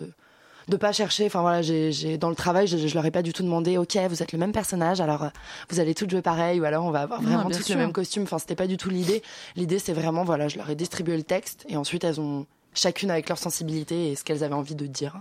de 0.67 0.77
pas 0.77 0.91
chercher. 0.91 1.25
Enfin 1.25 1.41
voilà, 1.41 1.61
j'ai, 1.61 2.17
dans 2.17 2.29
le 2.29 2.35
travail, 2.35 2.67
je, 2.67 2.77
je 2.77 2.95
leur 2.95 3.05
ai 3.05 3.11
pas 3.11 3.21
du 3.21 3.33
tout 3.33 3.43
demandé. 3.43 3.77
Ok, 3.77 3.97
vous 4.09 4.23
êtes 4.23 4.31
le 4.31 4.39
même 4.39 4.51
personnage, 4.51 5.01
alors 5.01 5.23
euh, 5.23 5.29
vous 5.69 5.79
allez 5.79 5.93
toutes 5.93 6.09
jouer 6.09 6.21
pareil, 6.21 6.59
ou 6.59 6.63
alors 6.63 6.85
on 6.85 6.91
va 6.91 7.01
avoir 7.01 7.21
vraiment 7.21 7.51
sûr. 7.51 7.75
le 7.75 7.81
même 7.81 7.93
costume. 7.93 8.23
Enfin, 8.23 8.39
c'était 8.39 8.55
pas 8.55 8.67
du 8.67 8.77
tout 8.77 8.89
l'idée. 8.89 9.21
L'idée, 9.55 9.79
c'est 9.79 9.93
vraiment 9.93 10.23
voilà, 10.23 10.47
je 10.47 10.57
leur 10.57 10.69
ai 10.69 10.75
distribué 10.75 11.17
le 11.17 11.23
texte 11.23 11.65
et 11.69 11.77
ensuite 11.77 12.03
elles 12.03 12.19
ont 12.19 12.45
chacune 12.73 13.11
avec 13.11 13.29
leur 13.29 13.37
sensibilité 13.37 14.11
et 14.11 14.15
ce 14.15 14.23
qu'elles 14.23 14.43
avaient 14.43 14.55
envie 14.55 14.75
de 14.75 14.85
dire. 14.87 15.19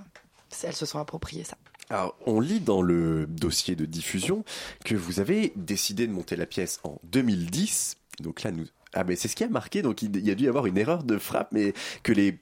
Elles 0.63 0.75
se 0.75 0.87
sont 0.87 0.99
appropriées 0.99 1.45
ça. 1.45 1.57
Alors, 1.91 2.17
on 2.25 2.39
lit 2.41 2.61
dans 2.61 2.83
le 2.83 3.27
dossier 3.27 3.75
de 3.75 3.85
diffusion 3.85 4.45
que 4.85 4.95
vous 4.95 5.19
avez 5.19 5.53
décidé 5.57 6.07
de 6.07 6.13
monter 6.13 6.37
la 6.37 6.47
pièce 6.47 6.79
en 6.85 7.01
2010. 7.05 7.97
Donc 8.21 8.45
là, 8.45 8.53
nous 8.53 8.67
Ah 8.95 9.03
mais 9.03 9.17
c'est 9.17 9.27
ce 9.27 9.35
qui 9.35 9.43
a 9.43 9.49
marqué, 9.49 9.83
donc 9.83 10.03
il 10.03 10.25
y 10.25 10.31
a 10.31 10.35
dû 10.37 10.45
y 10.45 10.49
avoir 10.49 10.67
une 10.67 10.79
erreur 10.79 11.03
de 11.03 11.19
frappe, 11.19 11.49
mais 11.51 11.75
que 12.05 12.13
les, 12.13 12.39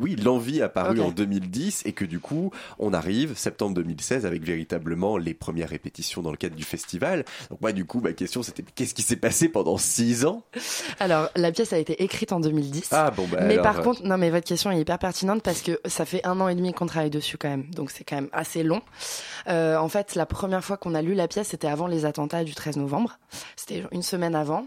oui, 0.00 0.16
l'envie 0.16 0.62
a 0.62 0.68
paru 0.68 1.00
Ok. 1.00 1.06
en 1.06 1.10
2010 1.10 1.82
et 1.84 1.92
que 1.92 2.04
du 2.04 2.20
coup 2.20 2.50
on 2.78 2.92
arrive 2.92 3.36
septembre 3.36 3.74
2016 3.74 4.26
avec 4.26 4.42
véritablement 4.42 5.16
les 5.16 5.34
premières 5.34 5.68
répétitions 5.68 6.22
dans 6.22 6.30
le 6.30 6.36
cadre 6.36 6.56
du 6.56 6.64
festival. 6.64 7.24
Donc 7.50 7.60
moi 7.60 7.72
du 7.72 7.84
coup 7.84 8.00
ma 8.00 8.12
question 8.12 8.42
c'était 8.42 8.64
qu'est-ce 8.74 8.94
qui 8.94 9.02
s'est 9.02 9.16
passé 9.16 9.48
pendant 9.48 9.78
six 9.78 10.24
ans? 10.24 10.42
Alors, 11.00 11.28
la 11.36 11.52
pièce 11.52 11.72
a 11.72 11.78
été 11.78 12.02
écrite 12.02 12.32
en 12.32 12.40
2010. 12.40 12.88
Ah 12.92 13.10
bon 13.10 13.26
bah 13.30 13.38
mais 13.42 13.54
alors, 13.54 13.64
par 13.64 13.78
euh, 13.78 13.82
contre, 13.82 14.02
non, 14.04 14.18
mais 14.18 14.30
votre 14.30 14.46
question 14.46 14.70
est 14.70 14.80
hyper 14.80 14.98
pertinente 14.98 15.42
parce 15.42 15.62
que 15.62 15.80
ça 15.84 16.04
fait 16.04 16.24
un 16.26 16.40
an 16.40 16.48
et 16.48 16.54
demi 16.54 16.72
qu'on 16.72 16.86
travaille 16.86 17.10
dessus 17.10 17.38
quand 17.38 17.48
même, 17.48 17.66
donc 17.70 17.90
c'est 17.90 18.04
quand 18.04 18.16
même 18.16 18.28
assez 18.32 18.62
long. 18.62 18.82
Euh, 19.48 19.76
en 19.76 19.88
fait, 19.88 20.14
la 20.14 20.26
première 20.26 20.64
fois 20.64 20.76
qu'on 20.76 20.94
a 20.94 21.02
lu 21.02 21.14
la 21.14 21.28
pièce, 21.28 21.48
c'était 21.48 21.68
avant 21.68 21.86
les 21.86 22.04
attentats 22.04 22.44
du 22.44 22.54
13 22.54 22.76
novembre. 22.76 23.18
C'était 23.56 23.84
une 23.92 24.02
semaine 24.02 24.34
avant. 24.34 24.66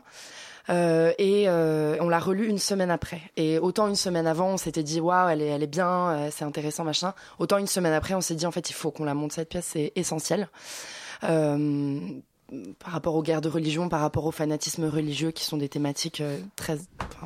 Euh, 0.70 1.13
et 1.17 1.45
euh, 1.47 1.97
on 1.99 2.09
l'a 2.09 2.20
relu 2.20 2.47
une 2.47 2.59
semaine 2.59 2.91
après. 2.91 3.22
Et 3.38 3.59
autant 3.59 3.88
une 3.88 3.95
semaine 3.95 4.28
avant, 4.28 4.49
on 4.49 4.57
s'était 4.57 4.84
dit 4.84 4.99
waouh, 4.99 5.30
elle 5.30 5.41
est, 5.41 5.47
elle 5.47 5.63
est 5.63 5.67
bien, 5.67 6.09
euh, 6.09 6.30
c'est 6.32 6.45
intéressant, 6.45 6.84
machin. 6.84 7.13
Autant 7.39 7.57
une 7.57 7.67
semaine 7.67 7.93
après, 7.93 8.13
on 8.13 8.22
s'est 8.22 8.36
dit 8.36 8.45
en 8.45 8.51
fait, 8.51 8.70
il 8.70 8.74
faut 8.74 8.91
qu'on 8.91 9.03
la 9.03 9.13
monte 9.13 9.34
cette 9.34 9.49
pièce, 9.49 9.65
c'est 9.65 9.91
essentiel. 9.95 10.49
Euh, 11.24 11.99
par 12.80 12.93
rapport 12.93 13.13
aux 13.15 13.22
guerres 13.22 13.41
de 13.41 13.49
religion, 13.49 13.89
par 13.89 14.01
rapport 14.01 14.26
au 14.26 14.32
fanatisme 14.32 14.86
religieux, 14.86 15.32
qui 15.32 15.43
sont 15.43 15.57
des 15.57 15.70
thématiques 15.70 16.22
euh, 16.22 16.39
très, 16.55 16.78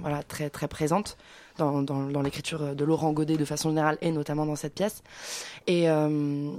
voilà, 0.02 0.22
très, 0.24 0.50
très 0.50 0.68
présentes 0.68 1.18
dans, 1.58 1.82
dans, 1.82 2.04
dans 2.04 2.22
l'écriture 2.22 2.76
de 2.76 2.84
Laurent 2.84 3.14
Godet 3.14 3.38
de 3.38 3.46
façon 3.46 3.70
générale 3.70 3.98
et 4.02 4.12
notamment 4.12 4.46
dans 4.46 4.56
cette 4.56 4.74
pièce. 4.74 5.02
Et 5.68 5.90
euh, 5.90 6.52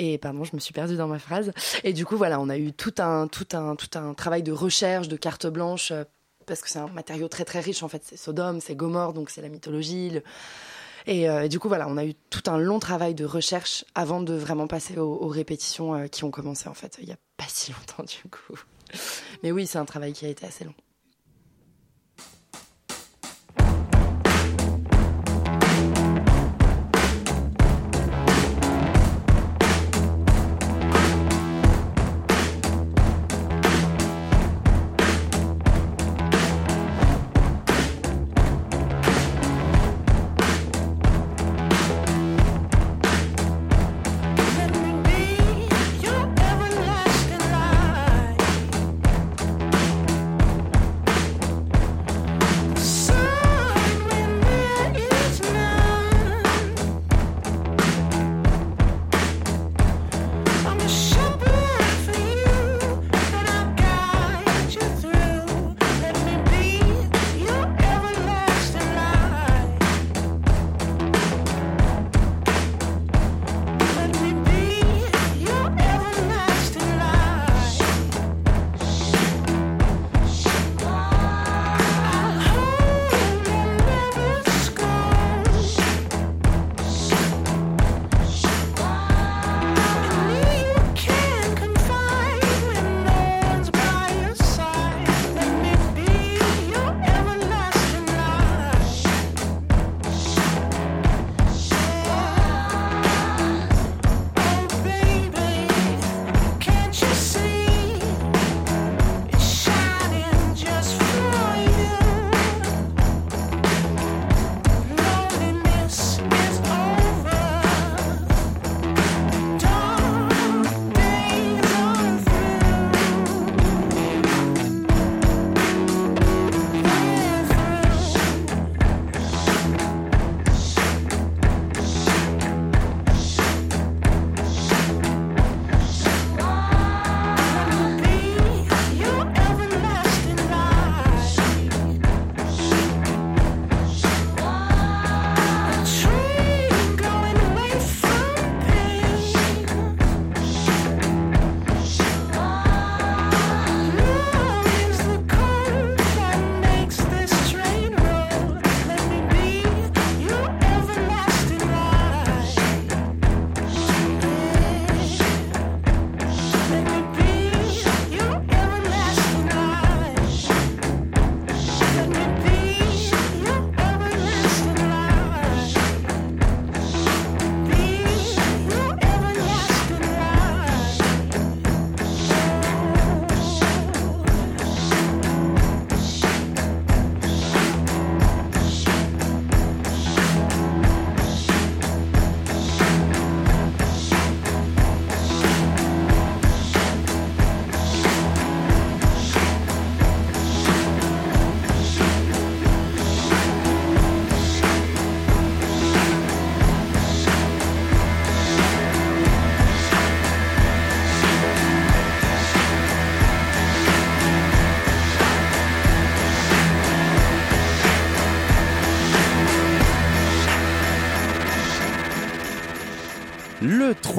et 0.00 0.16
pardon, 0.16 0.44
je 0.44 0.54
me 0.54 0.60
suis 0.60 0.72
perdue 0.72 0.96
dans 0.96 1.08
ma 1.08 1.18
phrase. 1.18 1.52
Et 1.84 1.92
du 1.92 2.06
coup, 2.06 2.16
voilà, 2.16 2.40
on 2.40 2.48
a 2.48 2.56
eu 2.56 2.72
tout 2.72 2.94
un, 2.98 3.28
tout 3.28 3.46
un, 3.52 3.76
tout 3.76 3.98
un 3.98 4.14
travail 4.14 4.42
de 4.42 4.50
recherche, 4.50 5.08
de 5.08 5.16
carte 5.16 5.46
blanche, 5.46 5.90
euh, 5.90 6.04
parce 6.46 6.62
que 6.62 6.70
c'est 6.70 6.78
un 6.78 6.88
matériau 6.88 7.28
très 7.28 7.44
très 7.44 7.60
riche. 7.60 7.82
En 7.82 7.88
fait, 7.88 8.02
c'est 8.04 8.16
Sodome, 8.16 8.60
c'est 8.60 8.74
Gomorre, 8.74 9.12
donc 9.12 9.28
c'est 9.28 9.42
la 9.42 9.50
mythologie. 9.50 10.20
euh, 11.06 11.42
et 11.42 11.48
du 11.50 11.58
coup, 11.58 11.68
voilà, 11.68 11.86
on 11.86 11.98
a 11.98 12.06
eu 12.06 12.14
tout 12.14 12.50
un 12.50 12.56
long 12.56 12.78
travail 12.78 13.14
de 13.14 13.26
recherche 13.26 13.84
avant 13.94 14.22
de 14.22 14.32
vraiment 14.32 14.66
passer 14.66 14.96
aux, 14.96 15.28
répétitions 15.28 15.94
euh, 15.94 16.06
qui 16.06 16.24
ont 16.24 16.30
commencé 16.30 16.68
en 16.68 16.74
fait 16.74 16.96
il 17.02 17.08
y 17.08 17.12
a 17.12 17.18
pas 17.36 17.44
si 17.48 17.72
longtemps 17.72 18.04
du 18.04 18.28
coup. 18.30 18.58
Mais 19.42 19.52
oui, 19.52 19.66
c'est 19.66 19.78
un 19.78 19.84
travail 19.84 20.14
qui 20.14 20.24
a 20.24 20.28
été 20.28 20.46
assez 20.46 20.64
long. 20.64 20.74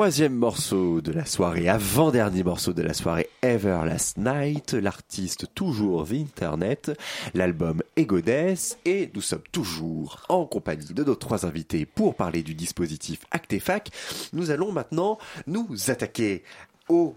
Troisième 0.01 0.33
morceau 0.33 0.99
de 0.99 1.11
la 1.11 1.25
soirée, 1.25 1.69
avant-dernier 1.69 2.43
morceau 2.43 2.73
de 2.73 2.81
la 2.81 2.95
soirée, 2.95 3.29
Ever 3.43 3.81
Last 3.85 4.17
Night, 4.17 4.73
l'artiste 4.73 5.45
toujours 5.53 6.07
The 6.07 6.13
Internet, 6.13 6.99
l'album 7.35 7.83
Egodes, 7.95 8.57
et 8.83 9.11
nous 9.13 9.21
sommes 9.21 9.43
toujours 9.51 10.25
en 10.27 10.47
compagnie 10.47 10.91
de 10.95 11.03
nos 11.03 11.13
trois 11.13 11.45
invités 11.45 11.85
pour 11.85 12.15
parler 12.15 12.41
du 12.41 12.55
dispositif 12.55 13.19
Actefac. 13.29 13.91
Nous 14.33 14.49
allons 14.49 14.71
maintenant 14.71 15.19
nous 15.45 15.67
attaquer 15.89 16.41
au 16.89 17.15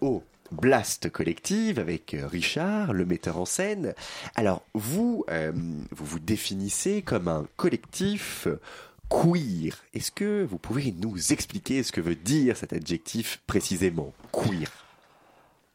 au 0.00 0.22
Blast 0.52 1.10
Collective 1.10 1.78
avec 1.78 2.16
Richard, 2.30 2.92
le 2.92 3.06
metteur 3.06 3.38
en 3.38 3.44
scène. 3.44 3.94
Alors, 4.34 4.62
vous, 4.74 5.24
euh, 5.30 5.52
vous 5.52 6.04
vous 6.04 6.18
définissez 6.18 7.02
comme 7.02 7.28
un 7.28 7.46
collectif 7.56 8.48
queer. 9.10 9.74
Est-ce 9.92 10.10
que 10.10 10.44
vous 10.44 10.58
pouvez 10.58 10.92
nous 10.92 11.32
expliquer 11.32 11.82
ce 11.82 11.92
que 11.92 12.00
veut 12.00 12.14
dire 12.14 12.56
cet 12.56 12.72
adjectif 12.72 13.42
précisément, 13.46 14.12
queer? 14.32 14.70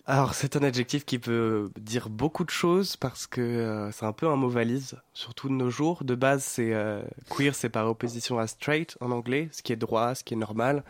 Alors, 0.07 0.35
c'est 0.35 0.55
un 0.55 0.61
adjectif 0.61 1.03
qui 1.03 1.17
peut 1.17 1.71
dire 1.79 2.09
beaucoup 2.09 2.43
de 2.43 2.51
choses 2.51 2.95
parce 2.95 3.25
que 3.25 3.41
euh, 3.41 3.91
c'est 3.91 4.05
un 4.05 4.13
peu 4.13 4.27
un 4.27 4.35
mot 4.35 4.49
valise, 4.49 4.97
surtout 5.13 5.49
de 5.49 5.55
nos 5.55 5.71
jours. 5.71 6.03
De 6.03 6.13
base, 6.13 6.43
c'est 6.43 6.73
euh, 6.73 7.01
queer, 7.29 7.55
c'est 7.55 7.69
par 7.69 7.87
opposition 7.87 8.37
à 8.37 8.45
straight 8.45 8.97
en 9.01 9.09
anglais, 9.09 9.49
ce 9.51 9.63
qui 9.63 9.73
est 9.73 9.77
droit, 9.77 10.13
ce 10.13 10.23
qui 10.23 10.35
est 10.35 10.37
normal. 10.37 10.83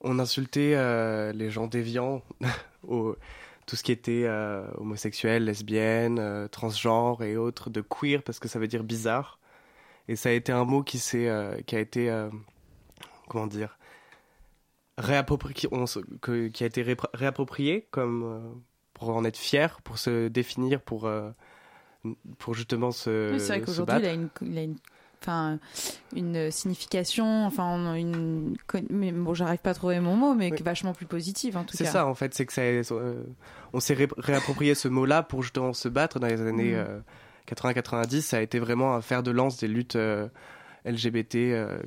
On 0.00 0.18
insultait 0.18 0.74
euh, 0.74 1.32
les 1.32 1.48
gens 1.50 1.68
déviants, 1.68 2.22
tout 2.88 3.76
ce 3.76 3.82
qui 3.84 3.92
était 3.92 4.28
homosexuel, 4.78 5.44
lesbienne, 5.44 6.48
transgenre 6.50 7.22
et 7.22 7.36
autres, 7.36 7.70
de 7.70 7.80
queer 7.82 8.22
parce 8.22 8.40
que 8.40 8.48
ça 8.48 8.58
veut 8.58 8.68
dire 8.68 8.82
bizarre. 8.82 9.39
Et 10.10 10.16
ça 10.16 10.30
a 10.30 10.32
été 10.32 10.50
un 10.50 10.64
mot 10.64 10.82
qui, 10.82 10.98
s'est, 10.98 11.28
euh, 11.28 11.54
qui 11.66 11.76
a 11.76 11.78
été, 11.78 12.10
euh, 12.10 12.28
comment 13.28 13.46
dire, 13.46 13.78
réapproprié, 14.98 15.68
on 15.70 15.86
se- 15.86 16.00
que- 16.20 16.48
qui 16.48 16.64
a 16.64 16.66
été 16.66 16.84
réapproprié 17.14 17.86
comme 17.92 18.24
euh, 18.24 18.40
pour 18.92 19.10
en 19.10 19.24
être 19.24 19.36
fier, 19.38 19.80
pour 19.82 19.98
se 19.98 20.26
définir, 20.26 20.80
pour, 20.80 21.08
pour 22.38 22.54
justement 22.54 22.90
se, 22.90 23.32
Oui, 23.32 23.40
c'est 23.40 23.58
vrai 23.58 23.60
qu'aujourd'hui, 23.60 23.98
il 24.00 24.06
a 24.06 24.12
une, 24.12 24.28
il 24.42 24.58
a 24.58 24.62
une, 24.62 24.76
enfin, 25.22 25.58
une 26.16 26.50
signification, 26.50 27.46
enfin, 27.46 27.94
une, 27.94 28.56
mais 28.90 29.12
bon, 29.12 29.32
j'arrive 29.32 29.60
pas 29.60 29.70
à 29.70 29.74
trouver 29.74 30.00
mon 30.00 30.16
mot, 30.16 30.34
mais 30.34 30.48
est 30.48 30.62
vachement 30.62 30.92
plus 30.92 31.06
positive 31.06 31.56
en 31.56 31.62
tout 31.62 31.76
C'est 31.76 31.84
cas. 31.84 31.92
ça 31.92 32.06
en 32.06 32.14
fait, 32.16 32.34
c'est 32.34 32.46
que 32.46 32.52
ça, 32.52 32.62
euh, 32.62 33.22
on 33.72 33.80
s'est 33.80 33.94
ré- 33.94 34.08
réapproprié 34.18 34.74
ce 34.74 34.88
mot-là 34.88 35.22
pour 35.22 35.42
justement 35.44 35.72
se 35.72 35.88
battre 35.88 36.18
dans 36.18 36.26
les 36.26 36.40
années 36.40 36.74
euh, 36.74 36.98
80-90. 37.50 38.20
Ça 38.20 38.38
a 38.38 38.40
été 38.40 38.58
vraiment 38.58 38.94
un 38.94 39.00
fer 39.00 39.22
de 39.22 39.30
lance 39.30 39.58
des 39.58 39.68
luttes 39.68 39.96
euh, 39.96 40.28
LGBT, 40.84 41.36
euh, 41.36 41.78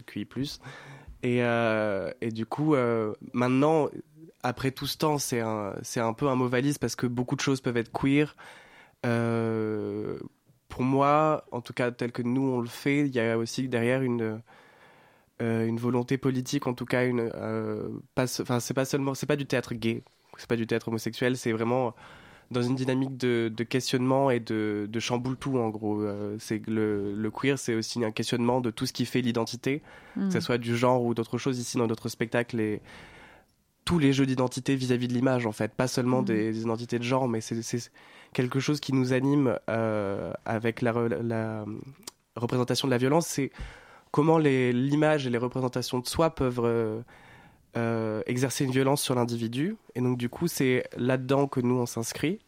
euh, 1.26 2.11
et 2.22 2.32
du 2.32 2.45
coup, 2.45 2.76
maintenant, 3.34 3.89
après 4.43 4.72
tout 4.72 4.88
ce 4.88 4.97
temps, 4.97 5.18
c'est 5.18 5.39
un, 5.39 6.14
peu 6.16 6.28
un 6.28 6.36
mot 6.36 6.47
valise 6.47 6.78
parce 6.78 6.95
que 6.95 7.07
beaucoup 7.07 7.36
de 7.36 7.41
choses 7.41 7.61
peuvent 7.61 7.78
être 7.78 7.91
queer. 7.91 8.36
Pour 10.70 10.84
moi, 10.84 11.45
en 11.51 11.61
tout 11.61 11.74
cas 11.74 11.91
tel 11.91 12.11
que 12.11 12.24
nous 12.24 12.41
on 12.41 12.59
le 12.59 12.68
fait, 12.68 13.01
il 13.01 13.14
y 13.16 13.20
a 13.20 13.38
aussi 13.38 13.68
derrière 13.70 14.01
une 14.01 14.41
volonté 15.39 16.18
politique, 16.18 16.68
en 16.68 16.74
tout 16.74 16.86
cas 16.86 17.05
une 17.05 17.32
enfin 18.18 18.59
c'est 18.59 18.74
pas 18.74 18.86
seulement 18.86 19.14
c'est 19.14 19.26
pas 19.26 19.38
du 19.38 19.45
théâtre 19.45 19.74
gay, 19.76 20.03
c'est 20.38 20.47
pas 20.47 20.57
du 20.57 20.68
théâtre 20.68 20.89
homosexuel, 20.89 21.38
c'est 21.38 21.51
vraiment 21.53 21.95
dans 22.54 22.62
une 22.62 22.76
dynamique 22.76 23.18
de, 23.18 23.51
de 23.54 23.64
questionnement 23.64 24.30
et 24.32 24.39
de, 24.39 24.88
de 24.89 24.99
chamboule 25.01 25.36
tout 25.36 25.58
en 25.58 25.70
gros. 25.70 26.01
Euh, 26.01 26.38
c'est 26.39 26.66
le, 26.68 27.14
le 27.14 27.32
queer, 27.32 27.60
c'est 27.60 27.76
aussi 27.76 28.04
un 28.06 28.12
questionnement 28.12 28.62
de 28.62 28.72
tout 28.72 28.86
ce 28.86 28.93
qui 28.93 29.06
fait 29.06 29.22
l'identité, 29.22 29.82
que 30.16 30.30
ce 30.32 30.39
soit 30.39 30.58
du 30.58 30.78
genre 30.78 31.04
ou 31.04 31.14
d'autres 31.14 31.38
choses. 31.38 31.60
Ici 31.60 31.78
dans 31.78 31.88
notre 31.88 32.08
spectacle, 32.08 32.60
et 32.60 32.82
tous 33.86 33.99
les 33.99 34.14
jeux 34.14 34.26
d'identité 34.26 34.76
vis-à-vis 34.76 35.10
de 35.10 35.14
l'image 35.14 35.45
en 35.45 35.51
fait, 35.51 35.74
pas 35.74 35.88
seulement 35.88 36.20
Mhm. 36.20 36.26
des, 36.26 36.51
des 36.54 36.62
identités 36.62 36.99
de 36.99 37.04
genre, 37.04 37.28
mais 37.28 37.41
c'est 37.41 37.91
quelque 38.32 38.60
chose 38.62 38.80
qui 38.80 38.93
nous 38.93 39.12
anime 39.12 39.58
euh, 39.70 40.32
avec 40.45 40.82
la, 40.82 40.93
re- 40.93 41.22
la 41.22 41.66
représentation 42.38 42.88
de 42.88 42.91
la 42.91 42.97
violence. 42.97 43.28
C'est 43.28 43.51
comment 44.12 44.38
l'image 44.38 45.28
et 45.28 45.30
les 45.30 45.38
représentations 45.38 45.99
de 45.99 46.08
soi 46.08 46.30
peuvent 46.30 46.62
euh, 46.64 47.01
euh, 47.78 48.22
exercer 48.28 48.66
une 48.66 48.72
violence 48.72 49.02
sur 49.02 49.16
l'individu. 49.16 49.76
Et 49.96 50.02
donc 50.02 50.18
du 50.18 50.30
coup, 50.30 50.48
c'est 50.48 50.84
là-dedans 50.98 51.48
que 51.48 51.60
nous 51.60 51.76
on 51.76 51.86
s'inscrit. 51.86 52.40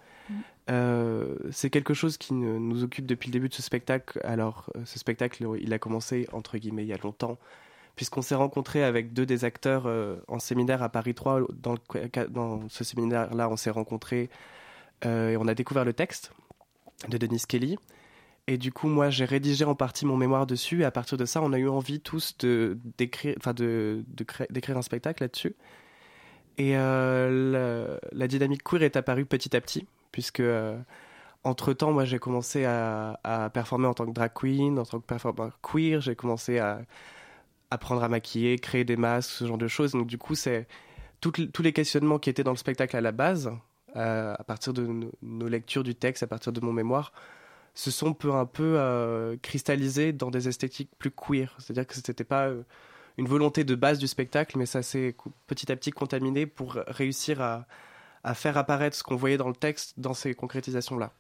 Euh, 0.72 1.36
c'est 1.52 1.70
quelque 1.70 1.94
chose 1.94 2.18
qui 2.18 2.34
ne- 2.34 2.58
nous 2.58 2.84
occupe 2.84 3.06
depuis 3.06 3.28
le 3.28 3.34
début 3.34 3.50
de 3.50 3.54
ce 3.54 3.62
spectacle. 3.62 4.20
Alors, 4.24 4.72
euh, 4.76 4.82
ce 4.86 4.98
spectacle, 4.98 5.46
il 5.62 5.74
a 5.74 5.80
commencé 5.80 6.28
entre 6.34 6.58
guillemets 6.58 6.84
il 6.84 6.88
y 6.88 6.94
a 6.94 6.98
longtemps, 6.98 7.38
puisqu'on 7.96 8.24
s'est 8.24 8.34
rencontré 8.36 8.84
avec 8.84 9.14
deux 9.14 9.28
des 9.28 9.46
acteurs 9.46 9.88
en 10.28 10.40
séminaire 10.40 10.82
à 10.82 10.90
Paris 10.90 11.14
3. 11.14 11.42
Dans, 11.62 11.74
le- 11.74 12.28
dans 12.30 12.68
ce 12.70 12.84
séminaire-là, 12.84 13.48
on 13.50 13.58
s'est 13.58 13.70
rencontrés 13.70 14.30
et 15.04 15.38
on 15.38 15.48
a 15.48 15.54
découvert 15.54 15.86
le 15.86 15.94
texte 15.94 16.32
de 17.10 17.18
Denis 17.18 17.44
Kelly. 17.48 17.78
Et 18.48 18.58
du 18.58 18.72
coup, 18.72 18.88
moi, 18.88 19.10
j'ai 19.10 19.26
rédigé 19.26 19.66
en 19.66 19.76
partie 19.76 20.06
mon 20.06 20.18
mémoire 20.18 20.46
dessus. 20.46 20.82
Et 20.82 20.86
à 20.86 20.92
partir 20.92 21.18
de 21.18 21.26
ça, 21.26 21.42
on 21.42 21.52
a 21.54 21.58
eu 21.58 21.68
envie 21.68 22.00
tous 22.00 22.38
d'écrire, 22.98 23.36
enfin 23.38 23.54
de 23.54 24.04
d'écrire 24.50 24.78
un 24.78 24.82
spectacle 24.84 25.24
là-dessus. 25.24 25.56
Et 26.58 26.78
euh, 26.78 27.98
la, 28.12 28.28
dynamique 28.28 28.64
queer 28.64 28.84
est 28.84 28.96
apparue 28.96 29.26
petit 29.26 29.56
à 29.56 29.62
petit, 29.62 29.88
puisque 30.12 30.44
entre 31.44 31.74
temps, 31.74 31.92
moi, 31.92 32.06
j'ai 32.06 32.20
commencé 32.20 32.66
à, 32.66 33.20
performer 33.54 33.88
en 33.88 33.94
tant 33.94 34.06
que 34.06 34.12
drag 34.12 34.32
queen, 34.34 34.80
en 34.80 34.86
tant 34.86 35.00
que 35.00 35.06
performeur 35.06 35.60
queer. 35.62 36.02
J'ai 36.02 36.16
commencé 36.16 36.60
à 36.60 36.82
apprendre 37.72 38.04
à 38.04 38.10
maquiller, 38.10 38.58
créer 38.58 38.84
des 38.84 38.98
masques, 38.98 39.32
ce 39.32 39.46
genre 39.46 39.58
de 39.58 39.68
choses. 39.68 39.92
Donc, 39.94 40.08
du 40.08 40.18
coup, 40.18 40.36
c'est 40.36 40.68
tous 41.22 41.62
les 41.62 41.74
questionnements 41.74 42.20
qui 42.20 42.30
étaient 42.30 42.44
dans 42.44 42.52
le 42.52 42.58
spectacle 42.58 42.96
à 42.96 43.02
la 43.02 43.12
base, 43.12 43.52
euh, 43.96 44.34
à 44.38 44.44
partir 44.44 44.74
de 44.74 45.10
nos 45.22 45.48
lectures 45.48 45.84
du 45.84 45.96
texte, 45.96 46.24
à 46.24 46.28
partir 46.28 46.52
de 46.52 46.62
mon 46.62 46.74
mémoire, 46.74 47.12
se 47.76 47.92
sont 47.92 48.14
peu 48.14 48.34
à 48.34 48.46
peu 48.46 48.76
euh, 48.78 49.38
cristallisés 49.42 50.14
dans 50.14 50.32
des 50.32 50.48
esthétiques 50.48 50.90
plus 50.98 51.12
queer. 51.12 51.56
C'est-à-dire 51.60 51.86
que 51.86 51.94
ce 51.94 52.00
n'était 52.00 52.24
pas 52.24 52.48
euh, 52.48 52.64
une 53.18 53.28
volonté 53.28 53.64
de 53.64 53.76
base 53.76 54.00
du 54.00 54.08
spectacle, 54.08 54.58
mais 54.58 54.66
ça 54.66 54.82
s'est 54.82 55.16
petit 55.46 55.72
à 55.72 55.76
petit 55.76 55.92
contaminé 55.92 56.48
pour 56.48 56.74
réussir 56.88 57.42
à, 57.42 57.68
à 58.24 58.34
faire 58.34 58.58
apparaître 58.58 58.98
ce 58.98 59.04
qu'on 59.04 59.16
voyait 59.16 59.38
dans 59.38 59.50
le 59.50 59.56
texte 59.56 59.94
dans 60.00 60.14
ces 60.14 60.34
concrétisations-là. 60.34 61.14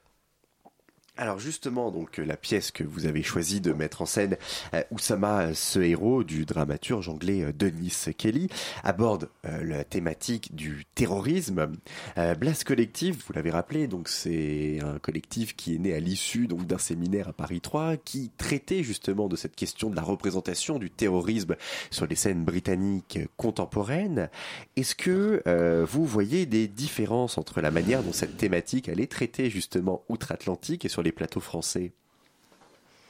Alors 1.17 1.39
justement, 1.39 1.91
donc 1.91 2.19
euh, 2.19 2.25
la 2.25 2.35
pièce 2.35 2.71
que 2.71 2.83
vous 2.83 3.05
avez 3.05 3.23
choisi 3.23 3.61
de 3.61 3.71
mettre 3.71 4.01
en 4.01 4.05
scène, 4.05 4.35
euh, 4.73 4.83
Oussama, 4.91 5.53
ce 5.53 5.79
héros 5.79 6.25
du 6.25 6.43
dramaturge 6.43 7.07
anglais 7.07 7.41
euh, 7.41 7.53
Denis 7.53 7.95
Kelly, 8.17 8.49
aborde 8.83 9.29
euh, 9.45 9.63
la 9.63 9.85
thématique 9.85 10.55
du 10.55 10.85
terrorisme. 10.93 11.71
Euh, 12.17 12.35
Blast 12.35 12.65
Collective, 12.65 13.23
vous 13.25 13.31
l'avez 13.31 13.49
rappelé, 13.49 13.87
donc 13.87 14.09
c'est 14.09 14.79
un 14.81 14.99
collectif 14.99 15.55
qui 15.55 15.75
est 15.75 15.77
né 15.77 15.93
à 15.93 16.01
l'issue 16.01 16.47
donc 16.47 16.67
d'un 16.67 16.77
séminaire 16.77 17.29
à 17.29 17.33
Paris 17.33 17.61
3 17.61 17.95
qui 17.95 18.29
traitait 18.37 18.83
justement 18.83 19.29
de 19.29 19.37
cette 19.37 19.55
question 19.55 19.89
de 19.89 19.95
la 19.95 20.01
représentation 20.01 20.79
du 20.79 20.89
terrorisme 20.89 21.55
sur 21.91 22.07
les 22.07 22.15
scènes 22.15 22.43
britanniques 22.43 23.19
contemporaines. 23.37 24.29
Est-ce 24.75 24.95
que 24.95 25.41
euh, 25.47 25.85
vous 25.89 26.05
voyez 26.05 26.45
des 26.45 26.67
différences 26.67 27.37
entre 27.37 27.61
la 27.61 27.71
manière 27.71 28.03
dont 28.03 28.11
cette 28.11 28.35
thématique 28.35 28.89
elle 28.89 28.99
est 28.99 29.09
traitée 29.09 29.49
justement 29.49 30.03
outre-Atlantique 30.09 30.83
et 30.83 30.89
sur 30.89 31.04
les 31.05 31.11
plateaux 31.13 31.39
français 31.39 31.93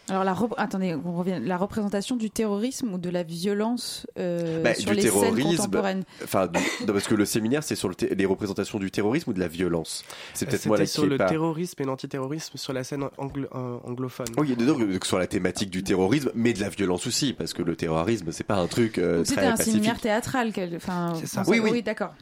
Alors, 0.10 0.24
la 0.24 0.38
attendez, 0.58 0.96
on 1.04 1.14
revient. 1.18 1.39
La 1.41 1.58
représentation 1.58 2.16
du 2.16 2.30
terrorisme 2.30 2.93
ou 2.93 2.98
de 3.00 3.10
la 3.10 3.24
violence 3.24 4.06
euh, 4.20 4.62
Bah, 4.62 4.76
sur 4.76 4.91
du 4.91 4.98
les 4.98 5.02
scènes 5.02 5.20
terrorisme. 5.20 5.58
contemporaines? 5.58 6.04
Enfin, 6.24 6.48
non, 6.86 6.93
parce 6.93 7.08
que 7.08 7.16
le 7.16 7.26
séminaire, 7.26 7.64
c'est 7.64 7.76
sur 7.76 7.89
le 7.89 7.96
les 8.16 8.26
représentations 8.28 8.78
du 8.78 8.91
terrorisme 8.91 9.32
ou 9.32 9.34
de 9.34 9.39
la 9.39 9.48
violence. 9.48 10.04
C'est 10.36 10.46
peut-être 10.46 10.68
moi 10.68 10.78
qui 10.80 10.86
sur 10.86 11.08
le 11.08 11.18
pas. 11.18 11.26
terrorisme 11.26 11.82
et 11.82 11.86
l'antiterrorisme 11.86 12.56
sur 12.58 12.72
la 12.74 12.84
scène 12.84 13.06
anglo- 13.18 13.48
euh, 13.56 13.78
anglophone. 13.84 14.28
Oui, 14.38 14.46
il 14.48 14.50
y 14.52 14.54
a 14.54 14.56
dedans 14.58 14.78
que- 14.78 14.98
que 14.98 15.08
sur 15.08 15.18
la 15.18 15.26
thématique 15.26 15.72
du 15.72 15.82
terrorisme, 15.84 16.30
mais 16.36 16.54
de 16.54 16.60
la 16.62 16.70
violence 16.70 17.08
aussi, 17.08 17.34
parce 17.34 17.54
que 17.54 17.64
le 17.64 17.76
terrorisme, 17.76 18.32
c'est 18.32 18.43
pas 18.43 18.58
un 18.58 18.68
truc 18.68 19.00
euh, 19.00 19.18
Donc, 19.18 19.26
C'était 19.26 19.41
un 19.41 19.52
pacifique. 19.52 19.74
séminaire 19.74 20.00
théâtral. 20.00 20.52
Enfin, 20.76 21.14
ça. 21.26 21.41
enfin, 21.41 21.50
Oui, 21.52 21.60
oui. 21.60 21.82
d'accord. 21.82 22.14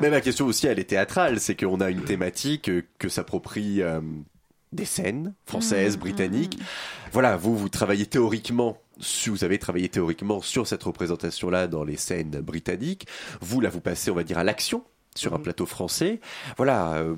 Mais 0.00 0.08
ma 0.10 0.20
question 0.22 0.46
aussi, 0.46 0.66
elle 0.66 0.78
est 0.80 0.88
théâtrale, 0.88 1.38
c'est 1.38 1.54
qu'on 1.54 1.80
a 1.82 1.90
une 1.90 2.02
thématique 2.02 2.68
euh, 2.70 2.82
que 2.98 3.08
s'approprie 3.10 3.80
euh, 3.82 4.00
des 4.72 4.84
scènes 4.84 5.34
françaises, 5.46 5.96
Mmh, 5.96 6.00
britanniques. 6.00 6.58
Voilà, 7.12 7.36
vous, 7.36 7.56
vous 7.56 7.68
travaillez 7.68 8.06
théoriquement, 8.06 8.78
su- 9.00 9.30
vous 9.30 9.44
avez 9.44 9.58
travaillé 9.58 9.88
théoriquement 9.88 10.40
sur 10.40 10.66
cette 10.66 10.82
représentation-là 10.82 11.66
dans 11.68 11.84
les 11.84 11.96
scènes 11.96 12.40
britanniques. 12.40 13.06
Vous, 13.40 13.60
là, 13.60 13.70
vous 13.70 13.80
passez, 13.80 14.10
on 14.10 14.14
va 14.14 14.24
dire, 14.24 14.38
à 14.38 14.44
l'action 14.44 14.84
sur 15.14 15.34
un 15.34 15.38
plateau 15.38 15.66
français. 15.66 16.20
Voilà, 16.56 16.94
euh, 16.98 17.16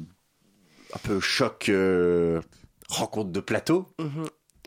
un 0.95 0.99
peu 1.03 1.21
choc, 1.21 1.69
euh, 1.69 2.41
rencontre 2.89 3.31
de 3.31 3.41
plateau. 3.41 3.87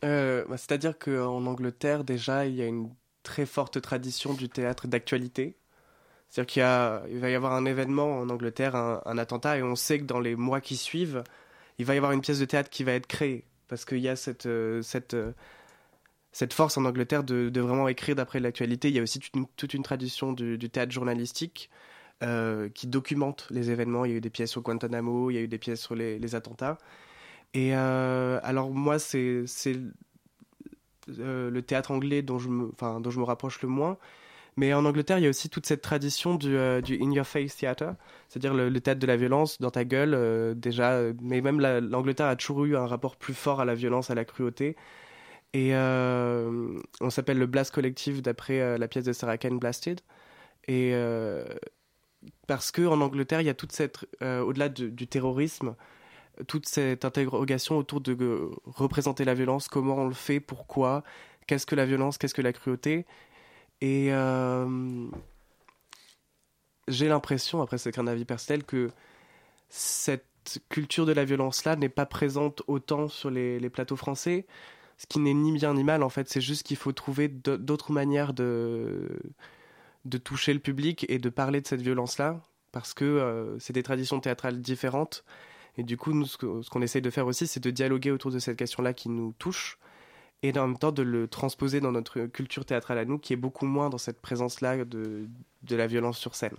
Euh, 0.04 0.44
bah, 0.50 0.58
C'est-à-dire 0.58 0.98
qu'en 1.00 1.46
Angleterre, 1.46 2.04
déjà, 2.04 2.46
il 2.46 2.56
y 2.56 2.62
a 2.62 2.66
une 2.66 2.90
très 3.24 3.46
forte 3.46 3.82
tradition 3.82 4.34
du 4.34 4.50
théâtre 4.50 4.88
d'actualité. 4.88 5.58
C'est-à-dire 6.30 6.52
qu'il 7.08 7.20
va 7.20 7.30
y 7.30 7.36
avoir 7.36 7.54
un 7.54 7.66
événement 7.66 8.20
en 8.20 8.30
Angleterre, 8.30 8.76
un, 8.76 9.02
un 9.06 9.18
attentat, 9.18 9.58
et 9.58 9.64
on 9.64 9.76
sait 9.76 10.00
que 10.00 10.06
dans 10.06 10.20
les 10.20 10.36
mois 10.36 10.62
qui 10.62 10.76
suivent, 10.78 11.24
il 11.80 11.86
va 11.86 11.94
y 11.94 11.98
avoir 11.98 12.12
une 12.12 12.22
pièce 12.22 12.40
de 12.40 12.46
théâtre 12.46 12.70
qui 12.70 12.84
va 12.84 12.94
être 12.94 13.08
créée. 13.08 13.46
Parce 13.68 13.86
qu'il 13.86 14.00
y 14.00 14.10
a 14.10 14.16
cette, 14.16 14.46
euh, 14.46 14.82
cette, 14.82 15.14
euh, 15.14 15.32
cette 16.32 16.54
force 16.54 16.78
en 16.78 16.86
Angleterre 16.86 17.24
de, 17.24 17.60
vraiment 17.60 17.88
écrire 17.88 18.16
d'après 18.16 18.40
l'actualité. 18.40 18.90
Il 18.90 18.96
y 18.96 19.00
a 19.00 19.04
aussi 19.04 19.20
toute 19.20 19.74
une, 19.74 19.84
tradition 19.84 20.34
du, 20.34 20.58
théâtre 20.70 20.92
journalistique 20.92 21.70
euh, 22.22 22.70
qui 22.70 22.88
documente 22.88 23.48
les 23.50 23.72
événements. 23.72 24.06
Il 24.06 24.12
y 24.12 24.14
a 24.14 24.18
eu 24.18 24.22
des 24.22 24.30
pièces 24.30 24.52
sur 24.52 24.62
Guantanamo, 24.62 25.32
il 25.32 25.36
y 25.36 25.38
a 25.38 25.42
eu 25.42 25.48
des 25.48 25.58
pièces 25.58 25.82
sur 25.82 25.96
les, 25.96 26.36
attentats. 26.36 26.78
Et 27.54 27.74
alors 27.74 28.72
moi, 28.72 28.98
c'est 29.00 29.46
euh, 31.20 31.50
le 31.50 31.62
théâtre 31.62 31.92
anglais 31.92 32.22
dont 32.22 32.40
je, 32.40 32.50
me, 32.50 32.72
dont 33.00 33.10
je 33.10 33.20
me 33.20 33.26
rapproche 33.26 33.62
le 33.62 33.68
moins. 33.68 33.98
Mais 34.56 34.74
en 34.74 34.86
Angleterre, 34.86 35.18
il 35.18 35.24
y 35.24 35.28
a 35.28 35.30
aussi 35.30 35.50
toute 35.50 35.66
cette 35.66 35.82
tradition 35.82 36.36
du, 36.36 36.56
euh, 36.56 36.80
in 37.02 37.12
your 37.12 37.26
face 37.26 37.56
theater, 37.56 37.96
c'est-à-dire 38.30 38.54
le, 38.54 38.72
théâtre 38.82 39.00
de 39.00 39.08
la 39.08 39.18
violence 39.18 39.60
dans 39.60 39.72
ta 39.72 39.84
gueule, 39.84 40.14
euh, 40.14 40.54
déjà. 40.54 40.92
euh, 40.94 41.14
Mais 41.22 41.42
même 41.42 41.60
la- 41.60 41.82
l'Angleterre 41.82 42.28
a 42.28 42.36
toujours 42.36 42.66
eu 42.66 42.78
un 42.78 42.86
rapport 42.86 43.16
plus 43.18 43.34
fort 43.34 43.62
à 43.62 43.66
la 43.66 43.74
violence, 43.76 44.10
à 44.12 44.16
la 44.16 44.26
cruauté. 44.26 44.76
Et 45.54 45.74
on 45.76 47.10
s'appelle 47.10 47.38
le 47.38 47.46
Blast 47.46 47.72
Collective 47.74 48.22
d'après 48.24 48.78
la 48.78 48.88
pièce 48.88 49.04
de 49.06 49.14
Sarah 49.14 49.38
Kane 49.38 49.60
Blasted. 49.60 50.02
Et 50.68 50.94
parce 52.48 52.72
que 52.72 52.82
en 52.88 53.02
Angleterre, 53.02 53.42
il 53.42 53.46
y 53.46 53.50
a 53.50 53.54
toute 53.54 53.72
cette, 53.72 54.00
au-delà 54.22 54.70
de- 54.70 54.90
du 54.90 55.08
terrorisme, 55.08 55.76
toute 56.48 56.68
cette 56.68 57.06
interrogation 57.06 57.78
autour 57.78 58.02
de 58.02 58.50
représenter 58.66 59.26
la 59.26 59.36
violence, 59.36 59.68
comment 59.68 59.98
on 59.98 60.08
le 60.08 60.16
fait, 60.16 60.40
pourquoi, 60.40 61.04
qu'est-ce 61.46 61.68
que 61.68 61.76
la 61.76 61.86
violence, 61.86 62.18
qu'est-ce 62.18 62.34
que 62.34 62.42
la 62.42 62.54
cruauté. 62.54 63.06
Et 63.84 64.14
euh, 64.14 65.10
j'ai 66.88 67.10
l'impression, 67.10 67.62
après 67.62 67.78
c'est 67.78 67.92
qu'un 67.92 68.08
avis 68.08 68.24
personnel, 68.24 68.64
que 68.64 68.90
cette 69.68 70.62
culture 70.70 71.06
de 71.06 71.12
la 71.12 71.26
violence-là 71.26 71.76
n'est 71.76 71.90
pas 71.90 72.06
présente 72.06 72.64
autant 72.68 73.10
sur 73.10 73.30
les, 73.30 73.70
plateaux 73.70 73.98
français, 73.98 74.48
ce 74.98 75.06
qui 75.06 75.20
n'est 75.20 75.34
ni 75.34 75.52
bien 75.52 75.74
ni 75.74 75.84
mal 75.84 76.02
en 76.02 76.08
fait, 76.08 76.30
c'est 76.30 76.40
juste 76.40 76.64
qu'il 76.64 76.78
faut 76.78 76.94
trouver 76.94 77.28
d'autres 77.28 77.92
manières 77.92 78.34
de, 78.34 79.20
de 80.06 80.18
toucher 80.18 80.54
le 80.54 80.60
public 80.60 81.06
et 81.10 81.18
de 81.18 81.28
parler 81.28 81.60
de 81.60 81.68
cette 81.68 81.82
violence-là, 81.82 82.40
parce 82.72 82.94
que 82.94 83.04
euh, 83.04 83.60
c'est 83.60 83.74
des 83.74 83.84
traditions 83.84 84.22
théâtrales 84.22 84.62
différentes. 84.62 85.26
Et 85.76 85.84
du 85.84 85.98
coup, 85.98 86.14
nous, 86.14 86.26
ce 86.26 86.38
qu'on 86.38 86.82
essaye 86.82 87.02
de 87.02 87.10
faire 87.10 87.28
aussi, 87.28 87.48
c'est 87.48 87.62
de 87.62 87.70
dialoguer 87.70 88.12
autour 88.12 88.32
de 88.32 88.40
cette 88.40 88.58
question-là 88.58 88.94
qui 88.94 89.10
nous 89.10 89.34
touche, 89.40 89.78
et 90.44 90.58
en 90.60 90.68
même 90.68 90.78
temps 90.78 90.92
de 90.92 91.02
le 91.02 91.28
transposer 91.28 91.80
dans 91.80 91.92
notre 91.92 92.26
culture 92.28 92.66
théâtrale 92.66 93.00
à 93.00 93.06
nous, 93.06 93.18
qui 93.18 93.34
est 93.34 93.38
beaucoup 93.38 93.66
moins 93.66 93.90
dans 93.90 93.98
cette 93.98 94.22
présence-là 94.22 94.86
de, 94.86 95.28
de 95.64 95.76
la 95.76 95.88
violence 95.88 96.20
sur 96.20 96.36
scène. 96.36 96.56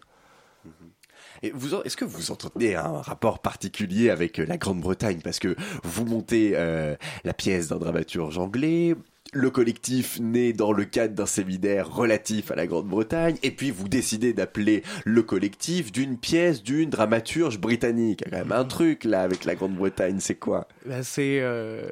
Et 1.42 1.50
vous, 1.54 1.74
en- 1.74 1.82
est-ce 1.82 1.96
que 1.96 2.04
vous 2.04 2.30
entretenez 2.30 2.74
un 2.74 3.00
rapport 3.00 3.40
particulier 3.40 4.10
avec 4.10 4.38
euh, 4.38 4.46
la 4.46 4.56
Grande-Bretagne? 4.56 5.20
Parce 5.22 5.38
que 5.38 5.54
vous 5.82 6.04
montez 6.04 6.52
euh, 6.54 6.96
la 7.24 7.34
pièce 7.34 7.68
d'un 7.68 7.78
dramaturge 7.78 8.38
anglais, 8.38 8.94
le 9.32 9.50
collectif 9.50 10.20
naît 10.20 10.52
dans 10.52 10.72
le 10.72 10.84
cadre 10.84 11.14
d'un 11.14 11.26
séminaire 11.26 11.92
relatif 11.92 12.50
à 12.50 12.54
la 12.54 12.66
Grande-Bretagne, 12.66 13.36
et 13.42 13.50
puis 13.50 13.70
vous 13.70 13.88
décidez 13.88 14.32
d'appeler 14.32 14.82
le 15.04 15.22
collectif 15.22 15.92
d'une 15.92 16.16
pièce 16.16 16.62
d'une 16.62 16.88
dramaturge 16.88 17.58
britannique. 17.58 18.22
Il 18.24 18.32
y 18.32 18.34
a 18.34 18.38
quand 18.38 18.48
même 18.48 18.58
un 18.58 18.64
truc 18.64 19.04
là 19.04 19.22
avec 19.22 19.44
la 19.44 19.54
Grande-Bretagne, 19.56 20.20
c'est 20.20 20.36
quoi? 20.36 20.68
Bah, 20.86 21.02
c'est 21.02 21.40
euh, 21.40 21.90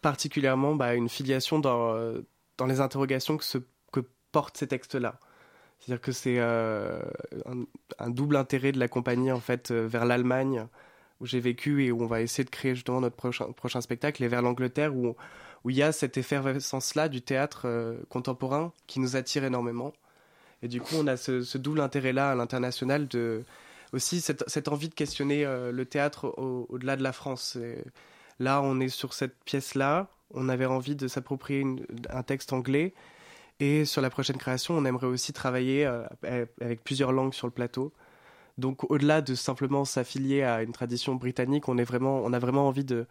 particulièrement 0.00 0.74
bah, 0.74 0.94
une 0.94 1.08
filiation 1.08 1.58
dans, 1.58 1.94
dans 2.56 2.66
les 2.66 2.80
interrogations 2.80 3.36
que, 3.36 3.44
que 3.92 4.00
portent 4.32 4.56
ces 4.56 4.66
textes-là. 4.66 5.18
C'est-à-dire 5.80 6.00
que 6.02 6.12
c'est 6.12 6.36
euh, 6.38 7.00
un, 7.98 8.10
double 8.10 8.36
intérêt 8.36 8.72
de 8.72 8.78
la 8.78 8.88
compagnie 8.88 9.32
en 9.32 9.40
fait 9.40 9.70
euh, 9.70 9.86
vers 9.86 10.04
l'Allemagne 10.04 10.66
où 11.20 11.26
j'ai 11.26 11.40
vécu 11.40 11.84
et 11.84 11.90
où 11.90 12.02
on 12.02 12.06
va 12.06 12.20
essayer 12.20 12.44
de 12.44 12.50
créer 12.50 12.74
justement 12.74 13.00
notre 13.00 13.16
prochain, 13.16 13.50
prochain 13.52 13.80
spectacle 13.80 14.22
et 14.22 14.28
vers 14.28 14.42
l'Angleterre 14.42 14.94
où 14.94 15.16
où 15.62 15.68
il 15.68 15.76
y 15.76 15.82
a 15.82 15.92
cette 15.92 16.16
effervescence-là 16.16 17.10
du 17.10 17.20
théâtre 17.20 17.62
euh, 17.66 17.98
contemporain 18.08 18.72
qui 18.86 18.98
nous 18.98 19.16
attire 19.16 19.44
énormément. 19.44 19.92
Et 20.62 20.68
du 20.68 20.80
coup, 20.80 20.94
on 20.96 21.06
a 21.06 21.18
ce, 21.18 21.58
double 21.58 21.80
intérêt-là 21.80 22.30
à 22.30 22.34
l'international 22.34 23.08
de 23.08 23.44
aussi 23.92 24.22
cette, 24.22 24.68
envie 24.68 24.88
de 24.88 24.94
questionner 24.94 25.44
le 25.44 25.84
théâtre 25.84 26.26
au- 26.38 26.66
au-delà 26.68 26.96
de 26.96 27.02
la 27.02 27.12
France. 27.12 27.58
Là, 28.40 28.60
on 28.62 28.80
est 28.80 28.88
sur 28.88 29.12
cette 29.12 29.36
pièce-là. 29.44 30.08
On 30.32 30.48
avait 30.48 30.66
envie 30.66 30.96
de 30.96 31.06
s'approprier 31.06 31.64
un 32.08 32.22
texte 32.24 32.52
anglais. 32.52 32.94
Et 33.60 33.84
sur 33.84 34.00
la 34.00 34.10
prochaine 34.10 34.38
création, 34.38 34.76
on 34.76 34.84
aimerait 34.84 35.06
aussi 35.06 35.32
travailler 35.32 35.86
euh, 35.86 36.46
avec 36.60 36.82
plusieurs 36.82 37.12
langues 37.12 37.34
sur 37.34 37.46
le 37.46 37.52
plateau. 37.52 37.92
Donc, 38.58 38.90
au-delà 38.90 39.20
de 39.20 39.34
simplement 39.34 39.84
s'affilier 39.84 40.42
à 40.42 40.62
une 40.62 40.72
tradition 40.72 41.14
britannique, 41.14 41.68
on, 41.68 41.78
est 41.78 41.84
vraiment, 41.84 42.20
on 42.24 42.32
a 42.32 42.38
vraiment 42.38 42.66
envie 42.66 42.84
de, 42.84 43.06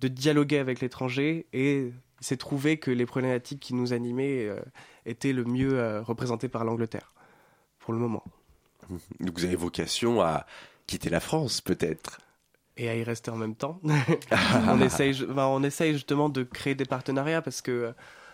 dialoguer 0.00 0.58
avec 0.58 0.80
l'étranger 0.80 1.46
et 1.52 1.92
s'est 2.20 2.38
trouvé 2.38 2.78
que 2.78 2.90
les 2.90 3.06
problématiques 3.06 3.60
qui 3.60 3.74
nous 3.74 3.92
animaient 3.92 4.46
euh, 4.46 4.60
étaient 5.04 5.32
le 5.34 5.44
mieux 5.44 5.78
euh, 5.78 6.02
représentées 6.02 6.48
par 6.48 6.64
l'Angleterre, 6.64 7.12
pour 7.78 7.92
le 7.92 7.98
moment. 7.98 8.24
Donc 9.20 9.38
vous 9.38 9.44
avez 9.44 9.56
vocation 9.56 10.22
à 10.22 10.46
quitter 10.86 11.10
la 11.10 11.20
France 11.20 11.60
peut-être? 11.60 12.18
Et 12.80 12.88
à 12.88 12.96
y 12.96 13.04
rester 13.04 13.30
en 13.30 13.36
même 13.36 13.54
temps. 13.54 13.78
on, 14.70 14.80
essaye, 14.80 15.92
justement 15.92 16.30
de 16.30 16.42
créer 16.42 16.74
des 16.74 16.86
partenariats 16.86 17.42
parce 17.42 17.60
que 17.60 17.70
euh, 17.70 17.92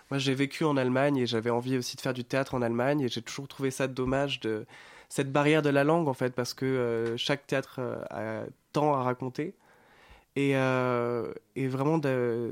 moi 0.09 0.19
j'ai 0.19 0.37
vécu 0.37 0.63
en 0.63 0.77
Allemagne 0.77 1.17
et 1.17 1.27
j'avais 1.27 1.51
envie 1.51 1.77
aussi 1.77 1.97
de 1.97 2.01
faire 2.01 2.15
du 2.15 2.23
théâtre 2.23 2.55
en 2.55 2.63
Allemagne 2.63 3.01
et 3.01 3.09
j'ai 3.09 3.23
toujours 3.23 3.49
trouvé 3.49 3.73
ça 3.73 3.89
dommage 3.89 4.39
de 4.39 4.65
cette 5.09 5.33
barrière 5.33 5.63
de 5.63 5.69
la 5.69 5.83
langue 5.83 6.07
en 6.07 6.15
fait 6.15 6.33
parce 6.33 6.55
que 6.55 6.65
euh, 6.65 7.17
chaque 7.17 7.45
théâtre 7.49 7.81
euh, 7.81 8.45
a 8.45 8.47
tant 8.73 8.95
à 8.95 9.03
raconter. 9.03 9.57
Et, 10.37 10.53
vraiment, 10.53 12.01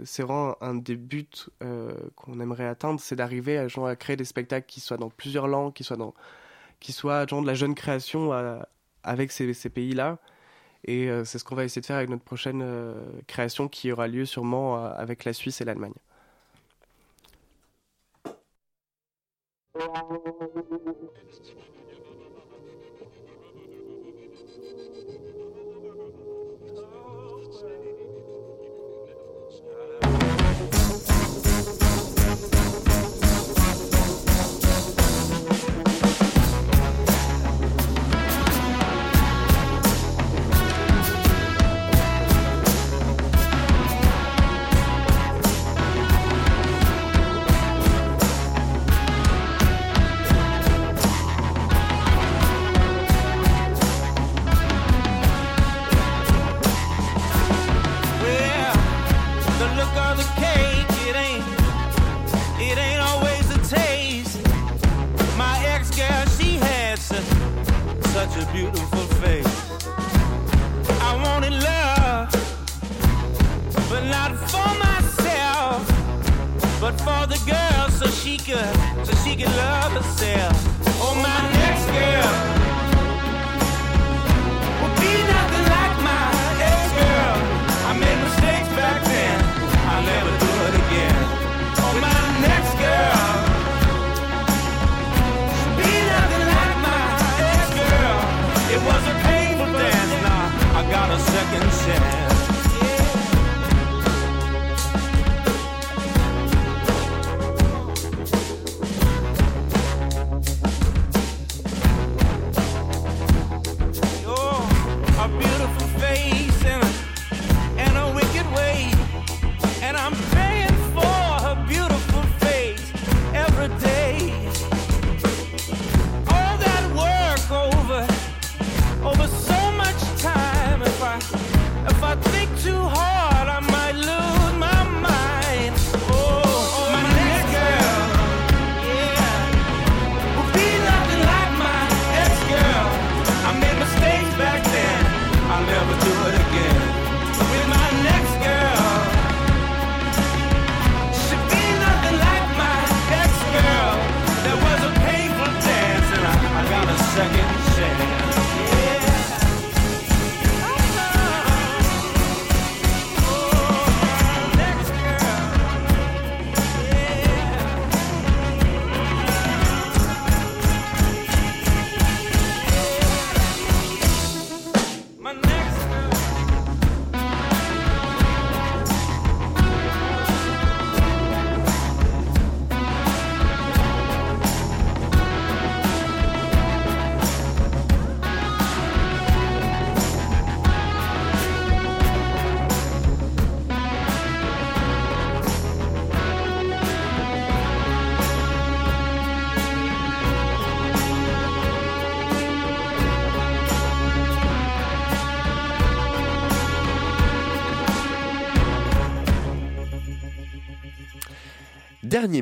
c'est 0.04 0.22
vraiment 0.22 0.56
un 0.62 0.74
des 0.74 0.96
buts 0.96 1.28
qu'on 2.16 2.40
aimerait 2.40 2.66
atteindre, 2.66 2.98
c'est 2.98 3.14
d'arriver 3.14 3.58
à, 3.58 3.66
à 3.86 3.94
créer 3.94 4.16
des 4.16 4.24
spectacles 4.24 4.66
qui 4.66 4.80
soient 4.80 4.96
dans 4.96 5.10
plusieurs 5.10 5.46
langues, 5.46 5.74
qui 5.74 5.84
soient, 5.84 5.98
qui 6.80 6.92
soient 6.92 7.24
genre, 7.26 7.42
de 7.42 7.46
la 7.46 7.54
jeune 7.54 7.76
création 7.76 8.32
avec 9.04 9.30
ces, 9.30 9.52
ces 9.52 9.68
pays-là. 9.68 10.18
Et 10.86 11.08
euh, 11.08 11.24
c'est 11.24 11.38
ce 11.38 11.44
qu'on 11.44 11.54
va 11.54 11.64
essayer 11.64 11.80
de 11.80 11.86
faire 11.86 11.96
avec 11.96 12.10
notre 12.10 12.24
prochaine 12.24 12.60
euh, 12.62 12.94
création 13.26 13.68
qui 13.68 13.90
aura 13.90 14.06
lieu 14.06 14.26
sûrement 14.26 14.78
euh, 14.78 14.90
avec 14.94 15.24
la 15.24 15.32
Suisse 15.32 15.60
et 15.60 15.64
l'Allemagne. 15.64 15.94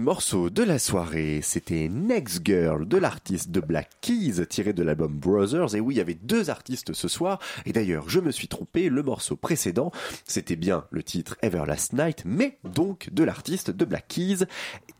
Morceau 0.00 0.48
de 0.48 0.62
la 0.62 0.78
soirée, 0.78 1.40
c'était 1.42 1.88
Next 1.88 2.40
Girl 2.44 2.86
de 2.86 2.96
l'artiste 2.96 3.50
de 3.50 3.60
Black 3.60 3.90
Keys 4.00 4.46
tiré 4.48 4.72
de 4.72 4.82
l'album 4.82 5.12
Brothers. 5.12 5.74
Et 5.74 5.80
oui, 5.80 5.94
il 5.94 5.98
y 5.98 6.00
avait 6.00 6.14
deux 6.14 6.50
artistes 6.50 6.92
ce 6.92 7.08
soir. 7.08 7.38
Et 7.66 7.72
d'ailleurs, 7.72 8.08
je 8.08 8.20
me 8.20 8.30
suis 8.30 8.48
trompé, 8.48 8.88
le 8.88 9.02
morceau 9.02 9.36
précédent, 9.36 9.90
c'était 10.24 10.56
bien 10.56 10.84
le 10.90 11.02
titre 11.02 11.36
Everlast 11.42 11.92
Night, 11.92 12.22
mais 12.24 12.58
donc 12.64 13.10
de 13.12 13.24
l'artiste 13.24 13.70
de 13.70 13.84
Black 13.84 14.08
Keys 14.08 14.46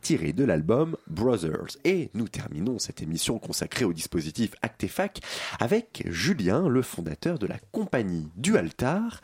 tiré 0.01 0.32
de 0.32 0.45
l'album 0.45 0.97
Brothers. 1.07 1.76
Et 1.84 2.11
nous 2.14 2.28
terminons 2.28 2.78
cette 2.78 3.03
émission 3.03 3.38
consacrée 3.38 3.84
au 3.84 3.93
dispositif 3.93 4.53
Actefac 4.62 5.20
avec 5.61 6.05
Julien, 6.07 6.68
le 6.68 6.82
fondateur 6.82 7.38
de 7.38 7.47
la 7.47 7.59
compagnie 7.70 8.28
du 8.36 8.57
Altar. 8.57 9.20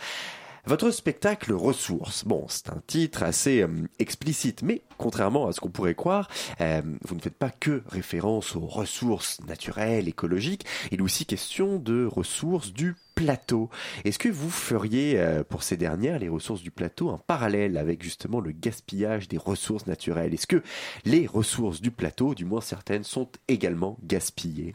Votre 0.69 0.91
spectacle 0.91 1.55
Ressources, 1.55 2.27
bon, 2.27 2.45
c'est 2.49 2.69
un 2.69 2.83
titre 2.87 3.23
assez 3.23 3.63
euh, 3.63 3.69
explicite, 3.99 4.61
mais 4.61 4.83
contrairement 4.99 5.47
à 5.47 5.53
ce 5.53 5.61
qu'on 5.61 5.71
pourrait 5.71 5.95
croire, 5.95 6.29
euh, 6.61 6.83
vous 7.07 7.15
ne 7.15 7.23
faites 7.23 7.39
pas 7.39 7.49
que 7.49 7.83
référence 7.89 8.55
aux 8.55 8.67
ressources 8.67 9.41
naturelles, 9.47 10.09
écologiques, 10.09 10.67
il 10.91 10.99
est 10.99 11.03
aussi 11.03 11.25
question 11.25 11.79
de 11.79 12.05
ressources 12.05 12.71
du 12.75 12.97
plateau. 13.15 13.71
Est-ce 14.05 14.19
que 14.19 14.29
vous 14.29 14.51
feriez 14.51 15.19
euh, 15.19 15.43
pour 15.43 15.63
ces 15.63 15.79
dernières, 15.79 16.19
les 16.19 16.29
ressources 16.29 16.61
du 16.61 16.71
plateau, 16.71 17.09
un 17.09 17.21
parallèle 17.27 17.79
avec 17.79 18.03
justement 18.03 18.41
le 18.41 18.51
gaspillage 18.51 19.27
des 19.27 19.39
ressources 19.39 19.87
naturelles? 19.87 20.35
Est-ce 20.35 20.47
que 20.47 20.63
les 21.07 21.27
ressources 21.27 21.81
du 21.81 21.91
plateau, 21.91 22.35
du 22.35 22.45
moins 22.45 22.61
certaines, 22.61 23.05
sont 23.05 23.31
également 23.49 23.97
gaspillées? 24.05 24.75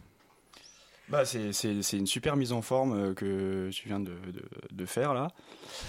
Bah, 1.09 1.25
c'est- 1.25 1.51
une 1.97 2.07
super 2.07 2.35
mise 2.37 2.53
en 2.53 2.61
forme 2.61 2.97
euh, 2.97 3.13
que 3.13 3.69
tu 3.71 3.87
viens 3.87 3.99
de, 3.99 4.11
de- 4.71 4.85
faire 4.85 5.13
là. 5.13 5.27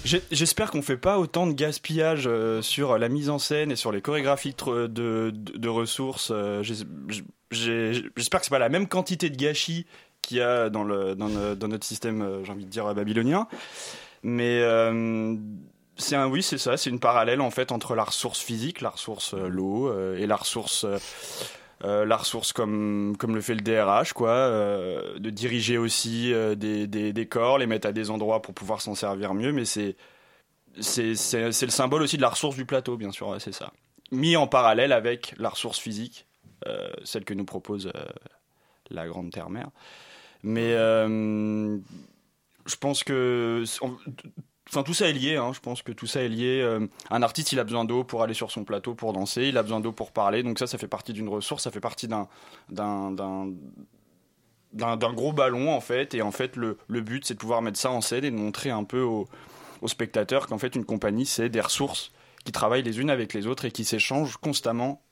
J'espère 0.05 0.71
qu'on 0.71 0.83
fait 0.83 0.97
pas 0.97 1.19
autant 1.19 1.47
de 1.47 1.53
gaspillage 1.53 2.25
euh, 2.27 2.63
sur 2.63 2.99
la 2.99 3.09
mise 3.09 3.31
en 3.31 3.39
scène 3.39 3.71
et 3.71 3.77
sur 3.77 3.93
les 3.93 4.01
chorégraphies 4.03 4.55
de, 4.55 4.87
de, 4.87 5.69
ressources. 5.69 6.31
euh, 6.35 6.63
J'espère 7.51 8.41
que 8.41 8.47
c'est 8.47 8.51
pas 8.51 8.59
la 8.59 8.69
même 8.69 8.89
quantité 8.89 9.31
de 9.31 9.37
gâchis 9.37 9.87
qu'il 10.21 10.39
y 10.39 10.41
a 10.41 10.69
dans, 10.69 10.85
le, 10.85 11.15
dans, 11.15 11.55
dans 11.55 11.69
notre 11.69 11.87
système, 11.87 12.41
j'ai 12.45 12.51
envie 12.53 12.65
de 12.65 12.71
dire, 12.71 12.93
babylonien. 12.95 13.47
Mais 14.23 14.63
un, 16.17 16.27
oui, 16.29 16.43
c'est 16.43 16.59
ça, 16.59 16.77
c'est 16.77 16.91
une 16.91 16.99
parallèle 17.01 17.41
en 17.41 17.51
fait 17.51 17.71
entre 17.73 17.95
la 17.95 18.05
ressource 18.05 18.41
physique, 18.41 18.81
la 18.81 18.91
ressource 18.91 19.35
l'eau 19.35 19.93
et 20.17 20.27
la 20.27 20.37
ressource. 20.37 20.87
Euh, 21.85 22.05
la 22.07 22.17
ressource 22.17 22.53
comme, 22.53 23.15
comme 23.19 23.35
le 23.35 23.41
fait 23.41 23.55
le 23.55 23.61
DRH, 23.61 24.13
quoi, 24.15 24.31
euh, 24.31 25.19
de 25.19 25.31
diriger 25.31 25.79
aussi 25.79 26.33
euh, 26.33 26.55
des, 26.55 26.87
des, 26.87 27.27
corps, 27.27 27.59
les 27.59 27.67
mettre 27.67 27.87
à 27.89 27.93
des 27.93 28.11
endroits 28.11 28.41
pour 28.43 28.55
pouvoir 28.55 28.81
s'en 28.81 28.95
servir 28.95 29.35
mieux, 29.35 29.53
mais 29.53 29.65
c'est 29.65 29.97
c'est 30.81 31.15
c'est- 31.15 31.53
c'est 31.53 31.67
le 31.67 31.71
symbole 31.73 32.03
aussi 32.03 32.17
de 32.17 32.23
la 32.23 32.31
ressource 32.31 32.57
du 32.57 32.65
plateau, 32.65 32.97
bien 32.97 33.13
sûr, 33.13 33.37
c'est 33.41 33.53
ça. 33.53 33.73
Mis 34.11 34.37
en 34.37 34.47
parallèle 34.47 34.93
avec 34.93 35.35
la 35.39 35.51
ressource 35.51 35.79
physique, 35.79 36.27
celle 37.05 37.25
que 37.25 37.35
nous 37.35 37.45
propose 37.45 37.93
la 38.91 39.07
Grande 39.07 39.31
Terre-Mère. 39.31 39.69
Mais 40.43 40.73
je 42.67 42.77
pense 42.81 43.05
que... 43.05 43.65
Enfin, 44.69 44.83
tout 44.83 44.95
ça 44.95 45.09
est 45.09 45.13
lié, 45.13 45.37
hein. 45.37 45.53
je 45.53 45.61
pense 45.61 45.83
que 45.83 45.93
tout 45.93 46.07
ça 46.07 46.23
est 46.23 46.29
lié. 46.29 46.61
Euh, 46.63 46.87
un 47.11 47.23
artiste, 47.23 47.53
il 47.53 47.59
a 47.59 47.65
besoin 47.65 47.85
d'eau 47.85 48.03
pour 48.03 48.23
aller 48.23 48.35
sur 48.35 48.51
son 48.51 48.65
plateau, 48.65 48.95
pour 48.95 49.13
danser, 49.13 49.45
il 49.49 49.59
a 49.59 49.63
besoin 49.63 49.81
d'eau 49.81 49.93
pour 49.93 50.11
parler, 50.11 50.43
donc 50.43 50.59
ça, 50.59 50.67
ça 50.67 50.79
fait 50.79 50.89
partie 50.89 51.13
d'une 51.13 51.29
ressource, 51.29 51.63
ça 51.65 51.71
fait 51.71 51.81
partie 51.81 52.09
d'un, 52.09 52.29
d'un, 52.71 53.11
d'un, 53.13 53.53
d'un, 54.73 55.13
gros 55.13 55.33
ballon, 55.33 55.73
en 55.73 55.81
fait, 55.81 56.15
et 56.15 56.23
en 56.23 56.33
fait, 56.33 56.57
le, 56.57 56.79
le 56.89 57.01
but, 57.03 57.27
c'est 57.27 57.35
de 57.35 57.39
pouvoir 57.39 57.61
mettre 57.63 57.79
ça 57.79 57.91
en 57.91 58.01
scène 58.01 58.25
et 58.25 58.31
de 58.31 58.37
montrer 58.37 58.71
un 58.71 58.85
peu 58.85 59.03
aux, 59.03 59.29
aux 59.83 59.89
spectateurs 59.89 60.47
qu'en 60.47 60.59
fait, 60.59 60.75
une 60.75 60.85
compagnie, 60.85 61.27
c'est 61.27 61.51
des 61.51 61.61
ressources 61.61 62.11
qui 62.45 62.53
travaillent 62.53 62.83
les 62.83 63.01
unes 63.01 63.11
avec 63.11 63.35
les 63.35 63.47
autres 63.47 63.65
et 63.67 63.71
qui 63.71 63.85
s'échangent 63.85 64.37
constamment 64.39 65.03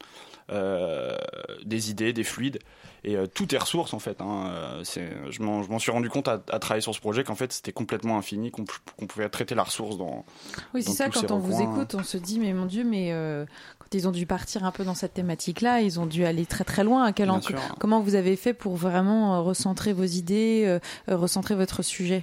euh, 0.50 1.16
des 1.64 1.90
idées, 1.90 2.12
des 2.12 2.24
fluides. 2.24 2.58
Et 3.04 3.16
euh, 3.16 3.26
tout 3.26 3.52
est 3.52 3.58
ressource 3.58 3.94
en 3.94 3.98
fait. 3.98 4.20
hein. 4.20 4.46
Euh, 4.52 4.84
c'est- 4.84 5.10
je 5.30 5.42
m'en 5.42 5.62
je 5.64 5.70
m'en 5.70 5.80
suis 5.80 5.90
rendu 5.90 6.08
compte 6.08 6.28
à, 6.28 6.40
à 6.50 6.58
travailler 6.60 6.82
sur 6.82 6.94
ce 6.94 7.00
projet 7.00 7.24
qu'en 7.24 7.34
fait 7.34 7.52
c'était 7.52 7.72
complètement 7.72 8.16
infini, 8.16 8.50
qu'on 8.52 8.64
qu'on 8.96 9.06
pouvait 9.06 9.28
traiter 9.28 9.56
la 9.56 9.64
ressource 9.64 9.98
dans. 9.98 10.24
Oui, 10.72 10.82
c'est 10.82 10.90
dans 10.90 10.94
ça, 10.94 11.08
tous 11.08 11.18
ces 11.20 11.26
quand 11.26 11.34
on 11.34 11.38
vous 11.38 11.60
écoute, 11.62 11.94
on 11.96 12.04
se 12.04 12.16
dit, 12.16 12.38
mais 12.38 12.52
mon 12.52 12.66
Dieu, 12.66 12.84
mais 12.84 13.08
euh, 13.12 13.44
quand 13.80 13.92
ils 13.94 14.06
ont 14.06 14.12
dû 14.12 14.24
partir 14.26 14.64
un 14.64 14.70
peu 14.70 14.84
dans 14.84 14.94
cette 14.94 15.14
thématique-là, 15.14 15.80
ils 15.80 15.98
ont 15.98 16.06
dû 16.06 16.24
aller 16.24 16.46
très 16.46 16.62
très 16.62 16.84
loin. 16.84 17.02
À 17.02 17.12
quel 17.12 17.28
en- 17.30 17.40
sûr. 17.40 17.58
Comment 17.80 18.00
vous 18.00 18.14
avez 18.14 18.36
fait 18.36 18.54
pour 18.54 18.76
vraiment 18.76 19.42
recentrer 19.42 19.92
vos 19.92 20.04
idées, 20.04 20.62
euh, 20.66 20.78
recentrer 21.16 21.56
votre 21.56 21.82
sujet? 21.82 22.22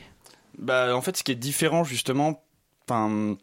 Bah, 0.58 0.96
en 0.96 1.02
fait, 1.02 1.18
ce 1.18 1.24
qui 1.24 1.34
est 1.34 1.36
différent, 1.36 1.84
justement, 1.84 2.42
enfin, 2.88 3.36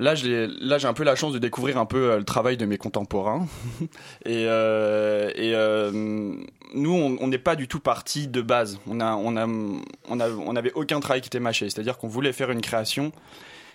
là, 0.00 0.14
j'ai, 0.14 0.48
un 0.86 0.92
peu 0.94 1.04
la 1.04 1.14
chance 1.14 1.32
de 1.32 1.38
découvrir 1.38 1.78
un 1.78 1.86
peu 1.86 2.10
euh, 2.10 2.18
le 2.18 2.24
travail 2.24 2.56
de 2.56 2.66
mes 2.66 2.78
contemporains. 2.78 3.46
et 4.24 4.46
euh, 4.46 5.30
euh, 5.38 6.34
nous, 6.74 6.92
on 6.92 7.26
n'est 7.26 7.38
pas 7.38 7.56
du 7.56 7.68
tout 7.68 7.80
parti 7.80 8.26
de 8.26 8.40
base. 8.40 8.80
On 8.86 9.00
a, 9.00 10.58
avait 10.58 10.72
aucun 10.72 11.00
travail 11.00 11.20
qui 11.20 11.28
était 11.28 11.40
mâché. 11.40 11.68
C'est-à-dire 11.68 11.98
qu'on 11.98 12.08
voulait 12.08 12.32
faire 12.32 12.50
une 12.50 12.62
création 12.62 13.12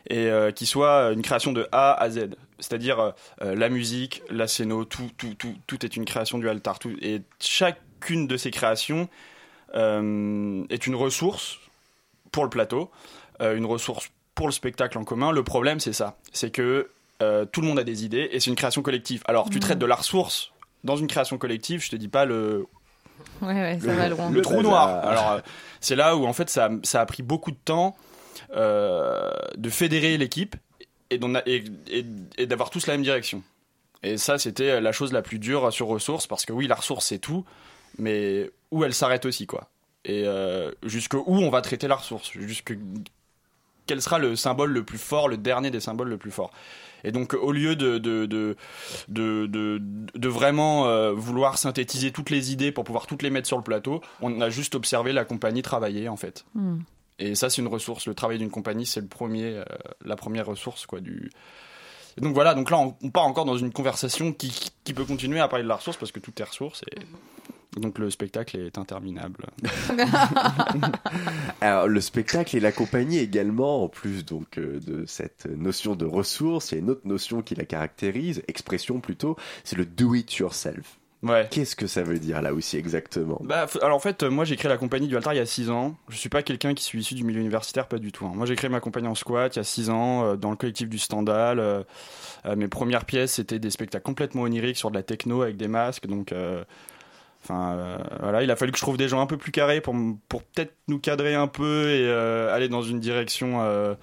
et 0.09 0.29
qui 0.55 0.67
soit 0.67 1.11
une 1.13 1.23
création 1.23 1.51
de 1.51 1.67
A 1.71 1.93
à 1.93 2.09
Z. 2.11 2.29
C'est-à-dire 2.59 3.13
la 3.41 3.69
musique, 3.69 4.21
la 4.29 4.47
scéno, 4.47 4.85
tout, 4.85 5.09
tout, 5.17 5.33
tout, 5.33 5.55
tout 5.65 5.83
est 5.83 5.95
une 5.97 6.05
création 6.05 6.37
du 6.37 6.47
altar. 6.47 6.77
Et 7.01 7.21
chacune 7.39 8.27
de 8.27 8.37
ces 8.37 8.51
créations 8.51 9.09
est 9.73 10.87
une 10.87 10.95
ressource 10.95 11.57
pour 12.31 12.43
le 12.43 12.49
plateau, 12.51 12.91
une 13.41 13.65
ressource 13.65 14.09
pour 14.35 14.47
le 14.47 14.51
spectacle 14.53 14.97
en 14.97 15.03
commun. 15.03 15.31
Le 15.31 15.43
problème, 15.43 15.79
c'est 15.79 15.93
ça. 15.93 16.17
C'est 16.33 16.51
que 16.51 16.89
euh, 17.21 17.45
tout 17.45 17.61
le 17.61 17.67
monde 17.67 17.79
a 17.79 17.83
des 17.83 18.03
idées 18.05 18.27
et 18.31 18.39
c'est 18.39 18.49
une 18.49 18.55
création 18.57 18.81
collective. 18.81 19.23
Alors, 19.25 19.49
tu 19.49 19.55
Mhm. 19.55 19.61
traites 19.61 19.79
de 19.79 19.85
la 19.85 19.95
ressource 19.95 20.51
dans 20.83 20.97
une 20.97 21.07
création 21.07 21.37
collective, 21.37 21.81
je 21.83 21.89
te 21.89 21.95
dis 21.95 22.09
pas 22.09 22.25
le, 22.25 22.65
Ouais, 23.41 23.53
ouais, 23.53 23.79
ça 23.79 23.87
le, 23.87 23.93
va 23.93 24.09
loin. 24.09 24.29
le 24.29 24.41
trou 24.41 24.61
noir. 24.61 24.87
Alors, 25.05 25.31
euh, 25.31 25.39
c'est 25.79 25.95
là 25.95 26.15
où 26.17 26.25
en 26.27 26.33
fait 26.33 26.49
ça, 26.49 26.69
ça 26.83 26.99
a 27.01 27.05
pris 27.05 27.23
beaucoup 27.23 27.51
de 27.51 27.57
temps 27.63 27.95
euh, 28.55 29.31
de 29.57 29.69
fédérer 29.69 30.17
l'équipe 30.17 30.55
et, 31.09 31.17
d'en 31.17 31.35
a- 31.35 31.41
et, 31.45 31.63
et- 31.87 32.05
et 32.37 32.45
d'avoir 32.45 32.69
tous 32.69 32.85
la 32.87 32.93
même 32.93 33.03
direction. 33.03 33.41
Et 34.03 34.17
ça, 34.17 34.37
c'était 34.37 34.79
la 34.81 34.91
chose 34.91 35.13
la 35.13 35.21
plus 35.21 35.39
dure 35.39 35.71
sur 35.73 35.87
ressources 35.87 36.27
parce 36.27 36.45
que 36.45 36.53
oui, 36.53 36.67
la 36.67 36.75
ressource 36.75 37.05
c'est 37.07 37.17
tout, 37.19 37.45
mais 37.97 38.51
où 38.71 38.83
elle 38.83 38.93
s'arrête 38.93 39.25
aussi 39.25 39.47
quoi. 39.47 39.69
Et 40.03 40.23
euh, 40.25 40.71
jusque 40.83 41.13
où 41.15 41.23
on 41.37 41.49
va 41.49 41.61
traiter 41.61 41.87
la 41.87 41.95
ressource, 41.95 42.31
jusque 42.33 42.73
quel 43.85 44.01
sera 44.01 44.19
le 44.19 44.35
symbole 44.35 44.71
le 44.71 44.83
plus 44.83 44.97
fort, 44.97 45.27
le 45.27 45.37
dernier 45.37 45.71
des 45.71 45.79
symboles 45.79 46.09
le 46.09 46.17
plus 46.17 46.31
fort. 46.31 46.51
Et 47.03 47.11
donc, 47.11 47.35
au 47.35 47.51
lieu 47.51 47.75
de, 47.75 47.99
de, 47.99 48.25
de, 48.25 48.57
de, 49.07 50.27
vraiment 50.27 50.87
euh, 50.87 51.11
vouloir 51.13 51.59
synthétiser 51.59 52.11
toutes 52.11 52.31
les 52.31 52.51
idées 52.51 52.71
pour 52.71 52.83
pouvoir 52.83 53.05
toutes 53.05 53.21
les 53.21 53.29
mettre 53.29 53.47
sur 53.47 53.57
le 53.57 53.63
plateau, 53.63 54.01
on 54.21 54.41
a 54.41 54.49
juste 54.49 54.73
observé 54.73 55.13
la 55.13 55.23
compagnie 55.23 55.61
travailler, 55.61 56.09
en 56.09 56.17
fait. 56.17 56.45
Hmm. 56.55 56.79
Et 57.19 57.35
ça, 57.35 57.51
c'est 57.51 57.61
une 57.61 57.67
ressource. 57.67 58.07
Le 58.07 58.15
travail 58.15 58.39
d'une 58.39 58.49
compagnie, 58.49 58.87
c'est 58.87 59.01
le 59.01 59.07
premier, 59.07 59.57
euh, 59.57 59.63
la 60.03 60.15
première 60.15 60.47
ressource, 60.47 60.87
quoi, 60.87 60.99
du. 60.99 61.29
Et 62.17 62.21
donc 62.21 62.33
voilà, 62.33 62.55
donc 62.55 62.71
là, 62.71 62.79
on, 62.79 62.95
on 63.03 63.11
part 63.11 63.25
encore 63.25 63.45
dans 63.45 63.57
une 63.57 63.71
conversation 63.71 64.33
qui, 64.33 64.71
qui 64.83 64.93
peut 64.93 65.05
continuer 65.05 65.39
à 65.39 65.47
parler 65.47 65.63
de 65.63 65.69
la 65.69 65.75
ressource 65.75 65.97
parce 65.97 66.11
que 66.11 66.19
tout 66.19 66.33
est 66.39 66.43
ressource 66.43 66.81
et. 66.91 66.99
Donc 67.75 67.99
le 67.99 68.09
spectacle 68.09 68.57
est 68.57 68.77
interminable. 68.77 69.45
Alors, 71.61 71.87
le 71.87 72.01
spectacle 72.01 72.55
et 72.55 72.59
la 72.59 72.71
compagnie 72.71 73.19
également, 73.19 73.83
en 73.83 73.89
plus 73.89 74.25
donc 74.25 74.57
euh, 74.57 74.79
de 74.79 75.05
cette 75.05 75.45
notion 75.45 75.95
de 75.95 76.05
ressources, 76.05 76.71
il 76.71 76.75
y 76.75 76.77
a 76.77 76.81
une 76.81 76.89
autre 76.89 77.05
notion 77.05 77.41
qui 77.41 77.55
la 77.55 77.65
caractérise, 77.65 78.41
expression 78.47 78.99
plutôt, 78.99 79.35
c'est 79.63 79.75
le 79.75 79.85
do 79.85 80.15
it 80.15 80.33
yourself. 80.35 80.97
Ouais. 81.23 81.47
Qu'est-ce 81.49 81.75
que 81.75 81.87
ça 81.87 82.03
veut 82.03 82.19
dire 82.19 82.41
là 82.41 82.53
aussi 82.53 82.77
exactement? 82.77 83.41
Bah, 83.43 83.65
alors 83.81 83.95
en 83.95 83.99
fait, 83.99 84.21
euh, 84.21 84.29
moi 84.29 84.45
j'ai 84.45 84.57
créé 84.57 84.69
la 84.69 84.77
compagnie 84.77 85.07
du 85.07 85.15
Altar 85.15 85.33
il 85.33 85.37
y 85.37 85.39
a 85.39 85.45
6 85.45 85.71
ans. 85.71 85.95
Je 86.09 86.17
suis 86.17 86.29
pas 86.29 86.43
quelqu'un 86.43 86.75
qui 86.75 86.83
suis 86.83 86.99
issu 86.99 87.15
du 87.15 87.23
milieu 87.23 87.39
universitaire, 87.39 87.87
pas 87.87 87.97
du 87.97 88.11
tout. 88.11 88.27
hein. 88.27 88.33
Moi 88.35 88.45
j'ai 88.45 88.55
créé 88.55 88.69
ma 88.69 88.79
compagnie 88.79 89.07
en 89.07 89.15
squat 89.15 89.55
il 89.55 89.59
y 89.59 89.61
a 89.61 89.63
6 89.63 89.89
ans, 89.89 90.23
euh, 90.23 90.35
dans 90.35 90.51
le 90.51 90.55
collectif 90.55 90.87
du 90.87 90.99
euh, 91.11 91.83
euh, 92.45 92.55
mes 92.55 92.67
premières 92.67 93.05
pièces 93.05 93.33
c'était 93.33 93.57
des 93.57 93.71
spectacles 93.71 94.03
complètement 94.03 94.43
oniriques 94.43 94.77
sur 94.77 94.91
de 94.91 94.95
la 94.95 95.03
techno 95.03 95.41
avec 95.41 95.57
des 95.57 95.67
masques. 95.67 96.05
Donc, 96.05 96.31
enfin 97.45 97.75
euh, 97.75 97.97
voilà, 98.21 98.43
il 98.43 98.51
a 98.51 98.55
fallu 98.55 98.71
que 98.71 98.77
je 98.77 98.83
trouve 98.83 98.97
des 98.97 99.07
gens 99.07 99.21
un 99.21 99.27
peu 99.27 99.37
plus 99.37 99.51
carrés 99.51 99.81
pour, 99.81 99.95
pour 100.27 100.43
peut-être 100.43 100.75
nous 100.87 100.99
cadrer 100.99 101.35
un 101.35 101.47
peu 101.47 101.89
et 101.89 102.07
euh, 102.07 102.53
aller 102.53 102.69
dans 102.69 102.81
une 102.81 102.99
direction 102.99 103.61
euh, 103.61 103.95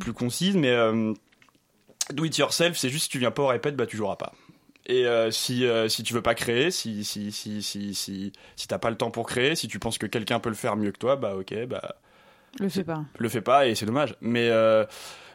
plus 0.00 0.12
concise. 0.12 0.56
Mais 0.56 0.74
do 2.12 2.24
it 2.24 2.36
yourself, 2.36 2.76
c'est 2.76 2.88
juste 2.88 3.04
si 3.04 3.10
tu 3.10 3.18
viens 3.18 3.30
pas 3.30 3.42
au 3.42 3.46
répète, 3.46 3.76
bah 3.76 3.86
tu 3.86 3.96
joueras 3.96 4.16
pas. 4.16 4.32
Et 4.86 5.06
si, 5.30 5.66
si 5.88 6.02
tu 6.02 6.12
veux 6.12 6.22
pas 6.22 6.34
créer, 6.34 6.70
si, 6.70 7.04
si, 7.04 7.32
si, 7.32 7.62
si, 7.62 7.94
si, 7.94 8.32
si 8.56 8.68
t'as 8.68 8.78
pas 8.78 8.90
le 8.90 8.96
temps 8.96 9.10
pour 9.10 9.26
créer, 9.26 9.54
si 9.54 9.68
tu 9.68 9.78
penses 9.78 9.96
que 9.98 10.06
quelqu'un 10.06 10.40
peut 10.40 10.50
le 10.50 10.54
faire 10.54 10.76
mieux 10.76 10.92
que 10.92 10.98
toi, 10.98 11.16
bah 11.16 11.36
ok, 11.36 11.66
bah 11.66 11.96
Le 12.60 12.68
fais 12.68 12.84
pas. 12.84 13.04
le 13.18 13.28
fais 13.28 13.40
pas 13.40 13.66
et 13.66 13.74
c'est 13.74 13.86
dommage. 13.86 14.14
Mais 14.20 14.48
euh, 14.48 14.84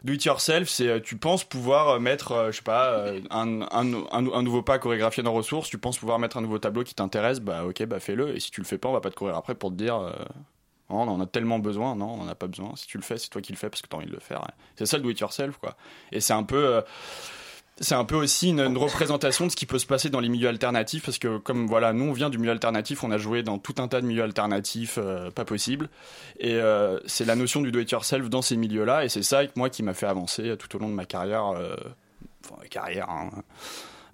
do 0.04 0.12
it 0.14 0.24
yourself, 0.24 0.68
c'est 0.68 0.88
euh, 0.88 1.00
tu 1.00 1.16
penses 1.16 1.44
pouvoir 1.44 1.88
euh, 1.88 1.98
mettre, 1.98 2.32
euh, 2.32 2.50
je 2.50 2.56
sais 2.56 2.62
pas, 2.62 3.04
un, 3.30 3.62
un, 3.62 3.94
un, 3.94 4.32
un 4.32 4.42
nouveau 4.42 4.62
pas 4.62 4.78
chorégraphié 4.78 5.22
dans 5.22 5.32
ressources, 5.32 5.68
tu 5.68 5.78
penses 5.78 5.98
pouvoir 5.98 6.18
mettre 6.18 6.38
un 6.38 6.40
nouveau 6.40 6.58
tableau 6.58 6.82
qui 6.82 6.94
t'intéresse, 6.94 7.40
bah 7.40 7.64
ok, 7.64 7.84
bah 7.84 8.00
fais-le. 8.00 8.34
Et 8.34 8.40
si 8.40 8.50
tu 8.50 8.60
le 8.60 8.66
fais 8.66 8.78
pas, 8.78 8.88
on 8.88 8.92
va 8.92 9.00
pas 9.00 9.10
te 9.10 9.16
courir 9.16 9.36
après 9.36 9.54
pour 9.54 9.70
te 9.70 9.76
dire. 9.76 9.96
euh, 9.96 10.12
Oh, 10.92 10.96
on 10.96 11.06
en 11.08 11.20
a 11.20 11.26
tellement 11.26 11.60
besoin, 11.60 11.94
non, 11.94 12.14
on 12.14 12.22
en 12.22 12.26
a 12.28 12.34
pas 12.34 12.48
besoin. 12.48 12.72
Si 12.74 12.88
tu 12.88 12.96
le 12.98 13.04
fais, 13.04 13.16
c'est 13.16 13.28
toi 13.28 13.40
qui 13.40 13.52
le 13.52 13.56
fais 13.58 13.70
parce 13.70 13.80
que 13.80 13.86
t'as 13.86 13.96
envie 13.96 14.06
de 14.08 14.12
le 14.12 14.18
faire. 14.18 14.44
C'est 14.74 14.86
ça 14.86 14.96
le 14.96 15.04
do 15.04 15.10
it 15.10 15.20
yourself, 15.20 15.56
quoi. 15.58 15.76
Et 16.10 16.18
c'est 16.20 16.32
un 16.32 16.42
peu. 16.42 16.82
C'est 17.80 17.94
un 17.94 18.04
peu 18.04 18.14
aussi 18.14 18.50
une, 18.50 18.76
représentation 18.76 19.46
de 19.46 19.50
ce 19.50 19.56
qui 19.56 19.66
peut 19.66 19.78
se 19.78 19.86
passer 19.86 20.10
dans 20.10 20.20
les 20.20 20.28
milieux 20.28 20.48
alternatifs 20.48 21.04
parce 21.04 21.18
que 21.18 21.38
comme 21.38 21.66
voilà 21.66 21.92
nous 21.92 22.04
on 22.04 22.12
vient 22.12 22.28
du 22.28 22.38
milieu 22.38 22.52
alternatif 22.52 23.02
on 23.02 23.10
a 23.10 23.18
joué 23.18 23.42
dans 23.42 23.58
tout 23.58 23.74
un 23.78 23.88
tas 23.88 24.00
de 24.00 24.06
milieux 24.06 24.22
alternatifs 24.22 24.98
euh, 24.98 25.30
pas 25.30 25.44
possible 25.44 25.88
et 26.38 26.54
euh, 26.54 27.00
c'est 27.06 27.24
la 27.24 27.36
notion 27.36 27.62
du 27.62 27.72
do 27.72 27.80
it 27.80 27.90
yourself 27.90 28.28
dans 28.28 28.42
ces 28.42 28.56
milieux 28.56 28.84
là 28.84 29.04
et 29.04 29.08
c'est 29.08 29.22
ça 29.22 29.40
moi 29.56 29.70
qui 29.70 29.82
m'a 29.82 29.94
fait 29.94 30.06
avancer 30.06 30.56
tout 30.58 30.76
au 30.76 30.78
long 30.78 30.90
de 30.90 30.94
ma 30.94 31.06
carrière 31.06 31.46
euh, 31.48 31.74
enfin 32.44 32.60
carrière 32.68 33.08
hein. 33.08 33.30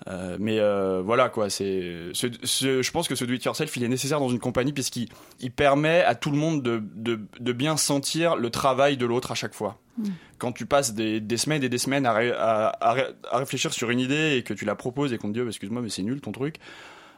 Euh, 0.08 0.36
mais 0.38 0.58
euh, 0.60 1.00
voilà 1.02 1.30
quoi, 1.30 1.48
c'est, 1.48 2.10
ce- 2.12 2.26
ce- 2.44 2.82
je 2.82 2.90
pense 2.92 3.08
que 3.08 3.14
ce 3.14 3.24
do 3.24 3.32
it 3.32 3.42
yourself 3.44 3.74
il 3.76 3.82
est 3.82 3.88
nécessaire 3.88 4.20
dans 4.20 4.28
une 4.28 4.38
compagnie 4.38 4.72
puisqu'il 4.74 5.08
il 5.40 5.50
permet 5.50 6.02
à 6.02 6.14
tout 6.14 6.30
le 6.30 6.36
monde 6.36 6.62
de, 6.62 6.82
de, 6.94 7.18
de 7.40 7.52
bien 7.52 7.78
sentir 7.78 8.36
le 8.36 8.50
travail 8.50 8.98
de 8.98 9.06
l'autre 9.06 9.32
à 9.32 9.34
chaque 9.34 9.54
fois. 9.54 9.80
Mm. 9.96 10.08
Quand 10.38 10.52
tu 10.52 10.66
passes 10.66 10.92
des, 10.94 11.20
des 11.20 11.36
semaines 11.38 11.64
et 11.64 11.70
des 11.70 11.78
semaines 11.78 12.04
à, 12.04 12.12
ré- 12.12 12.30
à, 12.30 12.76
à 12.78 12.92
ré- 12.92 13.14
à 13.30 13.38
réfléchir 13.38 13.72
sur 13.72 13.88
une 13.90 13.98
idée 13.98 14.36
et 14.36 14.42
que 14.42 14.52
tu 14.52 14.66
la 14.66 14.74
proposes 14.74 15.14
et 15.14 15.18
qu'on 15.18 15.28
te 15.28 15.32
dit 15.32 15.40
oh, 15.40 15.48
excuse-moi 15.48 15.80
mais 15.80 15.88
c'est 15.88 16.02
nul 16.02 16.20
ton 16.20 16.30
truc, 16.30 16.56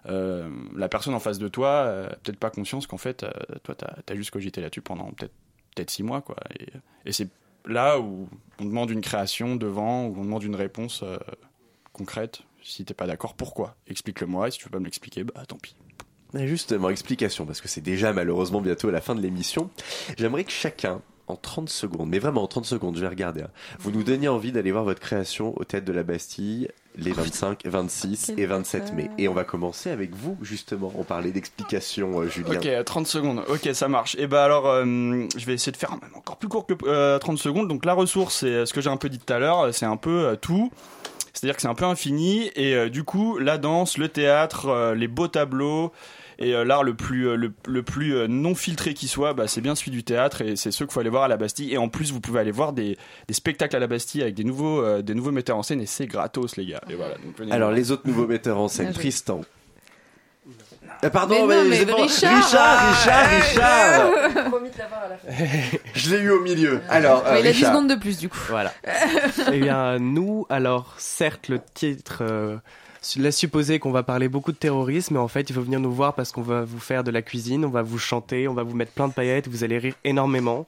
euh, 0.08 0.48
la 0.76 0.88
personne 0.88 1.14
en 1.14 1.20
face 1.20 1.40
de 1.40 1.48
toi 1.48 2.08
peut-être 2.22 2.38
pas 2.38 2.50
conscience 2.50 2.86
qu'en 2.86 2.96
fait 2.96 3.26
toi 3.64 3.74
t'as 3.74 3.92
as 4.08 4.16
juste 4.16 4.30
cogité 4.30 4.60
là-dessus 4.60 4.82
pendant 4.82 5.10
peut-être 5.10 5.34
peut-être 5.74 5.90
six 5.90 6.04
mois 6.04 6.20
quoi. 6.22 6.36
Et, 6.60 6.66
et 7.06 7.12
c'est 7.12 7.28
là 7.66 7.98
où 7.98 8.28
on 8.60 8.64
demande 8.64 8.90
une 8.90 9.00
création 9.02 9.56
devant, 9.56 10.06
où 10.06 10.14
on 10.16 10.24
demande 10.24 10.44
une 10.44 10.54
réponse 10.56 11.02
concrète. 11.92 12.42
Si 12.68 12.84
t'es 12.84 12.94
pas 12.94 13.06
d'accord, 13.06 13.34
pourquoi? 13.34 13.76
Explique-le-moi. 13.86 14.48
Et 14.48 14.50
si 14.50 14.58
tu 14.58 14.64
veux 14.64 14.70
pas 14.70 14.78
me 14.78 14.84
l'expliquer, 14.84 15.24
bah 15.24 15.44
tant 15.46 15.56
pis. 15.56 15.74
Justement, 16.34 16.90
explication, 16.90 17.46
parce 17.46 17.60
que 17.62 17.68
c'est 17.68 17.80
déjà 17.80 18.12
malheureusement 18.12 18.60
bientôt 18.60 18.88
à 18.88 18.92
la 18.92 19.00
fin 19.00 19.14
de 19.14 19.20
l'émission. 19.22 19.70
J'aimerais 20.18 20.44
que 20.44 20.50
chacun, 20.50 21.00
en 21.26 21.36
30 21.36 21.70
secondes, 21.70 22.10
mais 22.10 22.18
vraiment 22.18 22.42
en 22.42 22.46
30 22.46 22.66
secondes, 22.66 22.96
je 22.96 23.00
vais 23.00 23.08
regarder, 23.08 23.42
hein, 23.42 23.50
vous 23.78 23.90
nous 23.90 24.02
donniez 24.02 24.28
envie 24.28 24.52
d'aller 24.52 24.70
voir 24.70 24.84
votre 24.84 25.00
création 25.00 25.58
au 25.58 25.64
Théâtre 25.64 25.86
de 25.86 25.92
la 25.92 26.02
Bastille 26.02 26.68
les 26.96 27.12
25, 27.12 27.64
26 27.64 28.32
et 28.36 28.46
27 28.46 28.92
mai. 28.92 29.08
Et 29.18 29.28
on 29.28 29.34
va 29.34 29.44
commencer 29.44 29.90
avec 29.90 30.14
vous, 30.14 30.36
justement. 30.42 30.92
On 30.96 31.04
parlait 31.04 31.30
d'explication, 31.30 32.20
euh, 32.20 32.28
Julien. 32.28 32.58
Ok, 32.58 32.66
euh, 32.66 32.82
30 32.82 33.06
secondes. 33.06 33.44
Ok, 33.48 33.70
ça 33.72 33.88
marche. 33.88 34.16
Et 34.18 34.26
bah 34.26 34.44
alors, 34.44 34.66
euh, 34.66 34.84
je 35.36 35.46
vais 35.46 35.54
essayer 35.54 35.70
de 35.70 35.76
faire 35.76 35.96
encore 36.14 36.38
plus 36.38 36.48
court 36.48 36.66
que 36.66 36.74
euh, 36.84 37.18
30 37.18 37.38
secondes. 37.38 37.68
Donc 37.68 37.84
la 37.84 37.94
ressource, 37.94 38.38
c'est 38.40 38.46
euh, 38.46 38.66
ce 38.66 38.72
que 38.74 38.80
j'ai 38.80 38.90
un 38.90 38.96
peu 38.96 39.08
dit 39.08 39.18
tout 39.18 39.32
à 39.32 39.38
l'heure, 39.38 39.72
c'est 39.72 39.86
un 39.86 39.96
peu 39.96 40.26
euh, 40.26 40.36
tout. 40.36 40.70
C'est-à-dire 41.38 41.56
que 41.56 41.62
c'est 41.62 41.68
un 41.68 41.74
peu 41.74 41.84
infini. 41.84 42.50
Et 42.56 42.74
euh, 42.74 42.88
du 42.88 43.04
coup, 43.04 43.38
la 43.38 43.58
danse, 43.58 43.96
le 43.96 44.08
théâtre, 44.08 44.66
euh, 44.68 44.94
les 44.94 45.06
beaux 45.08 45.28
tableaux 45.28 45.92
et 46.40 46.54
euh, 46.54 46.64
l'art 46.64 46.84
le 46.84 46.94
plus, 46.94 47.28
euh, 47.28 47.36
le, 47.36 47.52
le 47.66 47.82
plus 47.82 48.14
euh, 48.14 48.26
non 48.28 48.54
filtré 48.54 48.94
qui 48.94 49.08
soit, 49.08 49.34
bah, 49.34 49.48
c'est 49.48 49.60
bien 49.60 49.74
celui 49.74 49.90
du 49.90 50.04
théâtre 50.04 50.40
et 50.42 50.54
c'est 50.56 50.70
ceux 50.70 50.84
qu'il 50.86 50.92
faut 50.92 51.00
aller 51.00 51.10
voir 51.10 51.24
à 51.24 51.28
la 51.28 51.36
Bastille. 51.36 51.72
Et 51.72 51.78
en 51.78 51.88
plus, 51.88 52.12
vous 52.12 52.20
pouvez 52.20 52.38
aller 52.40 52.50
voir 52.52 52.72
des, 52.72 52.96
des 53.26 53.34
spectacles 53.34 53.74
à 53.76 53.78
la 53.80 53.86
Bastille 53.88 54.22
avec 54.22 54.34
des 54.34 54.44
nouveaux, 54.44 54.82
euh, 54.82 55.02
des 55.02 55.14
nouveaux 55.14 55.32
metteurs 55.32 55.56
en 55.56 55.62
scène 55.62 55.80
et 55.80 55.86
c'est 55.86 56.06
gratos, 56.06 56.56
les 56.56 56.66
gars. 56.66 56.80
Et 56.90 56.94
voilà. 56.94 57.14
donc 57.14 57.36
venez 57.38 57.52
Alors, 57.52 57.68
voir. 57.68 57.76
les 57.78 57.90
autres 57.92 58.06
nouveaux 58.06 58.26
metteurs 58.26 58.58
en 58.58 58.68
scène, 58.68 58.86
joué. 58.86 58.94
Tristan. 58.94 59.40
Euh, 61.04 61.10
pardon, 61.10 61.46
Mais 61.46 61.56
non, 61.56 61.64
mais 61.64 61.78
mais 61.78 61.84
bon. 61.84 62.02
Richard, 62.02 62.36
Richard, 62.44 62.88
Richard. 62.90 63.28
Richard. 63.30 64.44
Promis 64.50 64.70
de 64.70 64.78
l'avoir 64.78 65.02
à 65.04 65.08
la 65.08 65.16
fin. 65.16 65.78
Je 65.94 66.10
l'ai 66.10 66.22
eu 66.22 66.30
au 66.30 66.40
milieu. 66.40 66.80
Alors, 66.88 67.22
euh, 67.26 67.38
il 67.38 67.46
a 67.46 67.52
10 67.52 67.56
Richard. 67.58 67.72
secondes 67.72 67.88
de 67.88 67.94
plus 67.94 68.18
du 68.18 68.28
coup. 68.28 68.38
Voilà. 68.48 68.72
eh 69.52 69.58
bien, 69.60 69.98
nous, 70.00 70.46
alors, 70.50 70.94
certes, 70.98 71.48
le 71.48 71.60
titre 71.74 72.18
euh, 72.22 72.56
laisse 73.16 73.36
supposer 73.36 73.78
qu'on 73.78 73.92
va 73.92 74.02
parler 74.02 74.28
beaucoup 74.28 74.50
de 74.50 74.56
terrorisme, 74.56 75.14
mais 75.14 75.20
en 75.20 75.28
fait, 75.28 75.48
il 75.50 75.52
faut 75.54 75.62
venir 75.62 75.78
nous 75.78 75.92
voir 75.92 76.14
parce 76.14 76.32
qu'on 76.32 76.42
va 76.42 76.62
vous 76.62 76.80
faire 76.80 77.04
de 77.04 77.12
la 77.12 77.22
cuisine, 77.22 77.64
on 77.64 77.70
va 77.70 77.82
vous 77.82 77.98
chanter, 77.98 78.48
on 78.48 78.54
va 78.54 78.64
vous 78.64 78.74
mettre 78.74 78.92
plein 78.92 79.06
de 79.06 79.12
paillettes, 79.12 79.46
vous 79.46 79.62
allez 79.62 79.78
rire 79.78 79.94
énormément. 80.04 80.66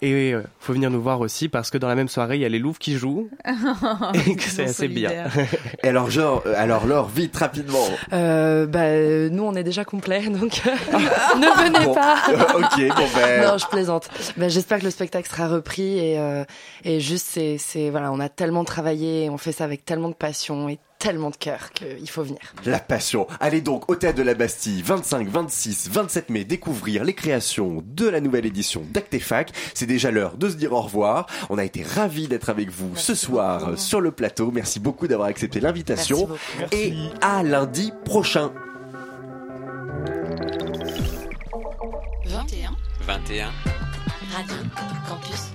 Et 0.00 0.30
il 0.30 0.42
faut 0.60 0.72
venir 0.72 0.90
nous 0.90 1.02
voir 1.02 1.20
aussi 1.20 1.48
parce 1.48 1.70
que 1.70 1.78
dans 1.78 1.88
la 1.88 1.96
même 1.96 2.08
soirée, 2.08 2.36
il 2.36 2.40
y 2.40 2.44
a 2.44 2.48
les 2.48 2.60
Louvres 2.60 2.78
qui 2.78 2.96
jouent. 2.96 3.28
et 4.14 4.36
que 4.36 4.42
c'est 4.44 4.64
assez 4.66 4.86
bien. 4.86 5.10
Et 5.82 5.88
alors, 5.88 6.08
genre, 6.08 6.42
euh, 6.46 6.54
alors, 6.56 6.86
Laure, 6.86 7.08
vite, 7.08 7.36
rapidement. 7.36 7.84
Euh, 8.12 8.66
bah, 8.66 8.82
euh, 8.82 9.28
nous, 9.28 9.42
on 9.42 9.54
est 9.56 9.64
déjà 9.64 9.84
complet, 9.84 10.20
donc 10.28 10.62
ne 10.64 11.62
venez 11.64 11.84
Bon. 11.84 11.94
pas. 11.94 12.16
Ok, 12.54 12.96
bon, 12.96 13.04
ben. 13.16 13.44
Non, 13.44 13.58
je 13.58 13.66
plaisante. 13.66 14.08
Bah, 14.36 14.48
J'espère 14.48 14.78
que 14.78 14.84
le 14.84 14.90
spectacle 14.90 15.28
sera 15.28 15.48
repris 15.48 15.98
et, 15.98 16.18
euh, 16.20 16.44
et 16.84 17.00
juste, 17.00 17.26
c'est, 17.28 17.56
c'est, 17.58 17.90
voilà, 17.90 18.12
on 18.12 18.20
a 18.20 18.28
tellement 18.28 18.64
travaillé, 18.64 19.28
on 19.30 19.36
fait 19.38 19.52
ça 19.52 19.64
avec 19.64 19.84
tellement 19.84 20.08
de 20.10 20.14
passion 20.14 20.68
et 20.68 20.78
tellement 20.98 21.30
de 21.30 21.36
cœur 21.36 21.70
qu'il 21.72 22.08
faut 22.10 22.22
venir. 22.22 22.40
La 22.64 22.80
passion. 22.80 23.26
Allez 23.40 23.60
donc 23.60 23.88
au 23.90 23.94
Théâtre 23.94 24.18
de 24.18 24.22
la 24.22 24.34
Bastille, 24.34 24.82
25, 24.82 25.28
26, 25.28 25.88
27 25.90 26.30
mai, 26.30 26.44
découvrir 26.44 27.04
les 27.04 27.14
créations 27.14 27.82
de 27.86 28.08
la 28.08 28.20
nouvelle 28.20 28.46
édition 28.46 28.82
d'Actefac. 28.92 29.52
C'est 29.74 29.86
déjà 29.86 30.10
l'heure 30.10 30.36
de 30.36 30.50
se 30.50 30.56
dire 30.56 30.72
au 30.72 30.80
revoir. 30.80 31.26
On 31.50 31.58
a 31.58 31.64
été 31.64 31.82
ravis 31.82 32.28
d'être 32.28 32.48
avec 32.50 32.70
vous 32.70 32.96
ce 32.96 33.14
soir 33.14 33.78
sur 33.78 34.00
le 34.00 34.10
plateau. 34.10 34.50
Merci 34.52 34.80
beaucoup 34.80 35.06
d'avoir 35.06 35.28
accepté 35.28 35.60
l'invitation. 35.60 36.28
Merci 36.58 36.76
Et 36.76 36.94
à 37.20 37.42
lundi 37.42 37.92
prochain. 38.04 38.52
21 42.26 42.70
21. 43.06 43.50
Radio 44.34 44.56
Campus 45.08 45.52